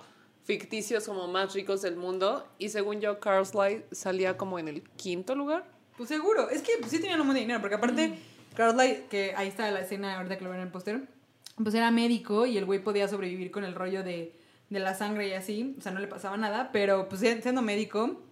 ficticios 0.48 1.04
como 1.04 1.28
más 1.28 1.52
ricos 1.52 1.82
del 1.82 1.96
mundo 1.96 2.48
y 2.58 2.70
según 2.70 3.02
yo, 3.02 3.20
Carl 3.20 3.44
salía 3.92 4.38
como 4.38 4.58
en 4.58 4.68
el 4.68 4.82
quinto 4.96 5.34
lugar. 5.34 5.66
Pues 5.98 6.08
seguro, 6.08 6.48
es 6.48 6.62
que 6.62 6.72
sí 6.88 7.00
tenían 7.00 7.20
un 7.20 7.26
montón 7.26 7.34
de 7.34 7.40
dinero, 7.40 7.60
porque 7.60 7.74
aparte, 7.74 8.18
Carl 8.56 8.74
Light, 8.74 9.08
que 9.08 9.34
ahí 9.36 9.48
está 9.48 9.70
la 9.70 9.80
escena 9.80 10.16
ahorita 10.16 10.38
que 10.38 10.44
lo 10.44 10.50
ven 10.50 10.60
en 10.60 10.66
el 10.68 10.72
póster, 10.72 11.02
pues 11.62 11.74
era 11.74 11.90
médico 11.90 12.46
y 12.46 12.56
el 12.56 12.64
güey 12.64 12.82
podía 12.82 13.08
sobrevivir 13.08 13.50
con 13.50 13.62
el 13.62 13.74
rollo 13.74 14.02
de, 14.02 14.32
de 14.70 14.78
la 14.78 14.94
sangre 14.94 15.28
y 15.28 15.32
así, 15.34 15.76
o 15.78 15.82
sea, 15.82 15.92
no 15.92 16.00
le 16.00 16.06
pasaba 16.06 16.38
nada, 16.38 16.70
pero 16.72 17.10
pues 17.10 17.20
siendo 17.20 17.60
médico, 17.60 18.22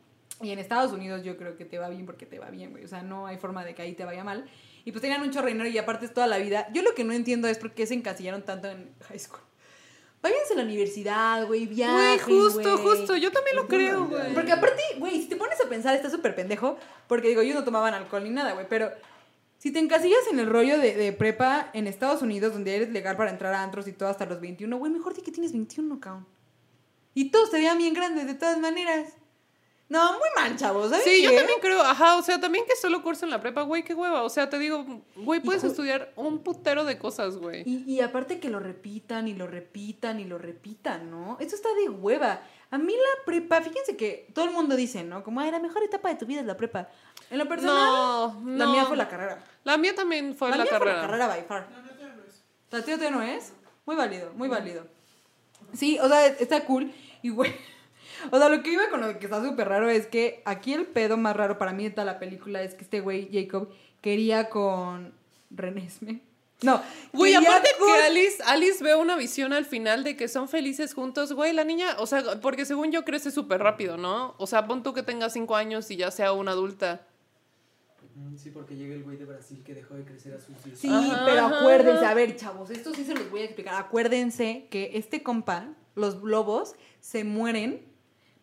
y 0.42 0.50
en 0.50 0.58
Estados 0.58 0.92
Unidos 0.92 1.22
yo 1.24 1.36
creo 1.36 1.56
que 1.56 1.64
te 1.64 1.78
va 1.78 1.88
bien 1.88 2.06
porque 2.06 2.26
te 2.26 2.38
va 2.38 2.50
bien, 2.50 2.70
güey, 2.70 2.84
o 2.84 2.88
sea, 2.88 3.02
no 3.02 3.26
hay 3.26 3.38
forma 3.38 3.64
de 3.64 3.74
que 3.74 3.82
ahí 3.82 3.94
te 3.94 4.04
vaya 4.04 4.24
mal. 4.24 4.48
Y 4.84 4.92
pues 4.92 5.02
tenían 5.02 5.22
un 5.22 5.30
chorro 5.30 5.48
dinero 5.48 5.68
y 5.68 5.76
aparte 5.78 6.06
es 6.06 6.14
toda 6.14 6.26
la 6.28 6.38
vida. 6.38 6.68
Yo 6.72 6.82
lo 6.82 6.94
que 6.94 7.02
no 7.02 7.12
entiendo 7.12 7.48
es 7.48 7.58
por 7.58 7.72
qué 7.72 7.86
se 7.86 7.94
encasillaron 7.94 8.42
tanto 8.44 8.68
en 8.68 8.94
high 9.08 9.18
school. 9.18 9.40
Váyanse 10.22 10.54
a 10.54 10.56
la 10.56 10.62
universidad, 10.62 11.46
güey, 11.46 11.66
Güey, 11.66 11.74
viajen, 11.76 12.18
justo, 12.18 12.78
güey. 12.78 12.96
justo. 12.98 13.16
Yo 13.16 13.32
también 13.32 13.56
lo 13.56 13.66
creo, 13.66 14.06
güey. 14.06 14.32
Porque 14.34 14.52
aparte, 14.52 14.82
güey, 14.98 15.20
si 15.20 15.28
te 15.28 15.36
pones 15.36 15.60
a 15.60 15.68
pensar, 15.68 15.94
está 15.94 16.08
súper 16.10 16.34
pendejo. 16.34 16.78
Porque 17.08 17.28
digo, 17.28 17.40
ellos 17.40 17.54
no 17.56 17.64
tomaban 17.64 17.94
alcohol 17.94 18.24
ni 18.24 18.30
nada, 18.30 18.52
güey. 18.52 18.66
Pero 18.68 18.90
si 19.58 19.72
te 19.72 19.78
encasillas 19.78 20.26
en 20.30 20.38
el 20.38 20.48
rollo 20.48 20.78
de, 20.78 20.94
de 20.94 21.12
prepa 21.12 21.70
en 21.72 21.86
Estados 21.86 22.22
Unidos, 22.22 22.52
donde 22.52 22.76
eres 22.76 22.90
legal 22.90 23.16
para 23.16 23.30
entrar 23.30 23.54
a 23.54 23.62
antros 23.62 23.88
y 23.88 23.92
todo 23.92 24.08
hasta 24.08 24.24
los 24.26 24.40
21, 24.40 24.76
güey, 24.78 24.92
mejor 24.92 25.14
di 25.14 25.22
que 25.22 25.32
tienes 25.32 25.52
21, 25.52 25.98
cabrón. 26.00 26.26
Y 27.14 27.30
todos 27.30 27.50
te 27.50 27.58
vean 27.58 27.78
bien 27.78 27.94
grandes 27.94 28.26
de 28.26 28.34
todas 28.34 28.58
maneras. 28.58 29.14
No, 29.88 30.12
muy 30.14 30.28
mal, 30.34 30.56
chavos. 30.56 30.90
¿saben 30.90 31.04
Sí, 31.04 31.22
yo 31.22 31.32
también 31.32 31.60
creo, 31.60 31.80
ajá, 31.80 32.16
o 32.16 32.22
sea, 32.22 32.40
también 32.40 32.64
que 32.66 32.74
solo 32.74 33.02
curso 33.04 33.24
en 33.24 33.30
la 33.30 33.40
prepa, 33.40 33.62
güey, 33.62 33.84
qué 33.84 33.94
hueva. 33.94 34.24
O 34.24 34.28
sea, 34.28 34.50
te 34.50 34.58
digo, 34.58 34.84
güey, 35.14 35.40
puedes 35.40 35.62
estudiar 35.62 36.12
un 36.16 36.40
putero 36.40 36.84
de 36.84 36.98
cosas, 36.98 37.36
güey. 37.36 37.62
Y, 37.64 37.84
y 37.86 38.00
aparte 38.00 38.40
que 38.40 38.48
lo 38.48 38.58
repitan 38.58 39.28
y 39.28 39.34
lo 39.34 39.46
repitan 39.46 40.18
y 40.18 40.24
lo 40.24 40.38
repitan, 40.38 41.08
¿no? 41.10 41.36
Eso 41.38 41.54
está 41.54 41.68
de 41.74 41.88
hueva. 41.88 42.40
A 42.72 42.78
mí 42.78 42.92
la 42.92 43.24
prepa, 43.24 43.60
fíjense 43.62 43.96
que 43.96 44.26
todo 44.34 44.44
el 44.46 44.50
mundo 44.50 44.74
dice, 44.74 45.04
¿no? 45.04 45.22
Como, 45.22 45.40
ay, 45.40 45.52
la 45.52 45.60
mejor 45.60 45.84
etapa 45.84 46.08
de 46.08 46.16
tu 46.16 46.26
vida 46.26 46.40
es 46.40 46.46
la 46.46 46.56
prepa. 46.56 46.88
En 47.30 47.38
lo 47.38 47.46
personal, 47.46 47.76
No, 47.76 48.42
la 48.44 48.64
no. 48.64 48.72
mía 48.72 48.84
fue 48.86 48.96
la 48.96 49.08
carrera. 49.08 49.44
La 49.62 49.76
mía 49.76 49.94
también 49.94 50.34
fue 50.34 50.50
la 50.50 50.56
la, 50.56 50.62
mía 50.64 50.72
carrera. 50.72 50.92
fue 50.94 51.02
la 51.02 51.06
carrera 51.06 51.26
by 51.28 51.44
far. 51.44 51.68
No, 51.70 51.76
no, 51.80 52.08
no, 52.08 52.16
no 52.16 52.22
es. 52.24 52.42
¿La 52.72 52.82
tuya 52.82 52.96
todavía 52.96 53.16
no 53.16 53.22
es? 53.22 53.52
Muy 53.84 53.94
válido, 53.94 54.32
muy 54.34 54.48
válido. 54.48 54.84
Sí, 55.74 55.96
o 56.00 56.08
sea, 56.08 56.26
está 56.26 56.64
cool. 56.64 56.92
Y, 57.22 57.28
güey, 57.30 57.54
o 58.30 58.38
sea, 58.38 58.48
lo 58.48 58.62
que 58.62 58.72
iba 58.72 58.88
con 58.90 59.00
lo 59.00 59.18
que 59.18 59.24
está 59.26 59.42
súper 59.44 59.68
raro 59.68 59.88
es 59.88 60.06
que 60.06 60.42
aquí 60.44 60.72
el 60.74 60.86
pedo 60.86 61.16
más 61.16 61.36
raro 61.36 61.58
para 61.58 61.72
mí 61.72 61.84
de 61.84 61.90
toda 61.90 62.04
la 62.04 62.18
película 62.18 62.62
es 62.62 62.74
que 62.74 62.84
este 62.84 63.00
güey, 63.00 63.28
Jacob, 63.32 63.68
quería 64.00 64.48
con 64.50 65.12
Renesme. 65.50 66.20
No, 66.62 66.80
Güey, 67.12 67.34
aparte 67.34 67.68
con- 67.78 67.86
que 67.86 68.02
Alice, 68.04 68.42
Alice 68.46 68.82
ve 68.82 68.94
una 68.94 69.14
visión 69.16 69.52
al 69.52 69.66
final 69.66 70.04
de 70.04 70.16
que 70.16 70.26
son 70.26 70.48
felices 70.48 70.94
juntos, 70.94 71.34
güey, 71.34 71.52
la 71.52 71.64
niña, 71.64 71.96
o 71.98 72.06
sea, 72.06 72.40
porque 72.40 72.64
según 72.64 72.90
yo 72.92 73.04
crece 73.04 73.30
súper 73.30 73.60
rápido, 73.62 73.98
¿no? 73.98 74.34
O 74.38 74.46
sea, 74.46 74.66
pon 74.66 74.82
tú 74.82 74.94
que 74.94 75.02
tenga 75.02 75.28
cinco 75.28 75.54
años 75.54 75.90
y 75.90 75.96
ya 75.96 76.10
sea 76.10 76.32
una 76.32 76.52
adulta. 76.52 77.06
Mm, 78.14 78.36
Sí, 78.38 78.48
porque 78.50 78.74
llega 78.74 78.94
el 78.94 79.02
güey 79.04 79.18
de 79.18 79.26
Brasil 79.26 79.62
que 79.64 79.74
dejó 79.74 79.94
de 79.96 80.04
crecer 80.04 80.32
a 80.32 80.40
sus 80.40 80.62
10 80.64 80.78
Sí, 80.78 80.88
Ajá, 80.90 81.24
pero 81.26 81.44
acuérdense, 81.46 81.98
ajá. 82.04 82.10
a 82.10 82.14
ver, 82.14 82.36
chavos, 82.36 82.70
esto 82.70 82.94
sí 82.94 83.04
se 83.04 83.14
los 83.14 83.30
voy 83.30 83.42
a 83.42 83.44
explicar. 83.44 83.74
Acuérdense 83.74 84.66
que 84.70 84.92
este 84.94 85.22
compa, 85.22 85.68
los 85.94 86.22
lobos, 86.22 86.74
se 87.00 87.24
mueren, 87.24 87.84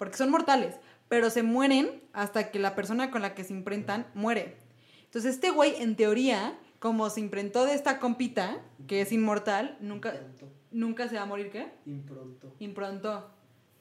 porque 0.04 0.18
son 0.18 0.30
mortales, 0.32 0.76
pero 1.08 1.30
se 1.30 1.44
mueren 1.44 2.02
hasta 2.12 2.52
que 2.52 2.60
la 2.60 2.76
persona 2.76 3.10
con 3.10 3.22
la 3.22 3.34
que 3.36 3.46
se 3.46 3.54
imprentan 3.54 4.06
muere. 4.14 4.58
Entonces, 5.06 5.36
este 5.36 5.50
güey, 5.50 5.76
en 5.82 5.96
teoría, 5.96 6.58
como 6.80 7.10
se 7.10 7.22
imprentó 7.22 7.64
de 7.64 7.74
esta 7.74 8.00
compita, 8.00 8.58
que 8.86 9.00
es 9.00 9.14
inmortal, 9.14 9.78
nunca, 9.80 10.10
Impronto. 10.14 10.50
nunca 10.72 11.08
se 11.08 11.16
va 11.16 11.22
a 11.22 11.26
morir, 11.26 11.52
¿qué? 11.52 11.72
Impronto. 11.86 12.54
Improntó. 12.60 13.30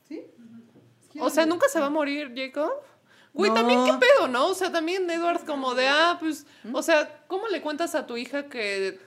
¿Sí? 0.07 0.23
O 1.19 1.29
sea, 1.29 1.45
nunca 1.45 1.69
se 1.69 1.81
va 1.81 1.87
a 1.87 1.91
morir, 1.91 2.33
Jacob. 2.37 2.71
Güey, 3.35 3.51
No. 3.51 3.57
también 3.57 3.85
qué 3.85 3.93
pedo, 3.95 4.29
¿no? 4.29 4.47
O 4.47 4.55
sea, 4.55 4.71
también 4.71 5.11
Edward 5.11 5.45
como 5.45 5.75
de, 5.75 5.89
ah, 5.89 6.19
pues, 6.21 6.47
o 6.73 6.83
sea, 6.83 7.25
¿cómo 7.27 7.49
le 7.49 7.63
cuentas 7.63 7.97
a 7.97 8.07
tu 8.07 8.17
hija 8.17 8.45
que 8.49 9.01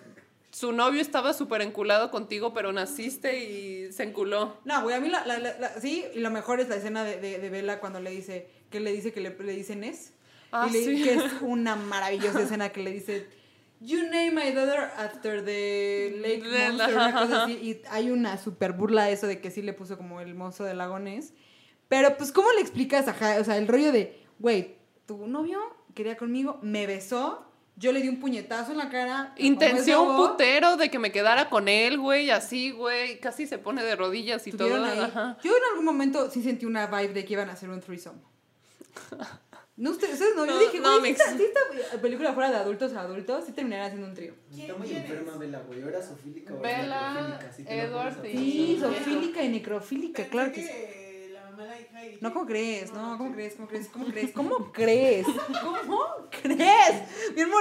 su 0.56 0.72
novio 0.72 1.01
estaba 1.01 1.34
súper 1.34 1.62
enculado 1.62 2.12
contigo, 2.12 2.53
pero 2.53 2.72
naciste 2.72 3.43
y 3.43 3.91
se 3.91 4.03
enculó? 4.03 4.58
No, 4.64 4.84
güey, 4.84 4.95
a 4.95 5.01
mí 5.01 5.10
la, 5.10 5.26
la- 5.26 5.38
la- 5.39 5.60
la- 5.60 5.82
sí, 5.82 6.06
y 6.14 6.20
lo 6.20 6.30
mejor 6.32 6.62
es 6.62 6.70
la 6.70 6.78
escena 6.78 7.03
de, 7.03 7.20
de, 7.20 7.39
de 7.39 7.49
Bella 7.49 7.82
cuando 7.82 7.99
le 7.99 8.12
dice, 8.12 8.47
que 8.70 8.80
le 8.80 8.93
dice 8.93 9.12
que 9.12 9.20
le, 9.20 9.32
le 9.38 9.51
dice 9.51 9.76
Ness. 9.76 10.14
Ah, 10.53 10.68
y 10.70 10.72
le- 10.74 10.86
sí. 10.86 11.03
Que 11.03 11.14
es 11.16 11.24
una 11.41 11.76
maravillosa 11.76 12.41
escena 12.41 12.70
que 12.70 12.82
le 12.84 12.91
dice, 12.91 13.28
You 13.82 14.03
name 14.03 14.32
my 14.32 14.51
daughter 14.53 14.89
after 14.97 15.43
the 15.43 16.16
lake 16.22 16.41
De- 16.47 16.70
monster, 16.70 16.95
una 16.95 17.12
cosa 17.12 17.43
así. 17.43 17.51
Y 17.62 17.82
hay 17.89 18.10
una 18.10 18.38
super 18.38 18.72
burla 18.72 19.03
a 19.03 19.10
eso 19.10 19.28
de 19.28 19.41
que 19.41 19.51
sí 19.51 19.62
le 19.62 19.74
puso 19.74 19.97
como 19.97 20.22
el 20.22 20.36
monstruo 20.36 20.66
del 20.70 20.78
lago 20.78 20.97
Ness. 20.99 21.34
Pero 21.89 22.16
pues, 22.16 22.32
¿cómo 22.32 22.49
le 22.53 22.62
explicas? 22.62 23.10
Ajá, 23.10 23.38
o 23.41 23.43
sea, 23.43 23.58
el 23.58 23.68
rollo 23.68 23.91
de, 23.91 24.18
güey, 24.39 24.78
tu 25.06 25.28
novio 25.28 25.60
quería 25.93 26.16
conmigo, 26.16 26.60
me 26.62 26.88
besó, 26.88 27.45
yo 27.78 27.91
le 27.91 28.01
di 28.01 28.07
un 28.09 28.19
puñetazo 28.19 28.71
en 28.71 28.78
la 28.78 28.89
cara. 28.89 29.34
esa 29.38 29.97
voz, 29.97 30.30
putero 30.32 30.78
de 30.78 30.89
que 30.89 30.99
me 30.99 31.11
quedara 31.11 31.49
con 31.49 31.67
él, 31.67 31.99
güey, 31.99 32.30
así, 32.32 32.71
güey, 32.71 33.19
casi 33.19 33.47
se 33.47 33.57
pone 33.57 33.84
de 33.84 33.95
rodillas 33.95 34.45
y 34.47 34.51
todo. 34.51 34.84
Ajá. 34.86 35.38
Yo 35.43 35.51
en 35.55 35.63
algún 35.71 35.86
momento 35.86 36.30
sí 36.32 36.41
sentí 36.41 36.65
una 36.65 36.88
vibe 36.88 37.13
de 37.13 37.26
que 37.26 37.34
iban 37.34 37.49
a 37.49 37.53
hacer 37.53 37.69
un 37.69 37.82
threesome. 37.82 38.19
No, 39.78 39.89
ustedes, 39.91 40.13
ustedes 40.13 40.38
no. 40.38 40.45
Yo 40.45 40.53
No, 40.53 40.59
dije, 40.59 40.80
no, 40.80 41.01
si 41.01 41.09
esta, 41.09 41.36
si 41.36 41.43
esta 41.43 41.99
película 42.01 42.32
fuera 42.32 42.49
de 42.49 42.55
adultos 42.55 42.93
a 42.93 43.01
adultos, 43.01 43.43
sí 43.45 43.51
terminarían 43.51 43.88
haciendo 43.88 44.07
un 44.07 44.13
trío. 44.13 44.34
Está 44.57 44.73
muy 44.73 44.88
¿Quién 44.88 45.01
enferma 45.01 45.34
es? 45.34 45.39
Bella, 45.39 45.59
güey. 45.67 45.84
¿O 45.84 45.89
era 45.89 46.01
sofílica 46.01 46.53
o 46.53 46.59
Bella, 46.61 47.39
Edward 47.67 48.21
Sí, 48.23 48.78
pensar. 48.80 48.93
zoofílica 48.97 49.43
y 49.43 49.49
necrofílica, 49.49 50.23
claro 50.30 50.53
que 50.53 50.61
sí. 50.61 50.67
que 50.69 51.30
la 51.34 51.51
mamá, 51.51 51.65
la 51.65 51.78
hija 51.82 52.05
y... 52.05 52.17
No, 52.21 52.32
¿cómo 52.32 52.45
crees? 52.45 52.93
No, 52.93 53.01
No, 53.11 53.17
¿cómo 53.17 53.34
crees? 53.34 53.55
¿Cómo 53.55 53.67
crees? 53.67 53.88
¿Cómo 53.89 54.05
crees? 54.05 54.32
¿Cómo 54.32 54.71
crees? 54.71 55.26
¿Cómo 55.61 55.99
crees? 56.32 56.55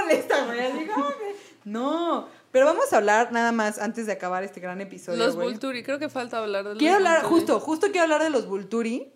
Molesta, 0.02 0.44
güey. 0.46 0.60
así, 0.60 0.86
¿cómo 0.94 1.06
crees? 1.10 1.36
No, 1.64 2.28
pero 2.52 2.66
vamos 2.66 2.92
a 2.92 2.96
hablar 2.98 3.32
nada 3.32 3.52
más 3.52 3.78
antes 3.78 4.06
de 4.06 4.12
acabar 4.12 4.44
este 4.44 4.60
gran 4.60 4.80
episodio. 4.80 5.18
Los 5.18 5.34
güey. 5.36 5.48
Vulturi, 5.48 5.82
creo 5.82 5.98
que 5.98 6.08
falta 6.08 6.38
hablar 6.38 6.64
de 6.64 6.70
los 6.70 6.78
Quiero 6.78 6.96
hablar, 6.96 7.22
Vulturi. 7.22 7.34
justo, 7.40 7.60
justo 7.60 7.86
quiero 7.88 8.02
hablar 8.02 8.22
de 8.22 8.30
los 8.30 8.46
Vulturi, 8.46 9.12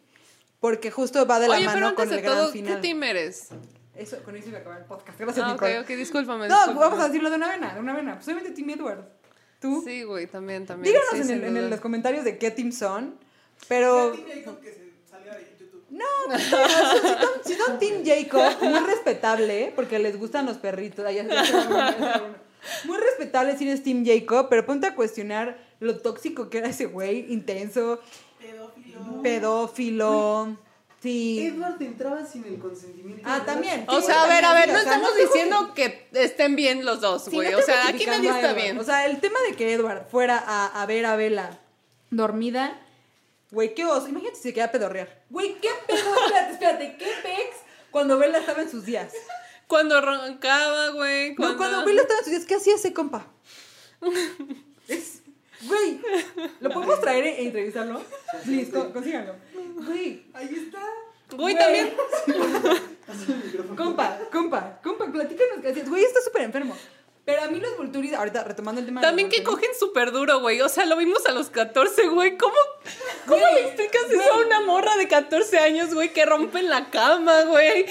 porque 0.60 0.90
justo 0.90 1.26
va 1.26 1.38
de 1.40 1.48
la 1.48 1.56
Oye, 1.56 1.64
pero 1.66 1.74
mano 1.74 1.86
antes 1.88 2.02
con 2.04 2.08
de 2.10 2.16
el 2.16 2.22
gran 2.22 2.36
todo, 2.36 2.46
¿qué 2.52 2.58
final. 2.58 2.80
team 2.80 3.02
eres? 3.02 3.48
Eso, 3.94 4.16
con 4.24 4.36
eso 4.36 4.48
iba 4.48 4.58
a 4.58 4.60
acabar 4.60 4.78
el 4.80 4.84
podcast. 4.86 5.18
Gracias, 5.18 5.44
Ah, 5.44 5.48
ok, 5.48 5.54
Nicole. 5.54 5.80
ok, 5.80 5.86
discúlpame. 5.88 6.48
No, 6.48 6.54
discúlpame. 6.56 6.80
vamos 6.86 7.00
a 7.00 7.06
decirlo 7.08 7.30
de 7.30 7.36
una 7.36 7.48
vena, 7.48 7.74
de 7.74 7.80
una 7.80 7.94
vena. 7.94 8.14
Pues 8.14 8.26
obviamente 8.28 8.52
Team 8.52 8.70
Edward. 8.70 9.04
¿Tú? 9.60 9.82
Sí, 9.84 10.04
güey, 10.04 10.26
también, 10.28 10.66
también. 10.66 10.94
Díganos 10.94 11.26
sí, 11.26 11.32
en, 11.32 11.44
el- 11.44 11.56
en 11.56 11.70
los 11.70 11.80
comentarios 11.80 12.24
de 12.24 12.38
qué 12.38 12.50
team 12.52 12.70
son. 12.72 13.18
Pero 13.66 14.12
tiene 14.12 14.32
ahí 14.34 14.42
con 14.44 14.56
que 14.58 14.70
se 14.72 14.92
salga 15.10 15.34
de 15.34 15.56
YouTube. 15.58 15.84
No, 15.98 16.32
no, 16.32 16.38
si 17.44 17.54
son, 17.54 17.78
Team 17.78 18.04
Jacob, 18.04 18.62
muy 18.62 18.78
respetable, 18.80 19.72
porque 19.74 19.98
les 19.98 20.18
gustan 20.18 20.46
los 20.46 20.56
perritos. 20.58 21.04
Muy 22.84 22.98
respetable 22.98 23.56
si 23.56 23.68
eres 23.68 23.82
Team 23.82 24.04
Jacob, 24.04 24.48
pero 24.50 24.66
ponte 24.66 24.86
a 24.86 24.94
cuestionar 24.94 25.58
lo 25.80 25.98
tóxico 25.98 26.50
que 26.50 26.58
era 26.58 26.68
ese 26.68 26.86
güey, 26.86 27.32
intenso, 27.32 28.00
Pedófilo. 28.40 29.22
pedófilo. 29.22 30.56
Sí. 31.00 31.46
Edward 31.46 31.80
entraba 31.80 32.26
sin 32.26 32.44
el 32.44 32.58
consentimiento. 32.58 33.22
Ah, 33.24 33.42
también. 33.46 33.84
O 33.86 34.00
sea, 34.00 34.24
a 34.24 34.26
ver, 34.26 34.44
a 34.44 34.52
ver, 34.52 34.72
no 34.72 34.78
estamos 34.78 35.16
diciendo 35.16 35.72
que 35.72 36.08
estén 36.12 36.56
bien 36.56 36.84
los 36.84 37.00
dos, 37.00 37.28
güey. 37.28 37.54
o 37.54 37.62
sea, 37.62 37.88
aquí 37.88 38.04
nadie 38.04 38.30
está 38.30 38.52
bien. 38.52 38.76
O 38.78 38.84
sea, 38.84 39.06
el 39.06 39.20
tema 39.20 39.38
de 39.48 39.54
que 39.54 39.72
Edward 39.72 40.08
fuera 40.10 40.42
a, 40.44 40.82
a 40.82 40.86
ver 40.86 41.06
a 41.06 41.14
Bella 41.14 41.60
dormida, 42.10 42.76
güey, 43.50 43.74
qué 43.74 43.84
oso. 43.84 44.08
Imagínate 44.08 44.36
si 44.36 44.42
se 44.42 44.54
queda 44.54 44.66
a 44.66 44.72
pedorrear. 44.72 45.22
Güey, 45.30 45.54
qué 45.60 45.70
pedo, 45.86 46.14
espérate, 46.24 46.52
espérate, 46.52 46.96
qué 46.98 47.06
pex 47.22 47.56
cuando 47.90 48.18
Bella 48.18 48.38
estaba 48.38 48.62
en 48.62 48.70
sus 48.70 48.84
días. 48.84 49.12
Cuando 49.66 50.00
roncaba, 50.00 50.90
güey. 50.90 51.34
No, 51.36 51.56
cuando 51.56 51.84
Bella 51.84 52.02
estaba 52.02 52.18
en 52.20 52.24
sus 52.24 52.32
días, 52.32 52.44
¿qué 52.46 52.54
hacía 52.56 52.74
ese 52.76 52.92
compa? 52.92 53.26
Es, 54.88 55.22
güey, 55.62 56.00
¿lo 56.60 56.70
podemos 56.70 57.00
traer 57.00 57.26
e 57.26 57.42
entrevistarlo? 57.44 58.02
Con- 58.72 58.92
consíganlo. 58.92 59.34
Güey, 59.86 60.24
Ahí 60.34 60.64
está. 60.66 60.80
Güey, 61.36 61.54
también. 61.56 61.94
Haz 63.06 63.28
el 63.28 63.36
micrófono. 63.44 63.76
compa, 63.76 64.18
compa, 64.32 64.80
compa, 64.82 65.06
platícanos 65.12 65.60
qué 65.60 65.68
hacías. 65.68 65.88
Güey, 65.88 66.04
está 66.04 66.20
súper 66.22 66.42
enfermo. 66.42 66.74
Pero 67.28 67.42
a 67.42 67.48
mí 67.48 67.60
los 67.60 67.76
Vulturis, 67.76 68.14
ahorita 68.14 68.42
retomando 68.42 68.80
el 68.80 68.86
tema 68.86 69.02
de 69.02 69.06
También 69.06 69.28
que 69.28 69.42
Vulturis- 69.42 69.44
cogen 69.44 69.70
súper 69.78 70.12
duro, 70.12 70.40
güey. 70.40 70.62
O 70.62 70.68
sea, 70.70 70.86
lo 70.86 70.96
vimos 70.96 71.26
a 71.26 71.32
los 71.32 71.50
14, 71.50 72.06
güey. 72.06 72.38
¿Cómo, 72.38 72.54
cómo 73.26 73.38
Güey, 73.42 73.54
le 73.54 73.60
explicas 73.66 74.02
eso 74.10 74.32
a 74.32 74.38
una 74.38 74.62
morra 74.62 74.96
de 74.96 75.08
14 75.08 75.58
años, 75.58 75.92
güey? 75.92 76.14
Que 76.14 76.24
rompen 76.24 76.70
la 76.70 76.88
cama, 76.88 77.42
güey. 77.42 77.84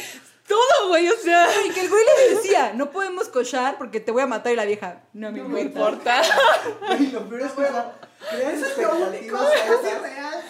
Todo, 0.47 0.88
güey. 0.88 1.07
O 1.09 1.17
sea, 1.17 1.47
Y 1.65 1.69
que 1.69 1.81
el 1.81 1.89
güey 1.89 2.03
le 2.03 2.35
decía, 2.35 2.71
no 2.73 2.89
podemos 2.89 3.27
cochar 3.29 3.77
porque 3.77 3.99
te 3.99 4.11
voy 4.11 4.23
a 4.23 4.27
matar 4.27 4.53
y 4.53 4.55
la 4.55 4.65
vieja. 4.65 5.03
No 5.13 5.31
me 5.31 5.38
no 5.39 5.49
me 5.49 5.61
importa. 5.61 6.19
importa. 6.23 6.88
Güey, 6.88 7.11
lo 7.11 7.29
peor 7.29 7.41
es 7.41 7.51
que 7.51 7.61
es 7.61 7.69
único 7.69 9.38
expectativas 9.38 9.41
altas. 9.43 10.01
real. 10.01 10.43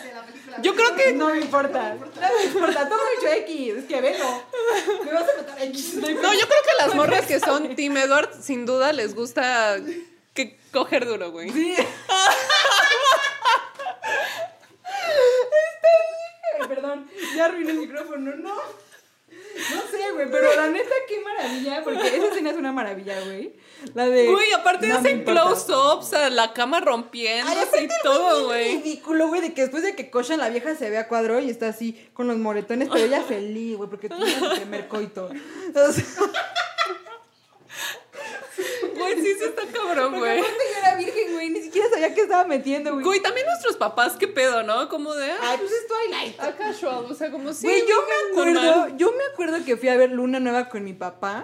Yo 0.62 0.76
creo 0.76 0.96
que- 0.96 1.14
No 1.14 1.28
me 1.30 1.40
importa. 1.40 1.96
No 1.96 2.06
me 2.38 2.44
importa. 2.46 2.90
Todo 2.90 3.00
hecho 3.18 3.28
X. 3.44 3.78
Es 3.78 3.86
que 3.86 4.02
velo. 4.02 4.44
Me 5.06 5.14
vas 5.14 5.24
a 5.30 5.38
matar 5.42 5.62
X. 5.64 5.96
No, 5.96 6.08
yo 6.34 6.48
creo 6.48 6.62
que 6.64 6.86
las 6.86 6.96
morras 6.96 7.26
que 7.26 7.40
son 7.40 7.76
Team 7.76 7.98
Edward, 7.98 8.30
sin 8.42 8.66
duda 8.66 8.92
les 8.94 9.16
gusta 9.16 9.78
que 10.34 10.58
coger 10.72 11.06
duro, 11.06 11.32
güey. 11.32 11.50
Sí. 11.52 11.76
Perdón, 16.68 17.10
ya 17.36 17.46
arruiné 17.46 17.72
el 17.72 17.78
micrófono. 17.78 18.36
No. 18.36 18.56
No 19.76 19.82
sé, 19.90 20.12
güey, 20.14 20.30
pero 20.32 20.56
la 20.56 20.68
neta, 20.68 20.90
qué 21.08 21.20
maravilla, 21.22 21.84
porque 21.84 22.08
esa 22.16 22.28
escena 22.28 22.52
es 22.52 22.58
una 22.58 22.72
maravilla, 22.72 23.20
güey. 23.22 23.54
La 23.94 24.08
de. 24.08 24.28
Güey, 24.28 24.52
aparte 24.54 24.88
No 24.88 24.98
hacen 24.98 25.24
close-ups 25.24 26.14
a 26.14 26.30
la 26.30 26.54
cama 26.54 26.78
Ay, 26.78 26.84
rompiéndose 26.86 27.84
y 27.84 27.88
todo, 28.04 28.46
güey. 28.46 28.78
ridículo, 28.78 29.28
güey, 29.28 29.42
de 29.42 29.54
que 29.54 29.62
después 29.62 29.84
de 29.84 29.96
que 29.96 30.10
cochan 30.10 30.40
la 30.40 30.50
vieja 30.50 30.76
se 30.76 30.90
ve 30.90 30.98
a 30.98 31.08
cuadro 31.08 31.40
y 31.40 31.50
está 31.50 31.70
así 31.70 32.08
con 32.14 32.28
los 32.28 32.38
moretones, 32.38 32.90
pero 32.92 33.06
ella 33.06 33.22
feliz, 33.28 33.78
güey, 33.78 33.90
porque 33.90 34.10
tuvo 34.10 34.26
su 34.26 34.56
primer 34.56 34.88
coito. 34.88 35.30
Entonces, 35.66 36.06
Güey, 39.14 39.26
sí, 39.26 39.34
sí 39.40 39.44
está 39.46 39.62
cabrón, 39.74 40.14
porque 40.14 40.20
güey. 40.20 40.40
aparte 40.40 40.64
yo 40.74 40.80
era 40.80 40.96
virgen, 40.98 41.34
güey, 41.34 41.50
ni 41.50 41.62
siquiera 41.62 41.90
sabía 41.90 42.14
qué 42.14 42.22
estaba 42.22 42.44
metiendo, 42.46 42.94
güey. 42.94 43.04
Güey, 43.04 43.20
también 43.22 43.46
nuestros 43.48 43.76
papás, 43.78 44.16
qué 44.18 44.28
pedo, 44.28 44.64
¿no? 44.64 44.90
Como 44.90 45.14
de, 45.14 45.32
ah, 45.32 45.38
Ay, 45.42 45.58
pues 45.60 45.72
es 45.72 45.88
Twilight. 45.88 46.40
a 46.40 46.56
casual, 46.56 47.06
o 47.10 47.14
sea, 47.14 47.32
como 47.32 47.54
si. 47.54 47.66
Güey, 47.68 47.82
yo 47.88 47.96
me 48.08 48.42
acuerdo, 48.42 48.98
yo 48.98 49.12
me 49.12 49.24
acuerdo 49.34 49.66
que 49.66 49.78
fui 49.78 49.90
a 49.90 49.98
ver 49.98 50.12
Luna 50.12 50.40
Nueva 50.40 50.70
con 50.70 50.84
mi 50.84 50.94
papá 50.94 51.44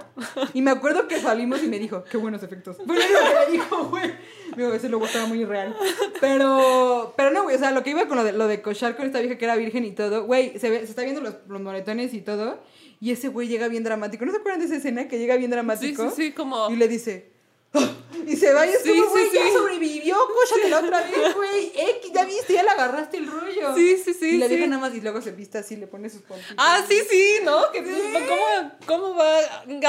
y 0.53 0.61
me 0.61 0.71
acuerdo 0.71 1.07
que 1.07 1.19
salimos 1.19 1.63
y 1.63 1.67
me 1.67 1.79
dijo, 1.79 2.03
qué 2.03 2.17
buenos 2.17 2.43
efectos. 2.43 2.77
Fue 2.85 2.95
lo 2.95 3.01
que 3.01 3.45
me 3.45 3.51
dijo, 3.51 3.85
güey. 3.85 4.13
Me 4.55 4.63
dijo, 4.63 4.75
ese 4.75 4.87
logo 4.89 5.05
estaba 5.05 5.25
muy 5.25 5.43
real. 5.45 5.75
Pero, 6.21 7.13
pero 7.17 7.31
no, 7.31 7.43
güey, 7.43 7.55
o 7.55 7.59
sea, 7.59 7.71
lo 7.71 7.83
que 7.83 7.89
iba 7.91 8.07
con 8.07 8.17
lo 8.17 8.23
de, 8.23 8.33
lo 8.33 8.47
de 8.47 8.61
cochar 8.61 8.95
con 8.95 9.05
esta 9.05 9.19
vieja 9.19 9.37
que 9.37 9.45
era 9.45 9.55
virgen 9.55 9.83
y 9.85 9.91
todo, 9.91 10.25
güey, 10.25 10.57
se, 10.59 10.69
ve, 10.69 10.79
se 10.79 10.85
está 10.85 11.01
viendo 11.03 11.21
los, 11.21 11.35
los 11.47 11.59
moretones 11.61 12.13
y 12.13 12.21
todo, 12.21 12.61
y 12.99 13.11
ese 13.11 13.27
güey 13.27 13.47
llega 13.47 13.67
bien 13.67 13.83
dramático. 13.83 14.25
¿No 14.25 14.31
se 14.31 14.37
acuerdan 14.37 14.59
de 14.61 14.67
esa 14.67 14.75
escena 14.77 15.07
que 15.07 15.19
llega 15.19 15.35
bien 15.35 15.49
Sí, 15.49 15.53
dramático? 15.53 16.09
sí, 16.11 16.15
sí, 16.15 16.31
como. 16.31 16.69
Y 16.69 16.75
le 16.77 16.87
dice, 16.87 17.32
y 18.27 18.35
se 18.37 18.53
va 18.53 18.65
y 18.65 18.69
es 18.69 18.81
Sí, 18.83 18.89
como, 18.89 19.03
sí, 19.03 19.09
güey, 19.09 19.31
ya 19.33 19.43
sí. 19.43 19.51
sobrevivió, 19.53 20.15
cóchatela 20.33 20.79
otra 20.79 21.01
vez, 21.01 21.35
güey. 21.35 21.71
Ya 22.13 22.25
viste, 22.25 22.53
ya 22.53 22.63
le 22.63 22.69
agarraste 22.69 23.17
el 23.17 23.27
rollo. 23.29 23.75
Sí, 23.75 23.97
sí, 24.03 24.13
sí, 24.13 24.35
Y 24.35 24.37
la 24.37 24.47
sí. 24.47 24.53
vieja 24.55 24.67
nada 24.67 24.81
más 24.81 24.95
y 24.95 25.01
luego 25.01 25.21
se 25.21 25.31
viste 25.31 25.57
así, 25.57 25.75
le 25.75 25.87
pone 25.87 26.09
sus 26.09 26.21
pompitas. 26.21 26.53
Ah, 26.57 26.83
sí, 26.87 27.01
sí, 27.09 27.37
¿no? 27.43 27.71
Que, 27.71 27.83
¿cómo, 27.83 28.71
¿Cómo 28.85 29.15
va? 29.15 29.39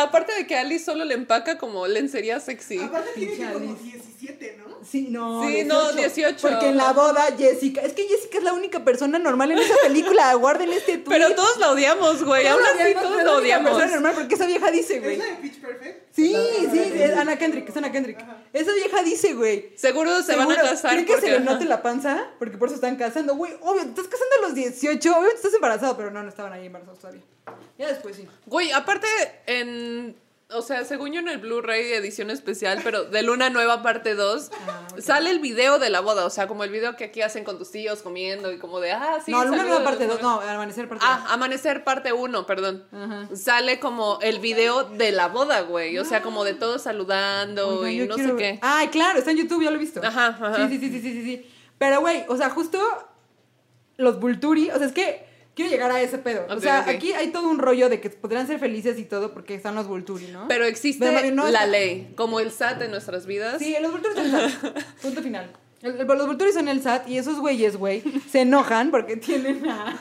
Aparte 0.02 0.32
de 0.34 0.46
que 0.46 0.56
Alice 0.56 0.84
solo 0.84 1.04
le 1.04 1.14
empaca 1.14 1.58
como 1.58 1.86
lencería 1.86 2.40
sexy. 2.40 2.78
Aparte 2.80 3.10
tiene 3.14 3.36
que 3.36 3.52
como 3.52 3.70
Alice. 3.70 4.13
17, 4.26 4.56
¿no? 4.58 4.64
Sí, 4.84 5.06
no. 5.10 5.46
Sí, 5.46 5.64
no, 5.64 5.92
18. 5.92 6.36
Porque 6.40 6.68
en 6.68 6.76
la 6.76 6.92
boda, 6.92 7.24
Jessica. 7.36 7.80
Es 7.80 7.92
que 7.92 8.06
Jessica 8.06 8.38
es 8.38 8.44
la 8.44 8.52
única 8.52 8.84
persona 8.84 9.18
normal 9.18 9.52
en 9.52 9.58
esa 9.58 9.74
película. 9.82 10.32
Guarden 10.38 10.72
este 10.72 10.98
tweet. 10.98 11.16
Pero 11.18 11.34
todos 11.34 11.58
la 11.58 11.70
odiamos, 11.72 12.22
güey. 12.22 12.46
Aún 12.46 12.60
así, 12.62 12.94
no, 12.94 13.02
todos 13.02 13.18
es 13.18 13.24
la 13.24 13.32
odiamos. 13.36 13.70
persona 13.70 13.92
normal 13.92 14.14
porque 14.14 14.34
esa 14.34 14.46
vieja 14.46 14.70
dice, 14.70 14.96
¿Es 14.96 15.02
güey. 15.02 15.16
la 15.16 15.24
de 15.24 15.34
Pitch 15.36 15.60
Perfect? 15.60 16.14
Sí, 16.14 16.32
sí, 16.32 16.38
Ana 16.38 16.72
es 16.72 16.72
Kendrick. 16.80 17.18
Ana 17.18 17.36
Kendrick, 17.38 17.68
es 17.68 17.76
Ana 17.76 17.92
Kendrick. 17.92 18.20
Ajá. 18.20 18.36
Esa 18.52 18.72
vieja 18.74 19.02
dice, 19.02 19.34
güey. 19.34 19.72
Seguro 19.76 20.22
se 20.22 20.36
van 20.36 20.50
a 20.50 20.54
Seguro, 20.54 20.70
casar. 20.70 20.90
¿Creen 20.92 21.06
que 21.06 21.12
porque, 21.14 21.26
se 21.28 21.38
le 21.38 21.44
note 21.44 21.64
la 21.64 21.82
panza? 21.82 22.28
Porque 22.38 22.58
por 22.58 22.68
eso 22.68 22.76
están 22.76 22.96
casando. 22.96 23.34
Güey, 23.36 23.52
obvio, 23.62 23.82
te 23.82 23.88
estás 23.90 24.08
casando 24.08 24.36
a 24.38 24.48
los 24.48 24.54
18. 24.54 25.10
Obviamente 25.10 25.36
estás 25.36 25.54
embarazado, 25.54 25.96
pero 25.96 26.10
no, 26.10 26.22
no 26.22 26.28
estaban 26.28 26.52
ahí 26.52 26.66
embarazados 26.66 27.00
todavía. 27.00 27.22
Ya 27.78 27.88
después 27.88 28.16
sí. 28.16 28.26
Güey, 28.46 28.70
aparte, 28.70 29.06
en 29.46 30.16
o 30.50 30.62
sea, 30.62 30.84
según 30.84 31.12
yo 31.12 31.20
en 31.20 31.28
el 31.28 31.38
Blu-ray 31.38 31.92
edición 31.92 32.30
especial, 32.30 32.80
pero 32.84 33.04
de 33.04 33.22
Luna 33.22 33.50
Nueva 33.50 33.82
parte 33.82 34.14
2, 34.14 34.50
Ah, 34.66 34.86
sale 34.98 35.30
el 35.30 35.38
video 35.38 35.78
de 35.78 35.90
la 35.90 36.00
boda, 36.00 36.24
o 36.26 36.30
sea, 36.30 36.46
como 36.46 36.64
el 36.64 36.70
video 36.70 36.96
que 36.96 37.04
aquí 37.04 37.22
hacen 37.22 37.44
con 37.44 37.58
tus 37.58 37.70
tíos 37.70 38.02
comiendo 38.02 38.52
y 38.52 38.58
como 38.58 38.80
de, 38.80 38.92
ah, 38.92 39.20
sí. 39.24 39.30
no, 39.30 39.44
Luna 39.44 39.62
Nueva 39.62 39.84
parte 39.84 40.06
¿no? 40.06 40.14
2, 40.14 40.22
no, 40.22 40.40
Amanecer 40.40 40.88
parte 40.88 41.04
Ah, 41.06 41.26
Amanecer 41.30 41.84
parte 41.84 42.12
1, 42.12 42.46
perdón. 42.46 42.84
Sale 43.34 43.80
como 43.80 44.18
el 44.22 44.38
video 44.38 44.84
de 44.84 45.12
la 45.12 45.28
boda, 45.28 45.62
güey. 45.62 45.98
O 45.98 46.04
sea, 46.04 46.22
como 46.22 46.44
de 46.44 46.54
todos 46.54 46.82
saludando 46.82 47.88
y 47.88 48.06
no 48.06 48.14
quiero 48.14 48.36
sé 48.38 48.42
qué. 48.42 48.58
Ay, 48.62 48.88
claro, 48.88 49.18
está 49.18 49.30
en 49.30 49.38
YouTube, 49.38 49.64
ya 49.64 49.70
lo 49.70 49.76
he 49.76 49.80
visto. 49.80 50.00
Ajá, 50.04 50.26
ajá. 50.28 50.68
Sí, 50.68 50.78
sí, 50.78 50.90
sí, 50.90 51.00
sí, 51.00 51.12
sí, 51.12 51.24
sí. 51.24 51.50
Pero, 51.78 52.00
güey, 52.00 52.24
o 52.28 52.36
sea, 52.36 52.50
justo 52.50 52.78
los 53.96 54.20
Vulturi, 54.20 54.70
o 54.70 54.78
sea, 54.78 54.86
es 54.86 54.92
que 54.92 55.26
quiero 55.54 55.70
llegar 55.70 55.90
a 55.90 56.00
ese 56.00 56.18
pedo. 56.18 56.46
o 56.48 56.54
Ok, 56.54 56.60
sea, 56.60 56.80
ok. 56.80 56.88
aquí 56.88 57.12
hay 57.12 57.28
todo 57.28 57.48
un 57.48 57.58
rollo 57.58 57.88
de 57.88 58.00
que 58.00 58.10
podrían 58.10 58.46
ser 58.46 58.58
felices 58.58 58.98
y 58.98 59.04
todo 59.04 59.32
porque 59.32 59.54
están 59.54 59.74
los 59.74 59.86
Vulturi, 59.86 60.28
¿no? 60.28 60.46
Pero 60.48 60.64
existe 60.64 61.04
Pero, 61.10 61.34
no 61.34 61.44
la 61.44 61.60
está- 61.60 61.66
ley, 61.66 62.12
como 62.16 62.40
el 62.40 62.50
SAT 62.50 62.82
en 62.82 62.90
nuestras 62.90 63.26
vidas. 63.26 63.58
Sí, 63.58 63.76
los 63.80 63.92
Vulturi 63.92 64.14
son 64.14 64.24
el 64.26 64.50
SAT. 64.50 64.82
Punto 65.02 65.22
final. 65.22 65.50
El- 65.82 66.00
el- 66.00 66.06
los 66.06 66.26
Vulturi 66.26 66.52
son 66.52 66.68
el 66.68 66.80
SAT 66.82 67.08
y 67.08 67.18
esos 67.18 67.38
güeyes, 67.40 67.76
güey, 67.76 68.02
se 68.30 68.40
enojan 68.40 68.90
porque 68.90 69.16
tienen 69.18 69.68
a, 69.68 69.96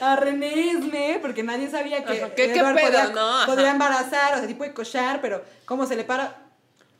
a 0.00 0.16
René 0.16 0.70
Esme, 0.70 1.18
porque 1.20 1.42
nadie 1.42 1.68
sabía 1.70 2.04
que 2.04 2.22
Ajá, 2.22 2.34
¿qué- 2.34 2.52
qué 2.52 2.60
pedo, 2.60 2.72
podía, 2.74 3.08
no? 3.08 3.46
Podría 3.46 3.70
embarazar, 3.70 4.34
o 4.34 4.38
sea, 4.38 4.46
tipo 4.46 4.64
de 4.64 4.72
cochar, 4.72 5.20
pero 5.20 5.42
cómo 5.66 5.86
se 5.86 5.94
le 5.96 6.04
para, 6.04 6.38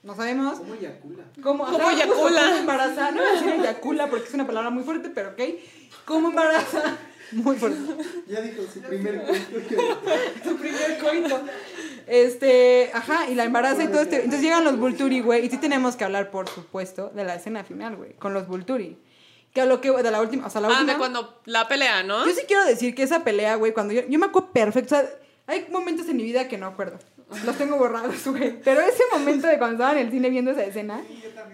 no 0.02 0.14
sabemos. 0.14 0.58
¿Cómo 0.58 0.74
eyacula? 0.74 1.24
¿Cómo, 1.42 1.64
¿Cómo 1.64 1.90
eyacula? 1.90 2.42
¿Cómo 2.44 2.56
embaraza? 2.56 3.10
No 3.10 3.22
voy 3.22 3.30
a 3.30 3.32
decir 3.32 3.48
eyacula 3.60 4.06
porque 4.08 4.28
es 4.28 4.34
una 4.34 4.46
palabra 4.46 4.70
muy 4.70 4.84
fuerte, 4.84 5.08
pero 5.10 5.30
ok. 5.30 5.40
¿Cómo 6.04 6.28
embaraza? 6.28 6.96
Muy 7.32 7.56
fuerte. 7.60 7.78
Ya 8.28 8.40
dijo 8.40 8.62
su 8.72 8.80
primer 8.88 9.24
que... 9.24 9.76
Su 10.48 10.56
primer 10.56 10.98
coito. 10.98 11.40
Este, 12.06 12.90
ajá, 12.94 13.28
y 13.28 13.34
la 13.34 13.44
embaraza 13.44 13.82
y 13.82 13.88
todo 13.88 14.00
este. 14.00 14.16
Entonces 14.16 14.42
llegan 14.42 14.64
los 14.64 14.78
Vulturi, 14.78 15.20
güey. 15.20 15.44
Y 15.44 15.50
sí 15.50 15.58
tenemos 15.58 15.96
que 15.96 16.04
hablar, 16.04 16.30
por 16.30 16.48
supuesto, 16.48 17.10
de 17.14 17.24
la 17.24 17.34
escena 17.34 17.64
final, 17.64 17.96
güey. 17.96 18.12
Con 18.14 18.32
los 18.32 18.46
Vulturi. 18.46 18.96
Que 19.52 19.62
a 19.62 19.66
lo 19.66 19.80
que, 19.80 19.90
de 19.90 20.10
la 20.10 20.20
última, 20.20 20.46
o 20.46 20.50
sea, 20.50 20.60
la 20.60 20.68
Ah, 20.68 20.72
última. 20.72 20.92
de 20.92 20.98
cuando 20.98 21.40
la 21.46 21.66
pelea, 21.66 22.02
¿no? 22.02 22.26
Yo 22.26 22.32
sí 22.34 22.42
quiero 22.46 22.64
decir 22.64 22.94
que 22.94 23.02
esa 23.02 23.24
pelea, 23.24 23.56
güey, 23.56 23.72
cuando 23.72 23.92
yo, 23.94 24.02
yo 24.06 24.18
me 24.18 24.26
acuerdo 24.26 24.52
perfecto, 24.52 24.94
o 24.94 24.98
sea, 24.98 25.08
hay 25.46 25.66
momentos 25.70 26.06
en 26.08 26.16
mi 26.18 26.24
vida 26.24 26.46
que 26.46 26.58
no 26.58 26.66
acuerdo. 26.66 26.98
Los 27.44 27.56
tengo 27.56 27.76
borrados, 27.76 28.24
güey. 28.26 28.60
Pero 28.62 28.80
ese 28.82 29.02
momento 29.12 29.48
de 29.48 29.58
cuando 29.58 29.82
estaba 29.82 29.98
en 29.98 30.06
el 30.06 30.12
cine 30.12 30.30
viendo 30.30 30.50
esa 30.52 30.62
escena. 30.64 31.02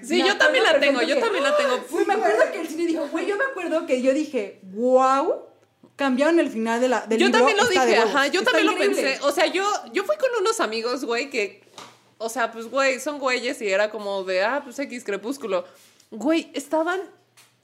Sí, 0.03 0.19
yo 0.19 0.37
también 0.37 0.65
acuerdo 0.67 0.73
la 0.73 0.81
tengo, 0.81 1.01
yo 1.03 1.15
que- 1.15 1.21
también 1.21 1.45
la 1.45 1.57
tengo. 1.57 1.79
Güey, 1.91 2.05
me 2.07 2.15
acuerdo 2.15 2.43
que 2.53 2.61
el 2.61 2.69
cine 2.69 2.87
dijo, 2.87 3.07
güey, 3.09 3.27
yo 3.27 3.37
me 3.39 3.45
acuerdo 3.45 3.87
que 3.87 4.03
yo 4.03 4.13
dije, 4.13 4.59
wow, 4.65 5.47
cambiaron 6.03 6.41
el 6.41 6.51
final 6.51 6.81
de 6.81 6.89
la, 6.89 7.07
del 7.07 7.17
Yo 7.21 7.27
libro, 7.27 7.39
también 7.39 7.57
lo 7.57 7.67
dije, 7.67 7.97
ajá, 7.97 8.27
yo 8.27 8.41
está 8.41 8.51
también 8.51 8.67
lo 8.67 8.73
increíble". 8.73 9.03
pensé. 9.03 9.25
O 9.25 9.31
sea, 9.31 9.47
yo, 9.47 9.65
yo 9.93 10.03
fui 10.03 10.17
con 10.17 10.31
unos 10.41 10.59
amigos, 10.59 11.05
güey, 11.05 11.31
que, 11.31 11.63
o 12.19 12.29
sea, 12.29 12.51
pues, 12.51 12.67
güey, 12.69 12.99
son 12.99 13.21
güeyes 13.21 13.63
y 13.63 13.69
era 13.69 13.89
como 13.89 14.25
de, 14.25 14.43
ah, 14.43 14.63
pues 14.65 14.81
X 14.81 15.05
crepúsculo. 15.05 15.65
Güey, 16.11 16.51
estaban 16.55 17.01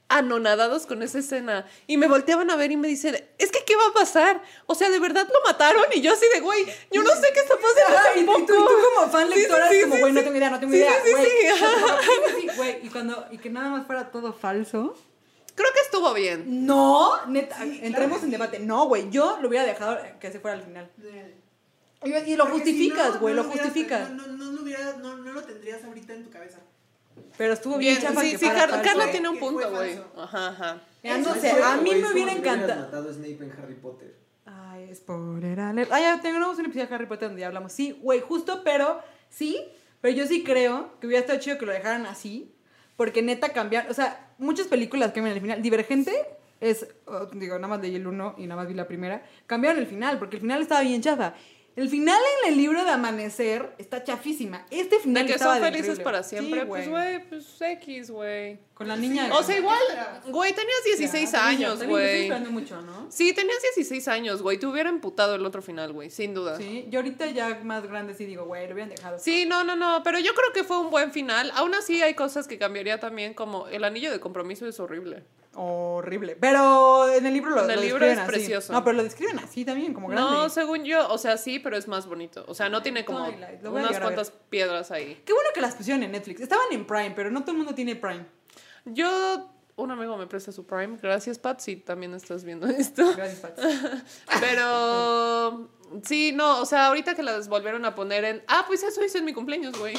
anonadados 0.09 0.87
con 0.87 1.03
esa 1.03 1.19
escena 1.19 1.67
y 1.89 1.97
me 1.97 2.07
volteaban 2.07 2.49
a 2.53 2.57
ver 2.57 2.71
y 2.71 2.77
me 2.77 2.87
dicen, 2.87 3.17
es 3.39 3.51
que, 3.51 3.65
¿qué 3.67 3.75
va 3.75 3.89
a 3.91 3.93
pasar? 3.93 4.41
O 4.67 4.77
sea, 4.77 4.89
¿de 4.89 5.01
verdad 5.01 5.27
lo 5.27 5.51
mataron? 5.51 5.85
Y 5.93 6.01
yo 6.01 6.13
así 6.13 6.27
de, 6.33 6.39
güey, 6.39 6.65
yo 6.93 7.03
no 7.03 7.11
sé 7.11 7.27
qué 7.35 7.41
está 7.41 7.57
pasando 7.57 8.21
y, 8.21 8.43
y 8.43 8.47
tú, 8.47 8.55
como 8.55 9.11
fan 9.11 9.29
sí, 9.33 9.41
lectora, 9.41 9.69
sí, 9.69 9.81
como, 9.83 9.95
sí, 9.97 10.01
güey, 10.01 10.13
no 10.13 10.23
tengo 10.23 10.37
idea, 10.37 10.51
no 10.51 10.61
tengo 10.61 10.75
idea, 10.75 10.93
sí, 11.05 11.11
güey. 11.11 11.25
sí, 11.25 11.31
Sí, 11.51 12.41
sí, 12.41 12.49
güey, 12.57 12.87
y 12.87 12.89
cuando, 12.89 13.27
y 13.33 13.39
que 13.39 13.51
nada 13.51 13.69
más 13.71 13.85
fuera 13.85 14.13
todo 14.13 14.33
falso. 14.33 14.97
Creo 15.59 15.73
que 15.75 15.81
estuvo 15.81 16.15
bien. 16.15 16.67
No, 16.67 17.27
neta, 17.27 17.57
Sí, 17.63 17.81
entremos 17.83 18.19
claro 18.19 18.25
en 18.25 18.31
debate. 18.31 18.59
No, 18.61 18.87
güey, 18.87 19.11
yo 19.11 19.39
lo 19.43 19.49
hubiera 19.49 19.65
dejado 19.67 19.99
que 20.21 20.31
se 20.31 20.41
fuera 20.41 20.57
al 20.57 20.63
final. 20.63 20.91
Y, 22.05 22.11
y 22.15 22.37
lo 22.37 22.45
Porque 22.45 22.59
justificas, 22.61 23.15
no, 23.15 23.21
güey, 23.21 23.35
no 23.35 23.43
lo 23.43 23.49
hubieras- 23.49 23.67
justificas. 23.67 24.11
No, 24.11 24.27
no, 24.29 24.37
no 24.37 24.53
lo 24.53 24.63
hubieras- 24.63 24.99
no, 24.99 25.17
no 25.17 25.33
lo 25.33 25.43
tendrías 25.43 25.83
ahorita 25.85 26.15
en 26.15 26.25
tu 26.25 26.31
cabeza. 26.31 26.59
Pero 27.37 27.53
estuvo 27.53 27.77
bien, 27.77 27.97
Bien, 27.97 28.09
chafa 28.09 28.21
sí, 28.23 28.31
que 28.33 28.39
sí, 28.39 28.47
Carla, 28.47 29.11
tiene 29.11 29.29
un 29.29 29.39
punto, 29.39 29.71
güey. 29.71 29.99
Ajá, 30.17 30.49
ajá. 30.49 30.83
Fue, 31.03 31.63
a 31.63 31.77
mí 31.77 31.95
me 31.95 32.13
hubiera 32.13 32.33
encantado. 32.33 32.83
matado 32.83 33.11
a 33.11 33.13
Snape 33.13 33.39
en 33.45 33.53
Harry 33.53 33.75
Potter. 33.75 34.17
Ay, 34.47 34.95
spoiler 34.95 35.59
alert. 35.61 35.91
Ah, 35.93 36.01
ya 36.01 36.21
tenemos 36.21 36.57
un 36.59 36.65
episodio 36.67 36.87
de 36.89 36.95
Harry 36.95 37.07
Potter 37.07 37.29
donde 37.29 37.41
ya 37.41 37.49
hablamos. 37.49 37.73
Sí, 37.73 37.99
güey, 38.01 38.21
justo, 38.21 38.63
pero 38.65 39.01
sí. 39.29 39.61
Pero 40.01 40.15
yo 40.17 40.27
sí 40.27 40.45
creo 40.45 40.99
que 41.01 41.09
hubiera 41.09 41.21
estado 41.23 41.41
chido 41.41 41.59
que 41.59 41.67
lo 41.67 41.73
dejaran 41.73 42.07
así. 42.07 42.55
Porque 42.99 43.23
neta 43.23 43.53
cambiar. 43.53 43.89
O 43.91 43.95
sea, 43.95 44.35
muchas 44.39 44.67
películas 44.67 45.13
cambian 45.13 45.37
el 45.37 45.41
final. 45.41 45.63
Divergente 45.63 46.13
es. 46.61 46.85
oh, 47.07 47.27
digo, 47.33 47.55
nada 47.55 47.69
más 47.69 47.81
leí 47.81 47.95
el 47.95 48.09
uno 48.09 48.35
y 48.37 48.49
nada 48.49 48.61
más 48.61 48.69
vi 48.69 48.75
la 48.75 48.89
primera. 48.89 49.23
Cambiaron 49.47 49.79
el 49.79 49.87
final, 49.87 50.19
porque 50.19 50.35
el 50.35 50.43
final 50.43 50.61
estaba 50.61 50.81
bien 50.81 51.01
chafa. 51.01 51.35
El 51.79 51.89
final 51.89 52.19
en 52.43 52.53
el 52.53 52.59
libro 52.59 52.83
de 52.83 52.91
Amanecer 52.91 53.73
está 53.79 54.03
chafísima. 54.03 54.67
Este 54.69 54.99
final 54.99 55.23
De 55.23 55.29
que 55.29 55.35
estaba 55.37 55.55
son 55.55 55.63
felices 55.63 56.01
para 56.01 56.25
Sí, 56.25 56.31
siempre, 56.31 56.67
pues, 56.67 56.89
güey, 56.89 57.29
pues 57.29 57.47
X, 57.61 58.11
güey. 58.11 58.59
Con 58.75 58.89
la 58.89 58.97
niña. 58.97 59.31
O 59.33 59.45
sea, 59.45 59.57
igual, 59.57 59.79
güey, 60.27 60.53
tenías 60.53 60.83
16 60.85 61.31
Ya, 61.31 61.47
años, 61.47 61.85
güey. 61.85 62.29
mucho, 62.51 62.83
¿no? 62.83 63.07
Sí, 63.11 63.33
tenías 63.33 63.63
16 63.77 64.09
años, 64.09 64.43
güey. 64.43 64.59
Te 64.59 64.67
hubiera 64.67 64.89
emputado 64.91 65.37
el 65.37 65.47
otro 65.47 65.63
final, 65.63 65.93
güey, 65.93 66.11
sin 66.11 66.35
duda. 66.35 66.57
Sí. 66.57 66.65
Sí, 66.65 66.87
yo 66.91 66.99
ahorita 66.99 67.27
ya 67.27 67.61
más 67.63 67.87
grande 67.87 68.13
sí 68.15 68.25
digo, 68.25 68.45
güey, 68.45 68.67
lo 68.67 68.73
hubieran 68.75 68.91
dejado. 68.91 69.19
no, 69.47 69.63
no, 69.63 69.77
no, 69.77 70.03
pero 70.03 70.19
yo 70.19 70.35
creo 70.35 70.53
que 70.53 70.65
fue 70.65 70.81
un 70.81 70.91
buen 70.91 71.13
final. 71.13 71.53
Aún 71.55 71.77
así 71.77 72.03
hay 72.03 72.15
cosas 72.15 72.49
que 72.49 72.59
cambiaría 72.59 72.99
también, 72.99 73.35
como 73.35 73.69
el 73.69 73.85
anillo 73.85 74.11
de 74.11 74.19
compromiso 74.19 74.67
es 74.67 74.81
horrible. 74.81 75.23
Horrible. 75.61 76.37
Pero 76.37 77.13
en 77.13 77.27
el 77.27 77.33
libro 77.35 77.51
lo, 77.51 77.65
En 77.65 77.71
el 77.71 77.77
lo 77.77 77.83
libro 77.83 78.07
describen 78.07 78.19
es 78.19 78.19
así. 78.25 78.31
precioso. 78.31 78.73
No, 78.73 78.85
pero 78.85 78.97
lo 78.97 79.03
describen 79.03 79.41
así 79.41 79.65
también, 79.65 79.93
como 79.93 80.07
grande. 80.07 80.31
No, 80.31 80.49
según 80.49 80.85
yo, 80.85 81.09
o 81.09 81.19
sea, 81.19 81.37
sí, 81.37 81.59
pero 81.59 81.77
es 81.77 81.89
más 81.89 82.07
bonito. 82.07 82.45
O 82.47 82.55
sea, 82.55 82.69
no 82.69 82.81
tiene 82.81 83.05
como 83.05 83.25
Twilight, 83.27 83.65
unas 83.67 83.99
cuantas 83.99 84.31
piedras 84.51 84.93
ahí. 84.93 85.21
Qué 85.25 85.33
bueno 85.33 85.51
que 85.53 85.61
las 85.61 85.75
pusieron 85.75 86.05
en 86.05 86.13
Netflix. 86.13 86.41
Estaban 86.41 86.67
en 86.71 86.87
Prime, 86.87 87.11
pero 87.17 87.33
no 87.33 87.41
todo 87.41 87.51
el 87.53 87.57
mundo 87.59 87.75
tiene 87.75 87.97
Prime. 87.97 88.25
Yo, 88.85 89.51
un 89.75 89.91
amigo 89.91 90.17
me 90.17 90.29
presta 90.29 90.53
su 90.53 90.65
Prime. 90.65 90.97
Gracias, 91.03 91.41
Pat, 91.41 91.59
si 91.59 91.75
también 91.75 92.15
estás 92.15 92.45
viendo 92.45 92.67
esto. 92.69 93.13
Gracias, 93.17 93.41
Pat. 93.41 93.59
Pero 94.41 95.69
sí, 96.05 96.33
no, 96.37 96.61
o 96.61 96.67
sea, 96.67 96.87
ahorita 96.87 97.15
que 97.17 97.23
las 97.25 97.49
volvieron 97.49 97.85
a 97.85 97.97
poner 97.97 98.25
en. 98.25 98.43
Ah, 98.47 98.65
pues 98.67 98.83
eso 98.85 99.05
hice 99.05 99.19
en 99.19 99.25
mi 99.25 99.33
cumpleaños, 99.33 99.77
güey. 99.79 99.95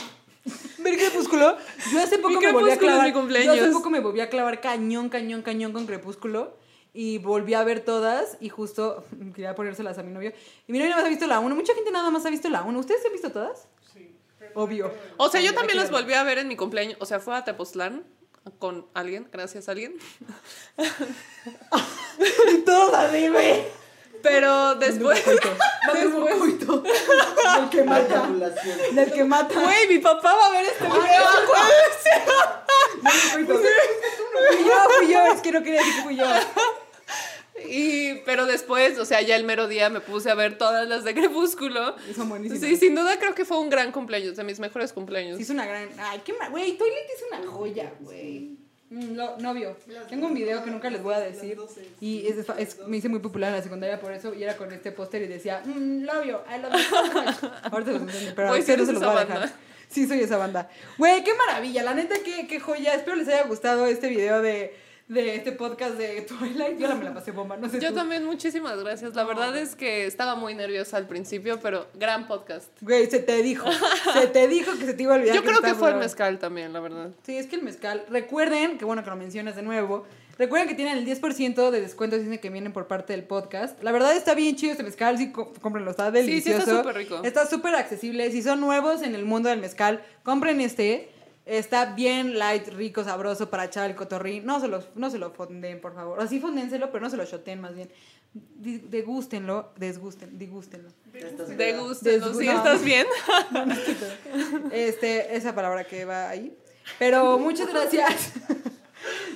¿Ver 0.79 0.97
Crepúsculo? 0.97 1.57
Yo 1.91 2.01
hace 2.01 2.17
poco 2.17 2.39
me 2.39 2.51
volví 2.51 2.71
a 2.71 2.77
clavar. 2.77 3.07
mi 3.07 3.13
cumpleaños. 3.13 3.55
Yo 3.55 3.63
hace 3.63 3.71
poco 3.71 3.89
me 3.89 3.99
volví 3.99 4.21
a 4.21 4.29
clavar 4.29 4.61
cañón, 4.61 5.09
cañón, 5.09 5.41
cañón 5.41 5.73
con 5.73 5.85
Crepúsculo. 5.85 6.57
Y 6.93 7.19
volví 7.19 7.53
a 7.53 7.63
ver 7.63 7.81
todas. 7.81 8.37
Y 8.39 8.49
justo 8.49 9.05
quería 9.35 9.55
ponérselas 9.55 9.97
a 9.97 10.03
mi 10.03 10.11
novio. 10.11 10.33
Y 10.67 10.71
mi 10.71 10.79
novio 10.79 10.91
nada 10.91 11.01
más 11.01 11.07
ha 11.07 11.09
visto 11.09 11.27
la 11.27 11.39
1. 11.39 11.55
Mucha 11.55 11.75
gente 11.75 11.91
nada 11.91 12.09
más 12.09 12.25
ha 12.25 12.29
visto 12.29 12.49
la 12.49 12.63
1. 12.63 12.79
¿Ustedes 12.79 13.05
han 13.05 13.11
visto 13.11 13.31
todas? 13.31 13.67
Sí. 13.93 14.15
Obvio. 14.55 14.91
O 15.17 15.29
sea, 15.29 15.41
yo 15.41 15.53
también 15.53 15.77
las 15.77 15.91
volví 15.91 16.13
a 16.13 16.23
ver 16.23 16.39
en 16.39 16.47
mi 16.47 16.55
cumpleaños. 16.55 16.97
O 16.99 17.05
sea, 17.05 17.19
fue 17.19 17.35
a 17.35 17.43
Tepoztlán 17.43 18.05
con 18.57 18.87
alguien, 18.93 19.27
gracias 19.31 19.67
a 19.67 19.71
alguien. 19.73 19.95
Y 22.51 22.57
todos 22.63 22.93
así, 22.93 23.29
güey. 23.29 23.63
Pero 24.21 24.75
después. 24.75 25.25
Después. 25.25 25.53
después 25.93 26.39
Del 27.55 27.69
que 27.69 27.83
mata. 27.83 28.15
Eyaculación. 28.15 28.95
Del 28.95 29.13
que 29.13 29.23
mata. 29.23 29.59
Güey, 29.61 29.87
mi 29.87 29.99
papá 29.99 30.35
va 30.35 30.45
a 30.47 30.51
ver 30.51 30.65
este 30.65 30.83
video. 30.85 30.99
Fui 33.31 33.45
yo, 34.65 34.73
fui 34.97 35.13
yo. 35.13 35.25
Es 35.33 35.41
que 35.41 35.51
no 35.51 35.63
quería 35.63 35.79
decir 35.79 35.95
que 35.95 36.01
fui 36.03 36.15
yo. 36.15 36.25
Y, 37.67 38.15
pero 38.25 38.45
después, 38.45 38.97
o 38.99 39.05
sea, 39.05 39.21
ya 39.21 39.35
el 39.35 39.43
mero 39.43 39.67
día 39.67 39.89
me 39.89 39.99
puse 39.99 40.29
a 40.31 40.35
ver 40.35 40.57
todas 40.57 40.87
las 40.87 41.03
de 41.03 41.13
Crepúsculo. 41.13 41.95
Y 42.09 42.13
son 42.13 42.29
buenísimas. 42.29 42.61
Sí, 42.61 42.77
sin 42.77 42.95
duda 42.95 43.19
creo 43.19 43.35
que 43.35 43.45
fue 43.45 43.59
un 43.59 43.69
gran 43.69 43.91
cumpleaños, 43.91 44.35
de 44.37 44.43
mis 44.43 44.59
mejores 44.59 44.93
cumpleaños. 44.93 45.37
Sí, 45.37 45.43
es 45.43 45.49
una 45.49 45.65
gran. 45.65 45.89
Ay, 45.99 46.21
qué 46.23 46.33
ma- 46.33 46.49
Güey, 46.49 46.77
Toilet 46.77 47.05
es 47.15 47.23
una 47.31 47.51
joya, 47.51 47.91
güey. 47.99 48.57
Mm, 48.89 49.15
lo- 49.15 49.37
novio. 49.37 49.77
Tengo 50.09 50.27
un 50.27 50.33
video 50.33 50.63
que 50.63 50.71
nunca 50.71 50.89
les 50.89 51.03
voy 51.03 51.13
a 51.13 51.19
decir. 51.19 51.57
Y 51.99 52.25
es, 52.27 52.37
es- 52.57 52.79
me 52.87 52.97
hice 52.97 53.07
muy 53.09 53.19
popular 53.19 53.49
en 53.51 53.57
la 53.57 53.61
secundaria 53.63 53.99
por 53.99 54.11
eso. 54.11 54.33
Y 54.33 54.43
era 54.43 54.57
con 54.57 54.71
este 54.71 54.91
póster 54.91 55.21
y 55.21 55.27
decía, 55.27 55.61
mm, 55.65 56.01
novio, 56.03 56.43
I 56.49 56.61
love 56.61 56.73
you 56.73 56.79
so. 57.39 57.51
Ahorita 57.71 57.91
los 57.91 58.01
entiendo, 58.01 58.31
pero 58.35 58.55
sí 58.55 58.73
no 58.77 58.85
se 58.85 58.93
los 58.93 59.03
voy 59.03 59.15
a 59.15 59.25
dejar. 59.25 59.51
Sí, 59.89 60.07
soy 60.07 60.19
esa 60.21 60.37
banda. 60.37 60.69
Güey, 60.97 61.23
qué 61.23 61.33
maravilla. 61.33 61.83
La 61.83 61.93
neta, 61.95 62.15
qué, 62.23 62.45
qué 62.47 62.59
joya. 62.59 62.93
Espero 62.93 63.15
les 63.15 63.27
haya 63.27 63.43
gustado 63.43 63.85
este 63.87 64.07
video 64.07 64.41
de, 64.41 64.75
de 65.09 65.35
este 65.35 65.51
podcast 65.51 65.95
de 65.95 66.21
Twilight. 66.21 66.77
Yo 66.77 66.87
la 66.87 66.93
me 66.95 67.03
la 67.03 67.13
pasé 67.13 67.31
bomba, 67.31 67.57
no 67.57 67.67
sé 67.67 67.79
Yo 67.79 67.89
tú. 67.89 67.95
también, 67.95 68.23
muchísimas 68.25 68.79
gracias. 68.79 69.15
La 69.15 69.23
verdad 69.23 69.57
es 69.57 69.75
que 69.75 70.05
estaba 70.05 70.35
muy 70.35 70.53
nerviosa 70.53 70.97
al 70.97 71.07
principio, 71.07 71.59
pero 71.61 71.87
gran 71.95 72.27
podcast. 72.27 72.67
Güey, 72.81 73.09
se 73.09 73.19
te 73.19 73.41
dijo. 73.41 73.67
Se 74.13 74.27
te 74.27 74.47
dijo 74.47 74.71
que 74.77 74.85
se 74.85 74.93
te 74.93 75.03
iba 75.03 75.15
a 75.15 75.17
olvidar. 75.17 75.35
Yo 75.35 75.43
creo 75.43 75.61
que 75.61 75.73
fue 75.73 75.89
el 75.89 75.97
mezcal 75.97 76.37
también, 76.39 76.71
la 76.73 76.79
verdad. 76.79 77.09
Sí, 77.25 77.35
es 77.37 77.47
que 77.47 77.55
el 77.55 77.63
mezcal. 77.63 78.05
Recuerden, 78.09 78.77
que 78.77 78.85
bueno 78.85 79.03
que 79.03 79.09
lo 79.09 79.15
mencionas 79.15 79.55
de 79.55 79.63
nuevo. 79.63 80.05
Recuerden 80.37 80.69
que 80.69 80.75
tienen 80.75 80.97
el 80.97 81.05
10% 81.05 81.69
de 81.69 81.81
descuento 81.81 82.17
dicen 82.17 82.37
que 82.37 82.49
vienen 82.49 82.71
por 82.71 82.87
parte 82.87 83.11
del 83.11 83.23
podcast. 83.23 83.81
La 83.83 83.91
verdad 83.91 84.15
está 84.15 84.35
bien 84.35 84.55
chido 84.55 84.71
este 84.71 84.83
mezcal, 84.83 85.17
sí, 85.17 85.31
có- 85.33 85.51
cómprenlo, 85.59 85.91
está 85.91 86.11
Sí, 86.11 86.19
sí, 86.19 86.25
delicioso. 86.27 86.59
está 86.59 86.77
súper 86.77 86.95
rico. 86.95 87.19
Está 87.23 87.45
súper 87.45 87.75
accesible. 87.75 88.31
Si 88.31 88.41
son 88.41 88.61
nuevos 88.61 89.01
en 89.01 89.15
el 89.15 89.25
mundo 89.25 89.49
del 89.49 89.59
mezcal, 89.59 90.01
compren 90.23 90.61
este. 90.61 91.09
Está 91.49 91.93
bien 91.95 92.37
light, 92.37 92.67
rico, 92.69 93.03
sabroso 93.03 93.49
para 93.49 93.65
echar 93.65 93.89
el 93.89 93.95
cotorrín. 93.95 94.45
No 94.45 94.59
se 94.59 94.67
lo, 94.67 94.83
no 94.95 95.09
se 95.09 95.17
lo 95.17 95.31
fonden, 95.31 95.81
por 95.81 95.95
favor. 95.95 96.19
O 96.19 96.27
sí 96.27 96.39
fondénselo, 96.39 96.91
pero 96.91 97.03
no 97.03 97.09
se 97.09 97.17
lo 97.17 97.25
shoten 97.25 97.59
más 97.61 97.73
bien. 97.75 97.89
Degústenlo, 98.33 99.71
desgusten, 99.77 100.37
digústenlo. 100.37 100.89
Ya 101.13 101.27
estás 101.27 101.49
De 101.49 101.55
peda. 101.55 101.79
gusto, 101.81 102.09
Desgu- 102.09 102.37
¿sí 102.37 102.47
estás 102.47 102.83
bien? 102.83 103.07
Este, 104.71 105.35
esa 105.35 105.55
palabra 105.55 105.83
que 105.85 106.05
va 106.05 106.29
ahí. 106.29 106.55
Pero 106.99 107.37
muchas 107.39 107.67
gracias. 107.69 108.33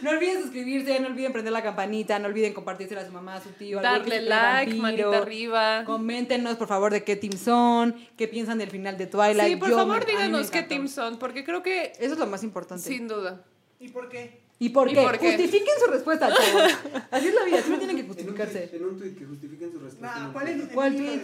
No 0.02 0.10
olviden 0.12 0.42
suscribirse, 0.42 1.00
no 1.00 1.08
olviden 1.08 1.32
prender 1.32 1.54
la 1.54 1.64
campanita, 1.64 2.20
no 2.20 2.28
olviden 2.28 2.54
compartírsela 2.54 3.02
a 3.02 3.06
su 3.06 3.12
mamá, 3.12 3.36
a 3.36 3.42
su 3.42 3.50
tío, 3.50 3.82
Darle 3.82 4.22
like, 4.22 4.80
vampiro. 4.80 4.82
manita 5.12 5.18
arriba. 5.20 5.84
Coméntenos, 5.86 6.56
por 6.58 6.68
favor, 6.68 6.92
de 6.92 7.04
qué 7.04 7.16
team 7.16 7.34
son, 7.38 7.96
qué 8.18 8.28
piensan 8.28 8.58
del 8.58 8.70
final 8.70 8.98
de 8.98 9.08
Twilight. 9.08 9.50
Sí, 9.50 9.56
por 9.56 9.70
Yo 9.70 9.78
favor 9.78 10.00
me- 10.00 10.06
díganos 10.06 10.52
qué 10.52 10.64
team 10.64 10.88
son, 10.88 11.18
porque 11.20 11.44
creo 11.44 11.64
que 11.64 11.94
Eso 12.00 12.14
es 12.14 12.18
lo 12.20 12.28
más 12.28 12.44
importante. 12.44 12.84
sin 12.84 13.08
duda. 13.08 13.44
¿Y 13.80 13.90
por 13.90 14.10
qué? 14.10 14.42
¿Y 14.60 14.70
por 14.70 14.90
¿Y 14.90 14.94
qué? 14.94 15.02
por 15.02 15.18
qué? 15.20 15.28
Justifiquen 15.34 15.74
su 15.84 15.92
respuesta, 15.92 16.30
chavos. 16.34 16.72
Así 17.12 17.28
es 17.28 17.34
la 17.34 17.44
vida, 17.44 17.58
siempre 17.58 17.78
tienen 17.86 17.96
que 17.98 18.02
En 18.04 18.08
un, 18.10 18.14
justificarse. 18.16 18.68
tweet, 18.68 18.80
en 18.80 18.86
un 18.86 18.98
tweet 18.98 19.16
que 19.16 19.26
justifiquen 19.26 19.72
su 19.74 19.80
respuesta. 19.80 20.18
en 20.26 20.32
¿cuál 20.32 20.48
es 20.48 20.54
tweet. 20.56 20.64
el 20.70 20.74
¿Cuál 20.74 20.96
tweet? 20.96 21.22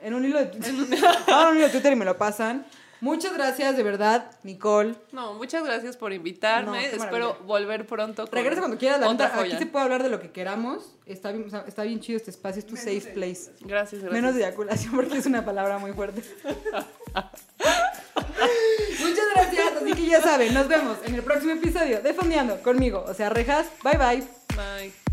En 0.00 0.14
un 0.14 0.24
hilo 0.24 0.38
de 0.38 0.46
Twitter. 0.86 0.98
Ahora 1.26 1.50
un 1.50 1.56
hilo 1.56 1.66
de 1.66 1.72
Twitter 1.72 1.92
y 1.92 1.96
me 1.96 2.04
lo 2.04 2.16
pasan. 2.16 2.64
Muchas 3.00 3.32
gracias, 3.32 3.76
de 3.76 3.82
verdad, 3.82 4.30
Nicole. 4.42 4.94
No, 5.12 5.34
muchas 5.34 5.64
gracias 5.64 5.96
por 5.96 6.12
invitarme. 6.12 6.90
No, 6.90 7.04
Espero 7.04 7.38
volver 7.44 7.86
pronto. 7.86 8.26
con 8.26 8.32
Regresa 8.32 8.60
cuando 8.60 8.78
quieras, 8.78 9.00
la 9.00 9.08
otra 9.08 9.40
aquí 9.40 9.56
se 9.56 9.66
puede 9.66 9.84
hablar 9.84 10.02
de 10.02 10.08
lo 10.08 10.20
que 10.20 10.30
queramos. 10.30 10.94
Está 11.06 11.30
bien, 11.32 11.44
o 11.46 11.50
sea, 11.50 11.64
está 11.66 11.84
bien 11.84 12.00
chido 12.00 12.16
este 12.16 12.30
espacio, 12.30 12.60
es 12.60 12.66
tu 12.66 12.76
safe 12.76 13.12
place. 13.14 13.52
Gracias, 13.60 14.02
gracias. 14.02 14.12
Menos 14.12 14.34
de 14.34 14.40
eyaculación 14.40 14.94
porque 14.96 15.18
es 15.18 15.26
una 15.26 15.44
palabra 15.44 15.78
muy 15.78 15.92
fuerte. 15.92 16.22
Muchas 19.00 19.24
gracias, 19.34 19.72
así 19.80 19.92
que 19.92 20.06
ya 20.06 20.20
saben, 20.20 20.52
nos 20.52 20.68
vemos 20.68 20.98
en 21.04 21.14
el 21.14 21.22
próximo 21.22 21.52
episodio 21.52 22.00
de 22.00 22.14
Fondeando 22.14 22.60
conmigo, 22.62 23.04
o 23.06 23.14
sea, 23.14 23.28
Rejas. 23.30 23.66
Bye 23.82 23.96
bye. 23.96 24.24
Bye. 24.56 25.07